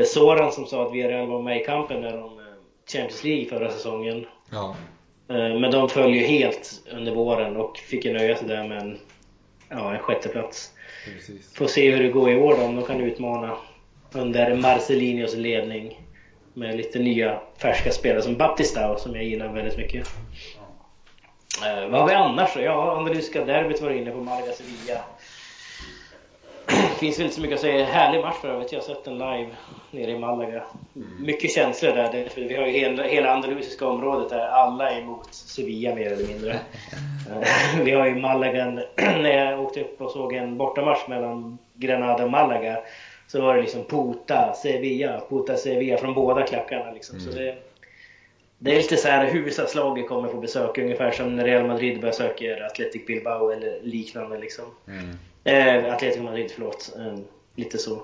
Soran 0.04 0.52
som 0.52 0.66
sa 0.66 0.86
att 0.86 0.92
Villarreal 0.92 1.28
var 1.28 1.42
med 1.42 1.61
i 1.61 1.64
kampen 1.64 2.02
där 2.02 2.22
om 2.22 2.40
Champions 2.92 3.24
League 3.24 3.44
förra 3.44 3.70
säsongen? 3.70 4.26
Ja. 4.50 4.76
Men 5.26 5.70
de 5.70 5.88
föll 5.88 6.14
ju 6.14 6.20
helt 6.20 6.82
under 6.92 7.14
våren 7.14 7.57
och 7.57 7.78
fick 7.78 8.04
ju 8.04 8.12
nöja 8.12 8.36
sig 8.36 8.48
där 8.48 8.68
med 8.68 8.78
en 8.78 8.98
ja, 9.68 9.94
en 9.94 9.98
sjätteplats. 9.98 10.72
Precis. 11.04 11.54
Får 11.54 11.66
se 11.66 11.90
hur 11.90 12.02
det 12.02 12.08
går 12.08 12.30
i 12.30 12.36
år 12.36 12.56
då, 12.56 12.62
om 12.62 12.76
de 12.76 12.84
kan 12.84 13.00
utmana 13.00 13.56
under 14.12 14.54
Marcelinios 14.54 15.34
ledning. 15.34 16.00
Med 16.54 16.76
lite 16.76 16.98
nya 16.98 17.40
färska 17.58 17.90
spelare 17.90 18.22
som 18.22 18.36
Baptistao 18.36 18.98
som 18.98 19.14
jag 19.14 19.24
gillar 19.24 19.52
väldigt 19.52 19.76
mycket. 19.76 20.08
Uh, 21.62 21.90
vad 21.90 22.00
har 22.00 22.08
vi 22.08 22.14
annars 22.14 22.54
då? 22.54 22.60
Ja, 22.60 22.96
andalusiska 22.96 23.44
derbyt 23.44 23.80
var 23.80 23.90
inne 23.90 24.10
på 24.10 24.20
Malaga 24.20 24.52
Sevilla. 24.52 25.00
Finns 26.99 27.18
väl 27.18 27.24
inte 27.24 27.34
så 27.34 27.40
mycket 27.40 27.55
att 27.55 27.61
säga. 27.61 27.84
Härlig 27.84 28.20
match 28.20 28.36
för 28.40 28.49
övrigt. 28.49 28.72
Jag 28.72 28.80
har 28.80 28.84
sett 28.86 29.05
den 29.05 29.14
live 29.14 29.49
nere 29.90 30.11
i 30.11 30.18
Malaga. 30.18 30.64
Mm. 30.97 31.09
Mycket 31.20 31.51
känslor 31.51 31.92
där. 31.92 32.28
För 32.28 32.40
vi 32.40 32.57
har 32.57 32.66
ju 32.66 32.72
hela, 32.72 33.03
hela 33.03 33.30
andalusiska 33.30 33.86
området 33.86 34.30
där 34.30 34.49
alla 34.49 34.90
är 34.90 35.01
emot 35.01 35.34
Sevilla 35.34 35.94
mer 35.94 36.12
eller 36.12 36.26
mindre. 36.26 36.61
vi 37.84 37.90
har 37.90 38.07
ju 38.07 38.14
Malaga. 38.14 38.70
När 38.97 39.51
jag 39.51 39.61
åkte 39.61 39.80
upp 39.80 40.01
och 40.01 40.11
såg 40.11 40.32
en 40.32 40.57
bortamatch 40.57 41.09
mellan 41.09 41.59
Granada 41.74 42.24
och 42.24 42.30
Malaga 42.30 42.78
så 43.26 43.40
var 43.42 43.55
det 43.55 43.61
liksom 43.61 43.84
Puta 43.84 44.53
Sevilla, 44.53 45.22
Puta 45.28 45.57
Sevilla 45.57 45.99
från 45.99 46.14
båda 46.14 46.42
klackarna. 46.42 46.92
Liksom. 46.92 47.18
Mm. 47.18 47.32
Så 47.32 47.38
det, 47.38 47.57
det 48.59 48.72
är 48.72 48.76
lite 48.76 48.97
så 48.97 49.09
här 49.09 49.26
huvudstadslaget 49.26 50.09
kommer 50.09 50.28
på 50.28 50.40
besök, 50.40 50.78
ungefär 50.78 51.11
som 51.11 51.36
när 51.36 51.44
Real 51.44 51.66
Madrid 51.66 52.01
besöker 52.01 52.66
Athletic 52.66 53.07
Bilbao 53.07 53.51
eller 53.51 53.80
liknande. 53.82 54.38
Liksom. 54.38 54.64
Mm. 54.88 55.18
Eh, 55.47 55.94
Atletico 55.94 56.22
Madrid, 56.22 56.51
förlåt. 56.55 56.92
Eh, 56.99 57.18
lite 57.55 57.78
så. 57.78 58.03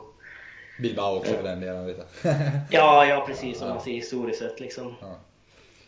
Bilbao 0.79 1.17
också 1.17 1.35
för 1.35 1.43
den 1.43 1.61
delen 1.61 1.87
lite. 1.87 2.05
ja, 2.71 3.07
ja 3.07 3.25
precis. 3.27 3.63
Om 3.63 3.69
man 3.69 3.81
ser 3.81 3.93
historiskt 3.93 4.39
sett 4.39 4.61
liksom. 4.61 4.95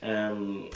Um, 0.02 0.70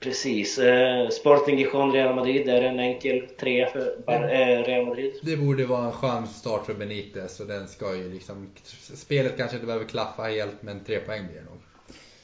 precis. 0.00 0.58
Uh, 0.58 1.08
Sporting 1.08 1.58
Gijon, 1.58 1.92
Real 1.92 2.14
Madrid. 2.14 2.48
Är 2.48 2.60
det 2.60 2.68
en 2.68 2.80
enkel 2.80 3.28
trea 3.40 3.70
för 3.70 3.96
äh, 4.06 4.62
Real 4.62 4.86
Madrid? 4.86 5.12
Det 5.22 5.36
borde 5.36 5.66
vara 5.66 5.86
en 5.86 5.92
skön 5.92 6.26
start 6.26 6.66
för 6.66 6.74
Benitez. 6.74 7.40
Och 7.40 7.46
den 7.46 7.68
ska 7.68 7.96
ju 7.96 8.12
liksom... 8.12 8.50
Spelet 8.94 9.36
kanske 9.36 9.56
inte 9.56 9.66
behöver 9.66 9.86
klaffa 9.86 10.22
helt, 10.22 10.62
men 10.62 10.84
tre 10.84 10.98
poäng 10.98 11.26
blir 11.26 11.36
det 11.36 11.44
nog. 11.44 11.58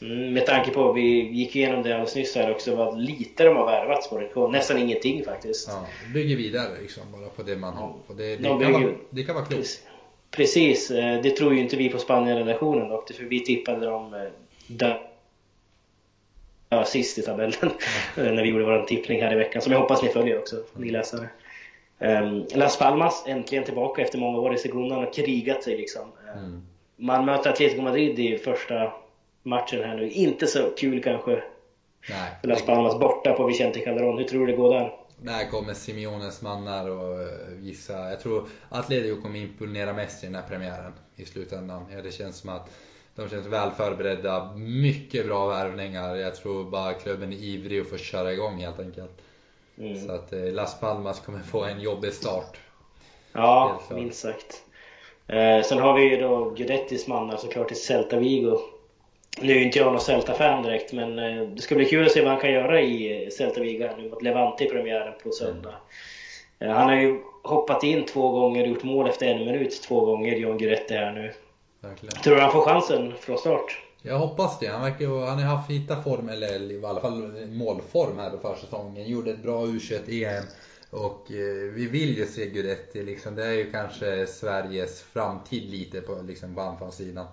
Mm, 0.03 0.33
med 0.33 0.47
tanke 0.47 0.71
på, 0.71 0.93
vi 0.93 1.31
gick 1.31 1.57
igenom 1.57 1.83
det 1.83 1.93
alldeles 1.93 2.17
nyss 2.17 2.35
här 2.35 2.51
också, 2.51 2.75
vad 2.75 3.01
lite 3.01 3.45
de 3.45 3.57
har 3.57 3.67
värvat 3.67 4.05
Sporting 4.05 4.53
Nästan 4.53 4.79
ingenting 4.79 5.25
faktiskt. 5.25 5.69
Ja, 5.69 5.87
bygger 6.15 6.37
vidare 6.37 6.81
liksom 6.83 7.03
bara 7.13 7.29
på 7.29 7.43
det 7.43 7.57
man 7.57 7.75
har. 7.75 7.95
Och 8.07 8.17
det, 8.17 8.37
det, 8.37 8.43
de 8.43 8.61
kan, 8.61 8.73
vara, 8.73 8.93
det 9.11 9.25
kan 9.25 9.35
vara 9.35 9.45
klokt. 9.45 9.83
Precis, 10.31 10.91
eh, 10.91 11.23
det 11.23 11.31
tror 11.31 11.55
ju 11.55 11.61
inte 11.61 11.77
vi 11.77 11.89
på 11.89 11.99
Spanien-redaktionen 11.99 12.89
dock, 12.89 13.13
för 13.13 13.25
vi 13.25 13.45
tippade 13.45 13.87
dem 13.87 14.15
eh, 14.15 14.21
där 14.67 15.01
ja, 16.69 16.85
sist 16.85 17.19
i 17.19 17.23
tabellen 17.23 17.71
mm. 18.17 18.35
när 18.35 18.43
vi 18.43 18.49
gjorde 18.49 18.65
vår 18.65 18.83
tippning 18.83 19.23
här 19.23 19.33
i 19.33 19.37
veckan, 19.37 19.63
som 19.63 19.73
jag 19.73 19.81
hoppas 19.81 20.03
ni 20.03 20.09
följer 20.09 20.39
också, 20.39 20.57
ni 20.77 20.91
läsare. 20.91 21.29
Um, 21.99 22.47
Las 22.55 22.79
Palmas 22.79 23.25
äntligen 23.27 23.65
tillbaka 23.65 24.03
efter 24.03 24.19
många 24.19 24.39
år 24.39 24.55
i 24.55 24.59
Segundan 24.59 25.05
och 25.05 25.15
krigat 25.15 25.63
sig 25.63 25.77
liksom. 25.77 26.13
Mm. 26.37 26.63
Man 26.97 27.25
möter 27.25 27.51
Atletico 27.51 27.83
Madrid 27.83 28.19
i 28.19 28.39
första 28.39 28.93
matchen 29.43 29.85
här 29.85 29.97
nu. 29.97 30.11
Inte 30.11 30.47
så 30.47 30.71
kul 30.71 31.03
kanske. 31.03 31.43
Nej. 32.11 32.31
Las 32.43 32.67
Palmas 32.67 32.99
borta 32.99 33.33
på 33.33 33.47
Vicente 33.47 33.81
Calderon. 33.81 34.19
Hur 34.19 34.25
tror 34.25 34.47
du 34.47 34.53
det 34.53 34.59
går 34.59 34.75
där? 34.75 34.93
Där 35.17 35.51
kommer 35.51 35.75
Simeones 35.75 36.43
mannar 36.43 36.91
och 36.91 37.29
gissa. 37.61 38.11
Jag 38.11 38.21
tror 38.21 38.49
Atletico 38.69 39.23
kommer 39.23 39.39
imponera 39.39 39.93
mest 39.93 40.23
i 40.23 40.27
den 40.27 40.35
här 40.35 40.49
premiären 40.49 40.93
i 41.17 41.25
slutändan. 41.25 41.87
Ja, 41.93 42.03
det 42.03 42.11
känns 42.11 42.39
som 42.39 42.51
att 42.51 42.71
de 43.15 43.29
känns 43.29 43.47
väl 43.47 43.71
förberedda. 43.71 44.53
Mycket 44.57 45.27
bra 45.27 45.47
värvningar. 45.47 46.15
Jag 46.15 46.35
tror 46.35 46.65
bara 46.65 46.93
klubben 46.93 47.33
är 47.33 47.37
ivrig 47.37 47.81
att 47.81 47.89
få 47.89 47.97
köra 47.97 48.33
igång 48.33 48.61
helt 48.61 48.81
enkelt. 48.81 49.23
Mm. 49.79 50.07
Så 50.07 50.13
att 50.13 50.33
eh, 50.33 50.53
Las 50.53 50.81
Palmas 50.81 51.21
kommer 51.21 51.39
få 51.39 51.65
en 51.65 51.81
jobbig 51.81 52.13
start. 52.13 52.59
Ja, 53.33 53.81
minst 53.91 54.21
sagt. 54.21 54.63
Eh, 55.27 55.63
sen 55.63 55.79
har 55.79 55.95
vi 55.95 56.03
ju 56.03 56.17
då 56.17 56.51
Gudettis 56.51 57.09
mannar 57.09 57.37
såklart 57.37 57.73
i 57.73 57.75
Celta 57.75 58.19
Vigo. 58.19 58.59
Nu 59.41 59.53
är 59.53 59.61
inte 59.61 59.79
jag 59.79 59.93
någon 59.93 60.01
Celta-fan 60.01 60.63
direkt, 60.63 60.93
men 60.93 61.19
eh, 61.19 61.49
det 61.49 61.63
ska 61.63 61.75
bli 61.75 61.85
kul 61.85 62.07
att 62.07 62.13
se 62.13 62.23
vad 62.23 62.33
han 62.33 62.41
kan 62.41 62.53
göra 62.53 62.81
i 62.81 63.29
Celta 63.31 63.61
Vigo 63.61 63.89
nu 63.99 64.11
mot 64.11 64.23
Levante 64.23 64.65
i 64.65 64.69
premiären 64.69 65.15
på 65.23 65.31
söndag. 65.31 65.75
Mm. 66.59 66.75
Han 66.75 66.89
har 66.89 66.97
ju 66.97 67.21
hoppat 67.43 67.83
in 67.83 68.07
två 68.07 68.31
gånger 68.31 68.63
och 68.63 68.69
gjort 68.69 68.83
mål 68.83 69.09
efter 69.09 69.27
en 69.27 69.39
minut 69.39 69.83
två 69.83 70.05
gånger, 70.05 70.37
John 70.37 70.59
Guidetti 70.59 70.95
här 70.95 71.13
nu. 71.13 71.33
Verkligen. 71.81 72.23
Tror 72.23 72.35
du 72.35 72.41
han 72.41 72.53
får 72.53 72.63
chansen 72.63 73.13
från 73.21 73.39
start? 73.39 73.83
Jag 74.03 74.19
hoppas 74.19 74.59
det. 74.59 74.67
Han, 74.67 74.83
verkar, 74.83 75.27
han 75.27 75.39
har 75.39 75.57
haft 75.57 75.71
hittat 75.71 76.05
form, 76.05 76.29
eller 76.29 76.73
i 76.73 76.85
alla 76.85 77.01
fall 77.01 77.47
målform 77.49 78.19
här 78.19 78.31
på 78.31 78.39
försäsongen. 78.39 79.09
Gjorde 79.09 79.31
ett 79.31 79.43
bra 79.43 79.67
U21-EM. 79.67 80.45
Och 80.91 81.33
eh, 81.33 81.73
vi 81.75 81.87
vill 81.87 82.17
ju 82.19 82.27
se 82.27 82.47
Guidetti 82.47 83.03
liksom. 83.03 83.35
Det 83.35 83.47
är 83.47 83.53
ju 83.53 83.71
kanske 83.73 84.27
Sveriges 84.27 85.03
framtid 85.03 85.71
lite 85.71 86.01
på, 86.01 86.19
liksom, 86.29 86.55
på 86.55 86.61
anfallssidan. 86.61 87.27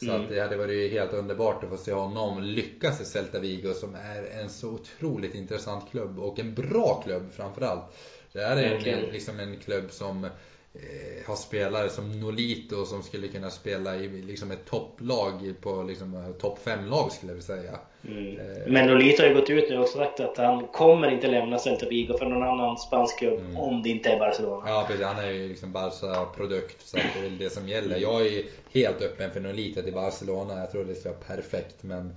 Så 0.00 0.10
mm. 0.10 0.22
att 0.22 0.28
det 0.28 0.40
hade 0.40 0.56
varit 0.56 0.92
helt 0.92 1.12
underbart 1.12 1.64
att 1.64 1.70
få 1.70 1.76
se 1.76 1.92
honom 1.92 2.42
lyckas 2.42 3.00
i 3.00 3.04
Celta 3.04 3.38
Vigo 3.38 3.74
som 3.74 3.94
är 3.94 4.40
en 4.40 4.50
så 4.50 4.68
otroligt 4.68 5.34
intressant 5.34 5.90
klubb 5.90 6.18
och 6.18 6.38
en 6.38 6.54
bra 6.54 7.02
klubb 7.04 7.32
framförallt. 7.32 7.84
Det 8.32 8.40
här 8.40 8.56
är 8.56 8.88
en, 8.88 9.12
liksom 9.12 9.40
en 9.40 9.56
klubb 9.56 9.90
som 9.90 10.28
eh, 10.74 11.26
har 11.26 11.36
spelare 11.36 11.88
som 11.88 12.20
Nolito 12.20 12.84
som 12.84 13.02
skulle 13.02 13.28
kunna 13.28 13.50
spela 13.50 13.96
i 13.96 14.08
liksom 14.08 14.50
ett 14.50 14.66
topplag 14.66 15.54
på 15.60 15.82
liksom, 15.82 16.34
topp 16.40 16.58
5-lag 16.64 17.12
skulle 17.12 17.32
jag 17.32 17.36
vilja 17.36 17.46
säga. 17.46 17.78
Mm. 18.08 18.38
Eh, 18.38 18.72
Men 18.72 18.86
Nolito 18.86 19.22
har 19.22 19.28
ju 19.28 19.34
gått 19.34 19.50
ut 19.50 19.70
nu 19.70 19.78
och 19.78 19.88
sagt 19.88 20.20
att 20.20 20.36
han 20.36 20.66
kommer 20.66 21.10
inte 21.10 21.28
lämna 21.28 21.58
Celta 21.58 21.88
Vigo 21.88 22.18
för 22.18 22.26
någon 22.26 22.42
annan 22.42 22.78
spansk 22.78 23.18
klubb 23.18 23.40
mm. 23.40 23.56
om 23.56 23.82
det 23.82 23.88
inte 23.88 24.10
är 24.10 24.18
Barcelona. 24.18 24.62
Ja 24.66 24.84
precis, 24.88 25.06
han 25.06 25.24
är 25.24 25.30
ju 25.30 25.48
liksom 25.48 25.72
Barca-produkt 25.72 26.86
så 26.86 26.96
det 26.96 27.18
är 27.18 27.22
väl 27.22 27.38
det 27.38 27.50
som 27.50 27.68
gäller. 27.68 27.98
Jag 27.98 28.26
är 28.26 28.44
helt 28.72 29.02
öppen 29.02 29.30
för 29.30 29.40
Nolito 29.40 29.82
till 29.82 29.94
Barcelona, 29.94 30.58
jag 30.58 30.70
tror 30.70 30.84
det 30.84 30.94
ska 30.94 31.08
vara 31.08 31.20
perfekt 31.20 31.82
men 31.82 32.16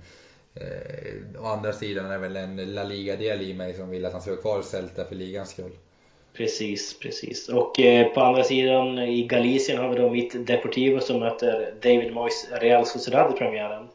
Eh, 0.54 1.42
å 1.42 1.46
andra 1.46 1.72
sidan 1.72 2.06
är 2.06 2.10
det 2.10 2.18
väl 2.18 2.36
en 2.36 2.74
La 2.74 2.84
Liga-del 2.84 3.42
i 3.42 3.54
mig 3.54 3.74
som 3.74 3.90
vill 3.90 4.04
att 4.04 4.12
han 4.12 4.22
ska 4.22 4.30
vara 4.30 4.40
kvar 4.40 4.60
i 4.60 4.62
Celta 4.62 5.04
för 5.04 5.14
ligans 5.14 5.50
skull. 5.50 5.72
Precis, 6.36 6.98
precis. 6.98 7.48
Och 7.48 7.80
eh, 7.80 8.06
på 8.06 8.20
andra 8.20 8.44
sidan 8.44 8.98
i 8.98 9.26
Galicien 9.26 9.78
har 9.78 9.88
vi 9.88 9.96
då 9.96 10.10
mitt 10.10 10.46
Deportivo 10.46 11.00
som 11.00 11.20
möter 11.20 11.74
David 11.82 12.12
Moyes 12.12 12.48
Real 12.52 12.86
Sociedad 12.86 13.34
i 13.34 13.38
premiären. 13.38 13.88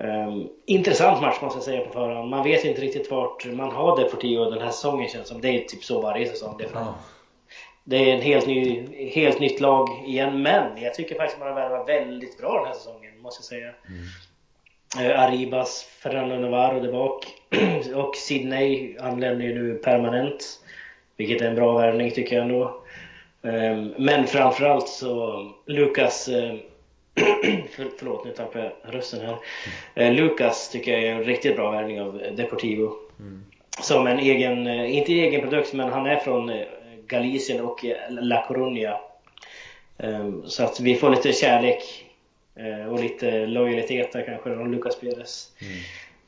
Mm. 0.00 0.28
Um, 0.28 0.48
intressant 0.66 1.20
match 1.20 1.42
måste 1.42 1.56
jag 1.56 1.64
säga 1.64 1.86
på 1.86 1.92
förhand. 1.92 2.30
Man 2.30 2.44
vet 2.44 2.64
inte 2.64 2.80
riktigt 2.80 3.10
vart 3.10 3.44
man 3.44 3.70
har 3.70 3.96
Deportivo 3.96 4.50
den 4.50 4.62
här 4.62 4.70
säsongen 4.70 5.08
känns 5.08 5.28
som. 5.28 5.40
Det 5.40 5.48
är 5.48 5.64
typ 5.64 5.84
så 5.84 6.00
varje 6.00 6.28
säsong. 6.28 6.58
Det 6.58 6.64
är, 6.64 6.68
oh. 6.68 6.94
det 7.84 7.96
är 7.96 8.14
en 8.14 8.22
helt, 8.22 8.46
ny, 8.46 8.86
helt 9.08 9.40
nytt 9.40 9.60
lag 9.60 9.88
igen. 10.06 10.42
Men 10.42 10.82
jag 10.82 10.94
tycker 10.94 11.14
faktiskt 11.14 11.38
man 11.38 11.48
har 11.48 11.54
värvat 11.54 11.88
väldigt 11.88 12.38
bra 12.38 12.58
den 12.58 12.66
här 12.66 12.74
säsongen, 12.74 13.20
måste 13.20 13.40
jag 13.40 13.44
säga. 13.44 13.74
Mm. 13.88 15.10
Uh, 15.10 15.20
Arribas, 15.20 15.82
Fernando 15.82 16.36
Navarro 16.36 16.80
där 16.80 16.92
bak 16.92 17.26
och 17.94 18.16
Sydney 18.16 18.96
anländer 18.98 19.44
ju 19.44 19.54
nu 19.54 19.74
permanent. 19.74 20.60
Vilket 21.18 21.40
är 21.40 21.46
en 21.46 21.54
bra 21.54 21.78
värvning 21.78 22.10
tycker 22.10 22.36
jag 22.36 22.44
ändå. 22.44 22.82
Um, 23.42 23.94
men 23.98 24.26
framförallt 24.26 24.88
så 24.88 25.42
Lukas 25.66 26.24
för, 27.70 27.98
förlåt, 27.98 28.24
nu 28.24 28.32
tappade 28.32 28.64
jag 28.64 28.94
rösten 28.94 29.20
här. 29.20 29.36
Uh, 30.06 30.14
Lukas 30.14 30.70
tycker 30.70 30.92
jag 30.92 31.02
är 31.02 31.12
en 31.14 31.24
riktigt 31.24 31.56
bra 31.56 31.70
värvning 31.70 32.00
av 32.00 32.22
Deportivo. 32.36 32.92
Mm. 33.20 33.44
Som 33.80 34.06
en 34.06 34.18
egen, 34.18 34.66
inte 34.68 35.12
egen 35.12 35.40
produkt, 35.40 35.72
men 35.72 35.92
han 35.92 36.06
är 36.06 36.16
från 36.16 36.52
Galicien 37.06 37.60
och 37.60 37.84
La 38.10 38.46
Coruña. 38.48 38.96
Så 40.44 40.64
att 40.64 40.80
vi 40.80 40.94
får 40.94 41.10
lite 41.10 41.32
kärlek 41.32 42.04
och 42.90 43.00
lite 43.00 43.46
lojalitet 43.46 44.12
där 44.12 44.24
kanske 44.26 44.54
från 44.54 44.72
Lucas 44.72 45.00
Perez. 45.00 45.52
Mm. 45.60 45.78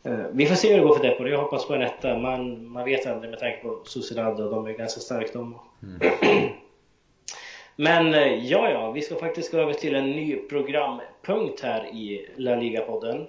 Eh, 0.03 0.26
vi 0.32 0.46
får 0.46 0.55
se 0.55 0.68
hur 0.68 0.76
det 0.76 0.86
går 0.86 0.94
för 0.94 1.03
Depor. 1.03 1.28
Jag 1.28 1.38
hoppas 1.38 1.66
på 1.66 1.74
en 1.74 1.82
etta. 1.82 2.18
Man, 2.18 2.68
man 2.68 2.84
vet 2.84 3.07
aldrig 3.07 3.30
med 3.30 3.40
tanke 3.40 3.62
på 3.62 3.80
Sociedad 3.84 4.40
och 4.40 4.51
de 4.51 4.66
är 4.66 4.72
ganska 4.72 5.01
starka 5.01 5.30
de. 5.32 5.59
Mm. 5.82 6.53
Men 7.76 8.14
eh, 8.14 8.46
ja, 8.46 8.70
ja, 8.70 8.90
vi 8.90 9.03
ska 9.03 9.14
faktiskt 9.14 9.53
gå 9.53 9.59
över 9.59 9.72
till 9.72 9.94
en 9.94 10.11
ny 10.11 10.36
programpunkt 10.36 11.61
här 11.61 11.86
i 11.86 12.28
La 12.36 12.57
Liga-podden. 12.57 13.26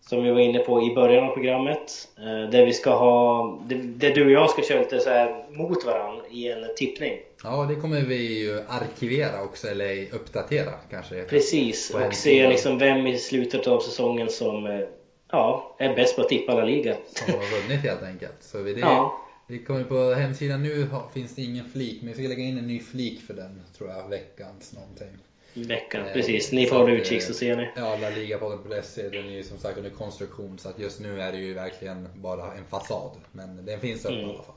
Som 0.00 0.24
vi 0.24 0.30
var 0.30 0.40
inne 0.40 0.58
på 0.58 0.82
i 0.82 0.94
början 0.94 1.24
av 1.24 1.34
programmet. 1.34 2.08
Eh, 2.18 2.50
där 2.50 2.66
vi 2.66 2.72
ska 2.72 2.90
ha, 2.90 3.58
där 3.68 4.14
du 4.14 4.24
och 4.24 4.30
jag 4.30 4.50
ska 4.50 4.62
köra 4.62 4.80
lite 4.80 5.00
så 5.00 5.10
här 5.10 5.44
mot 5.50 5.84
varandra 5.84 6.24
i 6.30 6.48
en 6.48 6.74
tippning. 6.76 7.18
Ja, 7.44 7.66
det 7.68 7.74
kommer 7.74 8.00
vi 8.00 8.38
ju 8.40 8.60
arkivera 8.68 9.42
också, 9.42 9.68
eller 9.68 10.14
uppdatera 10.14 10.72
kanske. 10.90 11.22
Precis, 11.22 11.94
och 11.94 12.14
se 12.14 12.48
liksom 12.48 12.78
vem 12.78 13.06
i 13.06 13.18
slutet 13.18 13.66
av 13.66 13.80
säsongen 13.80 14.28
som 14.28 14.86
ja, 15.30 15.76
är 15.78 15.96
bäst 15.96 16.16
på 16.16 16.22
att 16.22 16.28
tippa 16.28 16.52
alla 16.52 16.64
liga. 16.64 16.96
Som 17.06 17.34
har 17.34 17.62
vunnit 17.62 17.84
helt 17.84 18.02
enkelt. 18.02 18.36
Så 18.40 18.58
det, 18.58 18.70
ja. 18.70 19.20
det 19.48 19.58
kommer 19.58 19.84
på 19.84 20.14
hemsidan 20.14 20.62
nu 20.62 20.88
finns 21.14 21.34
det 21.34 21.42
ingen 21.42 21.70
flik, 21.70 22.02
men 22.02 22.08
vi 22.08 22.14
ska 22.14 22.28
lägga 22.28 22.42
in 22.42 22.58
en 22.58 22.66
ny 22.66 22.80
flik 22.80 23.20
för 23.20 23.34
den 23.34 23.62
tror 23.78 23.90
jag, 23.90 24.08
veckans 24.08 24.72
någonting. 24.72 25.18
Veckan, 25.56 26.06
eh, 26.06 26.12
precis. 26.12 26.52
Ni 26.52 26.66
får 26.66 26.76
hålla 26.76 26.92
utkik 26.92 27.22
så 27.22 27.34
ser 27.34 27.56
ni. 27.56 27.68
Ja, 27.76 27.96
La 27.96 28.10
Liga-podden.se 28.10 29.08
den 29.08 29.28
är 29.28 29.32
ju 29.32 29.42
som 29.42 29.58
sagt 29.58 29.78
under 29.78 29.90
konstruktion 29.90 30.58
så 30.58 30.68
att 30.68 30.78
just 30.78 31.00
nu 31.00 31.20
är 31.20 31.32
det 31.32 31.38
ju 31.38 31.54
verkligen 31.54 32.08
bara 32.14 32.54
en 32.54 32.64
fasad. 32.70 33.10
Men 33.32 33.66
den 33.66 33.80
finns 33.80 34.04
uppe 34.04 34.14
mm. 34.14 34.26
i 34.26 34.32
alla 34.32 34.42
fall. 34.42 34.54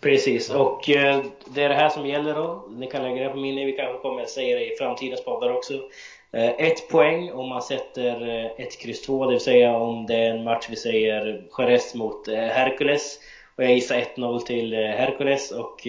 Precis, 0.00 0.50
och 0.50 0.90
eh, 0.90 1.24
det 1.46 1.62
är 1.62 1.68
det 1.68 1.74
här 1.74 1.88
som 1.88 2.06
gäller 2.06 2.34
då. 2.34 2.68
Ni 2.70 2.86
kan 2.86 3.02
lägga 3.02 3.22
det 3.22 3.28
på 3.28 3.36
minne, 3.36 3.64
vi 3.64 3.72
kanske 3.72 4.02
kommer 4.02 4.22
att 4.22 4.30
säga 4.30 4.58
det 4.58 4.72
i 4.72 4.76
framtidens 4.76 5.24
poddar 5.24 5.56
också. 5.56 5.72
Eh, 6.34 6.50
ett 6.58 6.88
poäng 6.88 7.32
om 7.32 7.48
man 7.48 7.62
sätter 7.62 8.28
eh, 8.28 8.66
ett 8.66 8.78
kryss 8.78 9.02
2, 9.02 9.24
det 9.24 9.32
vill 9.32 9.40
säga 9.40 9.76
om 9.76 10.06
det 10.06 10.14
är 10.14 10.30
en 10.30 10.44
match 10.44 10.66
vi 10.70 10.76
säger 10.76 11.42
Jerez 11.58 11.94
mot 11.94 12.28
eh, 12.28 12.34
Hercules. 12.34 13.18
Och 13.56 13.64
jag 13.64 13.74
gissar 13.74 13.96
1-0 14.16 14.40
till 14.40 14.74
Hercules 14.74 15.50
och 15.50 15.86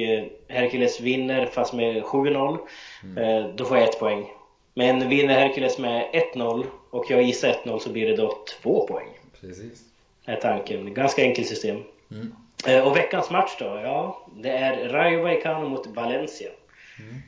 Hercules 0.47 0.99
vinner 0.99 1.45
fast 1.45 1.73
med 1.73 2.03
7-0. 2.03 2.57
Mm. 3.03 3.55
Då 3.55 3.65
får 3.65 3.77
jag 3.77 3.89
ett 3.89 3.99
poäng. 3.99 4.25
Men 4.73 5.09
vinner 5.09 5.39
Hercules 5.39 5.77
med 5.77 6.05
1-0 6.35 6.65
och 6.89 7.05
jag 7.09 7.23
gissar 7.23 7.55
1-0 7.65 7.79
så 7.79 7.89
blir 7.89 8.07
det 8.07 8.15
då 8.15 8.37
två 8.61 8.87
poäng. 8.87 9.07
Precis. 9.41 9.83
Är 10.25 10.35
tanken. 10.35 10.93
Ganska 10.93 11.21
enkelt 11.21 11.47
system. 11.47 11.83
Mm. 12.11 12.87
Och 12.87 12.97
veckans 12.97 13.29
match 13.29 13.55
då? 13.59 13.65
Ja, 13.65 14.27
det 14.35 14.49
är 14.49 14.89
Rayo 14.89 15.21
Vallecano 15.21 15.69
mot 15.69 15.87
Valencia. 15.87 16.49
Mm. 16.99 17.21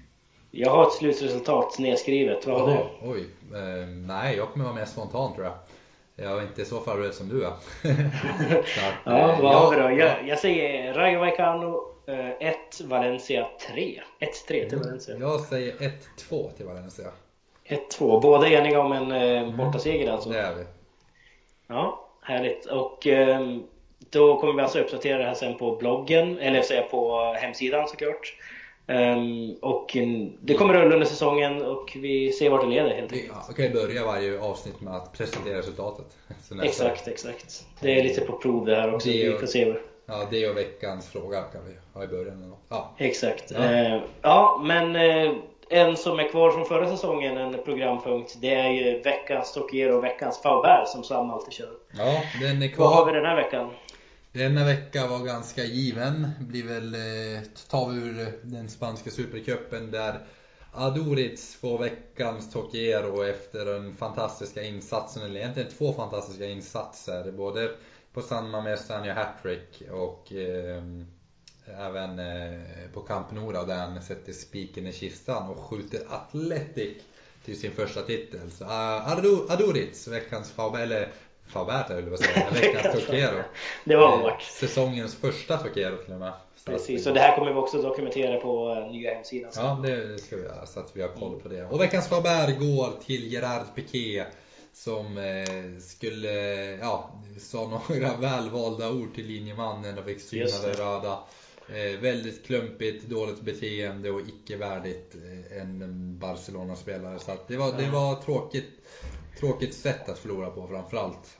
Jag 0.51 0.69
har 0.69 0.87
ett 0.87 0.93
slutresultat 0.93 1.79
nedskrivet. 1.79 2.47
Vad 2.47 2.61
har 2.61 2.67
du? 2.67 3.07
Oj. 3.09 3.25
Eh, 3.53 3.87
nej, 3.87 4.37
jag 4.37 4.49
kommer 4.49 4.65
vara 4.65 4.75
mer 4.75 4.85
spontan 4.85 5.33
tror 5.33 5.45
jag. 5.45 5.55
Jag 6.15 6.37
är 6.37 6.41
inte 6.41 6.65
så 6.65 6.79
förberedd 6.79 7.13
som 7.13 7.29
du 7.29 7.45
är. 7.45 7.47
att, 7.49 8.95
ja, 9.03 9.37
vad 9.41 9.55
har 9.55 9.71
vi 9.71 9.81
då? 9.81 10.01
Jag, 10.01 10.27
jag 10.27 10.39
säger 10.39 10.93
Rayo 10.93 11.19
Vallecano 11.19 11.97
1, 12.39 12.81
eh, 12.81 12.87
Valencia 12.87 13.47
3. 13.73 14.01
1-3 14.19 14.69
till. 14.69 14.77
Valencia. 14.77 15.15
Jag 15.19 15.39
säger 15.39 15.73
1-2 16.29 16.51
till 16.51 16.65
Valencia. 16.65 17.05
1-2. 17.65 18.21
Båda 18.21 18.49
eniga 18.49 18.81
om 18.81 18.91
en 18.91 19.11
eh, 19.11 19.41
mm. 19.41 19.57
bortaseger 19.57 20.11
alltså? 20.11 20.29
Det 20.29 20.39
är 20.39 20.55
vi. 20.55 20.63
Ja, 21.67 22.09
härligt. 22.21 22.65
Och 22.65 23.07
ehm, 23.07 23.63
då 24.09 24.39
kommer 24.39 24.53
vi 24.53 24.61
alltså 24.61 24.79
uppdatera 24.79 25.17
det 25.17 25.23
här 25.23 25.33
sen 25.33 25.57
på 25.57 25.75
bloggen, 25.75 26.39
eller 26.39 26.61
säga 26.61 26.81
på 26.81 27.33
hemsidan 27.33 27.87
såklart. 27.87 28.37
Um, 28.89 29.55
och 29.61 29.97
det 30.41 30.53
kommer 30.53 30.73
rulla 30.73 30.93
under 30.93 31.07
säsongen 31.07 31.61
och 31.65 31.97
vi 32.01 32.31
ser 32.31 32.49
vart 32.49 32.61
det 32.61 32.67
leder 32.67 32.95
helt 32.95 33.13
enkelt. 33.13 33.33
Ja, 33.47 33.53
kan 33.53 33.73
börja 33.73 34.05
varje 34.05 34.39
avsnitt 34.39 34.81
med 34.81 34.95
att 34.95 35.13
presentera 35.13 35.57
resultatet. 35.57 36.05
Exakt, 36.63 37.07
exakt. 37.07 37.65
Det 37.79 37.99
är 37.99 38.03
lite 38.03 38.21
på 38.21 38.37
prov 38.37 38.65
det 38.65 38.75
här 38.75 38.93
också. 38.93 39.09
Det 39.09 39.29
och, 39.29 39.35
vi 39.35 39.39
får 39.39 39.47
se. 39.47 39.73
Ja, 40.05 40.27
det 40.31 40.49
och 40.49 40.57
veckans 40.57 41.09
fråga 41.09 41.41
kan 41.41 41.61
vi 41.67 41.73
ha 41.93 42.03
i 42.03 42.07
början. 42.07 42.55
Ja. 42.69 42.93
Exakt. 42.97 43.51
Ja, 43.51 43.95
uh, 43.95 44.01
ja 44.21 44.61
men 44.63 44.95
uh, 44.95 45.37
en 45.69 45.97
som 45.97 46.19
är 46.19 46.29
kvar 46.29 46.51
från 46.51 46.65
förra 46.65 46.89
säsongen, 46.89 47.37
en 47.37 47.63
programpunkt, 47.65 48.37
det 48.41 48.53
är 48.53 48.69
ju 48.69 48.99
veckans 48.99 49.53
Tokiero 49.53 49.97
och 49.97 50.03
veckans 50.03 50.41
Faubert 50.41 50.87
som 50.87 51.03
Sam 51.03 51.31
alltid 51.31 51.53
kör. 51.53 51.71
Ja, 51.97 52.21
den 52.41 52.61
är 52.61 52.67
kvar. 52.67 52.85
Vad 52.85 52.95
har 52.95 53.05
vi 53.05 53.11
den 53.11 53.25
här 53.25 53.35
veckan? 53.35 53.69
Denna 54.37 54.65
vecka 54.65 55.07
var 55.07 55.19
ganska 55.19 55.63
given. 55.63 56.31
Blir 56.39 56.63
väl, 56.63 56.93
eh, 56.93 57.41
tar 57.69 57.89
vi 57.89 57.97
ur 57.97 58.19
eh, 58.19 58.27
den 58.41 58.69
spanska 58.69 59.11
supercupen 59.11 59.91
där 59.91 60.25
Aduriz 60.71 61.55
får 61.55 61.79
veckans 61.79 62.51
Tokiero 62.51 63.23
efter 63.23 63.65
den 63.65 63.95
fantastiska 63.95 64.63
insatsen, 64.63 65.23
eller 65.23 65.39
egentligen 65.39 65.69
två 65.69 65.93
fantastiska 65.93 66.45
insatser. 66.45 67.31
Både 67.31 67.71
på 68.13 68.21
San 68.21 68.49
Mames 68.49 68.87
där 68.87 68.95
han 68.95 69.05
gör 69.05 69.13
hattrick 69.13 69.81
och 69.91 70.33
eh, 70.33 70.83
även 71.77 72.19
eh, 72.19 72.61
på 72.93 73.01
Camp 73.01 73.31
Nora 73.31 73.63
där 73.63 73.77
han 73.77 74.01
sätter 74.01 74.33
spiken 74.33 74.87
i 74.87 74.93
kistan 74.93 75.49
och 75.49 75.59
skjuter 75.59 76.01
Atletic 76.09 76.97
till 77.45 77.59
sin 77.59 77.71
första 77.71 78.01
titel. 78.01 78.51
Så 78.51 78.63
eh, 78.63 78.69
uh, 78.69 79.51
Aduriz, 79.51 80.07
veckans 80.07 80.51
favorit, 80.51 80.83
eller 80.83 81.11
Höll 81.53 81.67
jag 81.89 82.11
på 82.11 82.17
säga, 82.17 82.47
veckans 82.53 83.05
Tokero. 83.05 83.43
det 83.83 83.95
var 83.95 84.17
hårt. 84.17 84.41
Säsongens 84.41 85.15
första 85.15 85.57
Tokero 85.57 85.97
till 85.97 86.13
och 86.13 86.19
med. 86.19 86.33
Precis, 86.65 87.07
och 87.07 87.13
det 87.13 87.19
här 87.19 87.35
kommer 87.35 87.53
vi 87.53 87.59
också 87.59 87.81
dokumentera 87.81 88.39
på 88.39 88.71
eh, 88.71 88.91
nya 88.91 89.13
hemsidan. 89.13 89.51
Ja, 89.55 89.79
det 89.83 90.21
ska 90.21 90.35
vi 90.35 90.43
göra 90.43 90.65
så 90.65 90.79
att 90.79 90.91
vi 90.93 91.01
har 91.01 91.09
koll 91.09 91.39
på 91.41 91.49
det. 91.49 91.65
Och 91.65 91.81
veckans 91.81 92.07
Faubert 92.07 92.59
går 92.59 93.03
till 93.05 93.33
Gerard 93.33 93.75
Piqué 93.75 94.25
som 94.73 95.17
eh, 95.17 95.79
skulle, 95.79 96.31
ja, 96.81 97.11
sa 97.39 97.81
några 97.89 98.17
välvalda 98.19 98.91
ord 98.91 99.15
till 99.15 99.27
linjemannen 99.27 99.97
och 99.97 100.05
fick 100.05 100.21
syna 100.21 100.45
det 100.63 100.73
röda. 100.73 101.19
Eh, 101.69 101.99
väldigt 101.99 102.45
klumpigt, 102.45 103.09
dåligt 103.09 103.41
beteende 103.41 104.11
och 104.11 104.21
icke 104.21 104.57
värdigt 104.57 105.15
eh, 105.15 105.61
en 105.61 106.19
Barcelona-spelare. 106.19 107.19
Så 107.19 107.31
det, 107.47 107.57
var, 107.57 107.73
det 107.77 107.89
var 107.89 108.15
tråkigt 108.15 108.69
tråkigt 109.39 109.73
sätt 109.73 110.09
att 110.09 110.19
förlora 110.19 110.49
på 110.49 110.67
framförallt. 110.67 111.37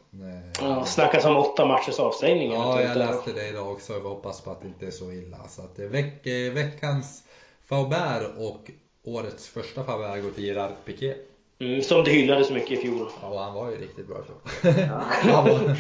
Ja, 0.59 0.85
snackas 0.85 1.25
om 1.25 1.37
åtta 1.37 1.65
matchers 1.65 1.99
avstängning. 1.99 2.51
Ja, 2.51 2.81
jag 2.81 2.97
läste 2.97 3.31
det 3.31 3.47
idag 3.47 3.71
också. 3.71 3.93
Jag 3.93 3.99
hoppas 3.99 4.41
på 4.41 4.51
att 4.51 4.61
det 4.61 4.67
inte 4.67 4.87
är 4.87 4.91
så 4.91 5.11
illa. 5.11 5.47
Så 5.47 5.61
att 5.61 5.79
veck, 5.79 6.27
veckans 6.53 7.23
Faubert 7.65 8.23
och 8.37 8.71
årets 9.03 9.47
första 9.47 9.83
Faubert 9.83 10.23
går 10.23 10.31
till 10.31 10.45
Gerard 10.45 10.71
Piqué. 10.85 11.13
Mm, 11.59 11.81
som 11.81 12.03
du 12.03 12.11
hyllade 12.11 12.43
så 12.43 12.53
mycket 12.53 12.71
i 12.71 12.77
fjol. 12.77 13.07
Ja, 13.21 13.43
han 13.43 13.53
var 13.53 13.71
ju 13.71 13.77
riktigt 13.77 14.07
bra 14.07 14.17
så. 14.27 14.67
Ja. 14.67 15.03
han 15.31 15.45
var, 15.45 15.75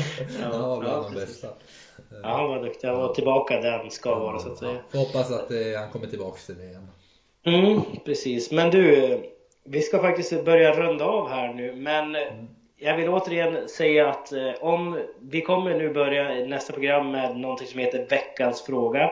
han 0.51 0.61
var 0.61 0.79
bland 0.79 1.05
ja, 1.05 1.09
de 1.09 1.15
bästa. 1.15 1.47
Ja, 2.23 2.29
han 2.37 2.47
var 2.47 2.63
duktig. 2.63 2.87
Han 2.87 2.97
var 2.97 3.13
tillbaka 3.13 3.61
där 3.61 3.71
han 3.71 3.91
ska 3.91 4.19
vara 4.19 4.39
så 4.39 4.51
att 4.51 4.57
säga. 4.57 4.79
Får 4.89 4.99
hoppas 4.99 5.31
att 5.31 5.51
eh, 5.51 5.79
han 5.79 5.91
kommer 5.91 6.07
tillbaka 6.07 6.37
till 6.45 6.57
det 6.57 6.63
igen. 6.63 6.87
Mm, 7.43 7.81
precis. 8.05 8.51
Men 8.51 8.71
du, 8.71 9.19
vi 9.69 9.81
ska 9.81 9.99
faktiskt 9.99 10.45
börja 10.45 10.71
runda 10.71 11.05
av 11.05 11.29
här 11.29 11.53
nu, 11.53 11.75
men 11.75 12.15
mm. 12.15 12.47
jag 12.77 12.97
vill 12.97 13.09
återigen 13.09 13.69
säga 13.69 14.09
att 14.09 14.31
eh, 14.31 14.51
om 14.59 14.99
vi 15.21 15.41
kommer 15.41 15.77
nu 15.77 15.93
börja 15.93 16.45
nästa 16.45 16.73
program 16.73 17.11
med 17.11 17.37
någonting 17.37 17.67
som 17.67 17.79
heter 17.79 18.05
Veckans 18.09 18.61
fråga. 18.61 19.11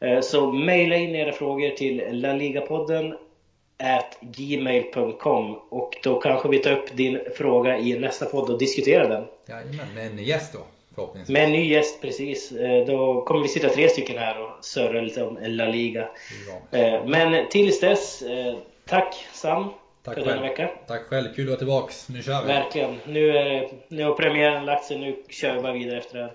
Eh, 0.00 0.20
så 0.20 0.52
mejla 0.52 0.96
in 0.96 1.14
era 1.14 1.32
frågor 1.32 1.70
till 1.70 2.02
laligapodden 2.10 3.14
gmail.com 4.20 5.58
och 5.70 5.96
då 6.02 6.20
kanske 6.20 6.48
vi 6.48 6.58
tar 6.58 6.72
upp 6.72 6.96
din 6.96 7.20
fråga 7.36 7.78
i 7.78 7.98
nästa 7.98 8.26
podd 8.26 8.50
och 8.50 8.58
diskuterar 8.58 9.08
den. 9.08 9.24
Jajamän, 9.48 9.94
med 9.94 10.06
en 10.06 10.18
gäst 10.18 10.52
då. 10.52 10.58
Förhoppningsvis. 10.94 11.32
Med 11.32 11.44
en 11.44 11.52
ny 11.52 11.68
gäst 11.68 12.00
precis. 12.00 12.52
Eh, 12.52 12.86
Då 12.86 13.22
kommer 13.22 13.42
vi 13.42 13.48
sitta 13.48 13.68
tre 13.68 13.88
stycken 13.88 14.18
här 14.18 14.42
och 14.42 14.64
surra 14.64 15.00
lite 15.00 15.24
om 15.24 15.38
La 15.42 15.66
Liga. 15.66 16.08
Eh, 16.70 17.06
Men 17.06 17.48
tills 17.48 17.80
dess, 17.80 18.22
eh, 18.22 18.54
Tack 18.90 19.28
Sam 19.32 19.70
Tack 20.02 20.14
för 20.14 20.22
själv. 20.22 20.26
denna 20.36 20.48
vecka. 20.48 20.70
Tack 20.86 21.02
själv, 21.02 21.34
kul 21.34 21.44
att 21.44 21.48
vara 21.48 21.58
tillbaks. 21.58 22.08
Nu 22.08 22.22
kör 22.22 22.42
vi. 22.42 22.48
Verkligen. 22.48 22.98
Nu, 23.06 23.36
är, 23.36 23.70
nu 23.88 24.04
har 24.04 24.14
premiären 24.14 24.64
lagt 24.64 24.84
sig, 24.84 24.98
nu 24.98 25.22
kör 25.28 25.54
vi 25.54 25.62
bara 25.62 25.72
vidare 25.72 25.98
efter 25.98 26.18
det 26.18 26.30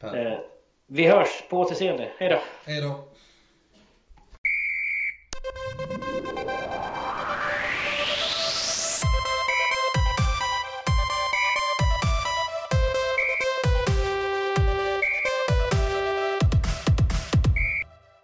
här. 0.00 0.26
Eh, 0.26 0.38
vi 0.86 1.06
hörs, 1.06 1.42
på 1.48 1.58
återseende. 1.58 2.08
Hejdå! 2.18 2.38
Hejdå! 2.64 3.04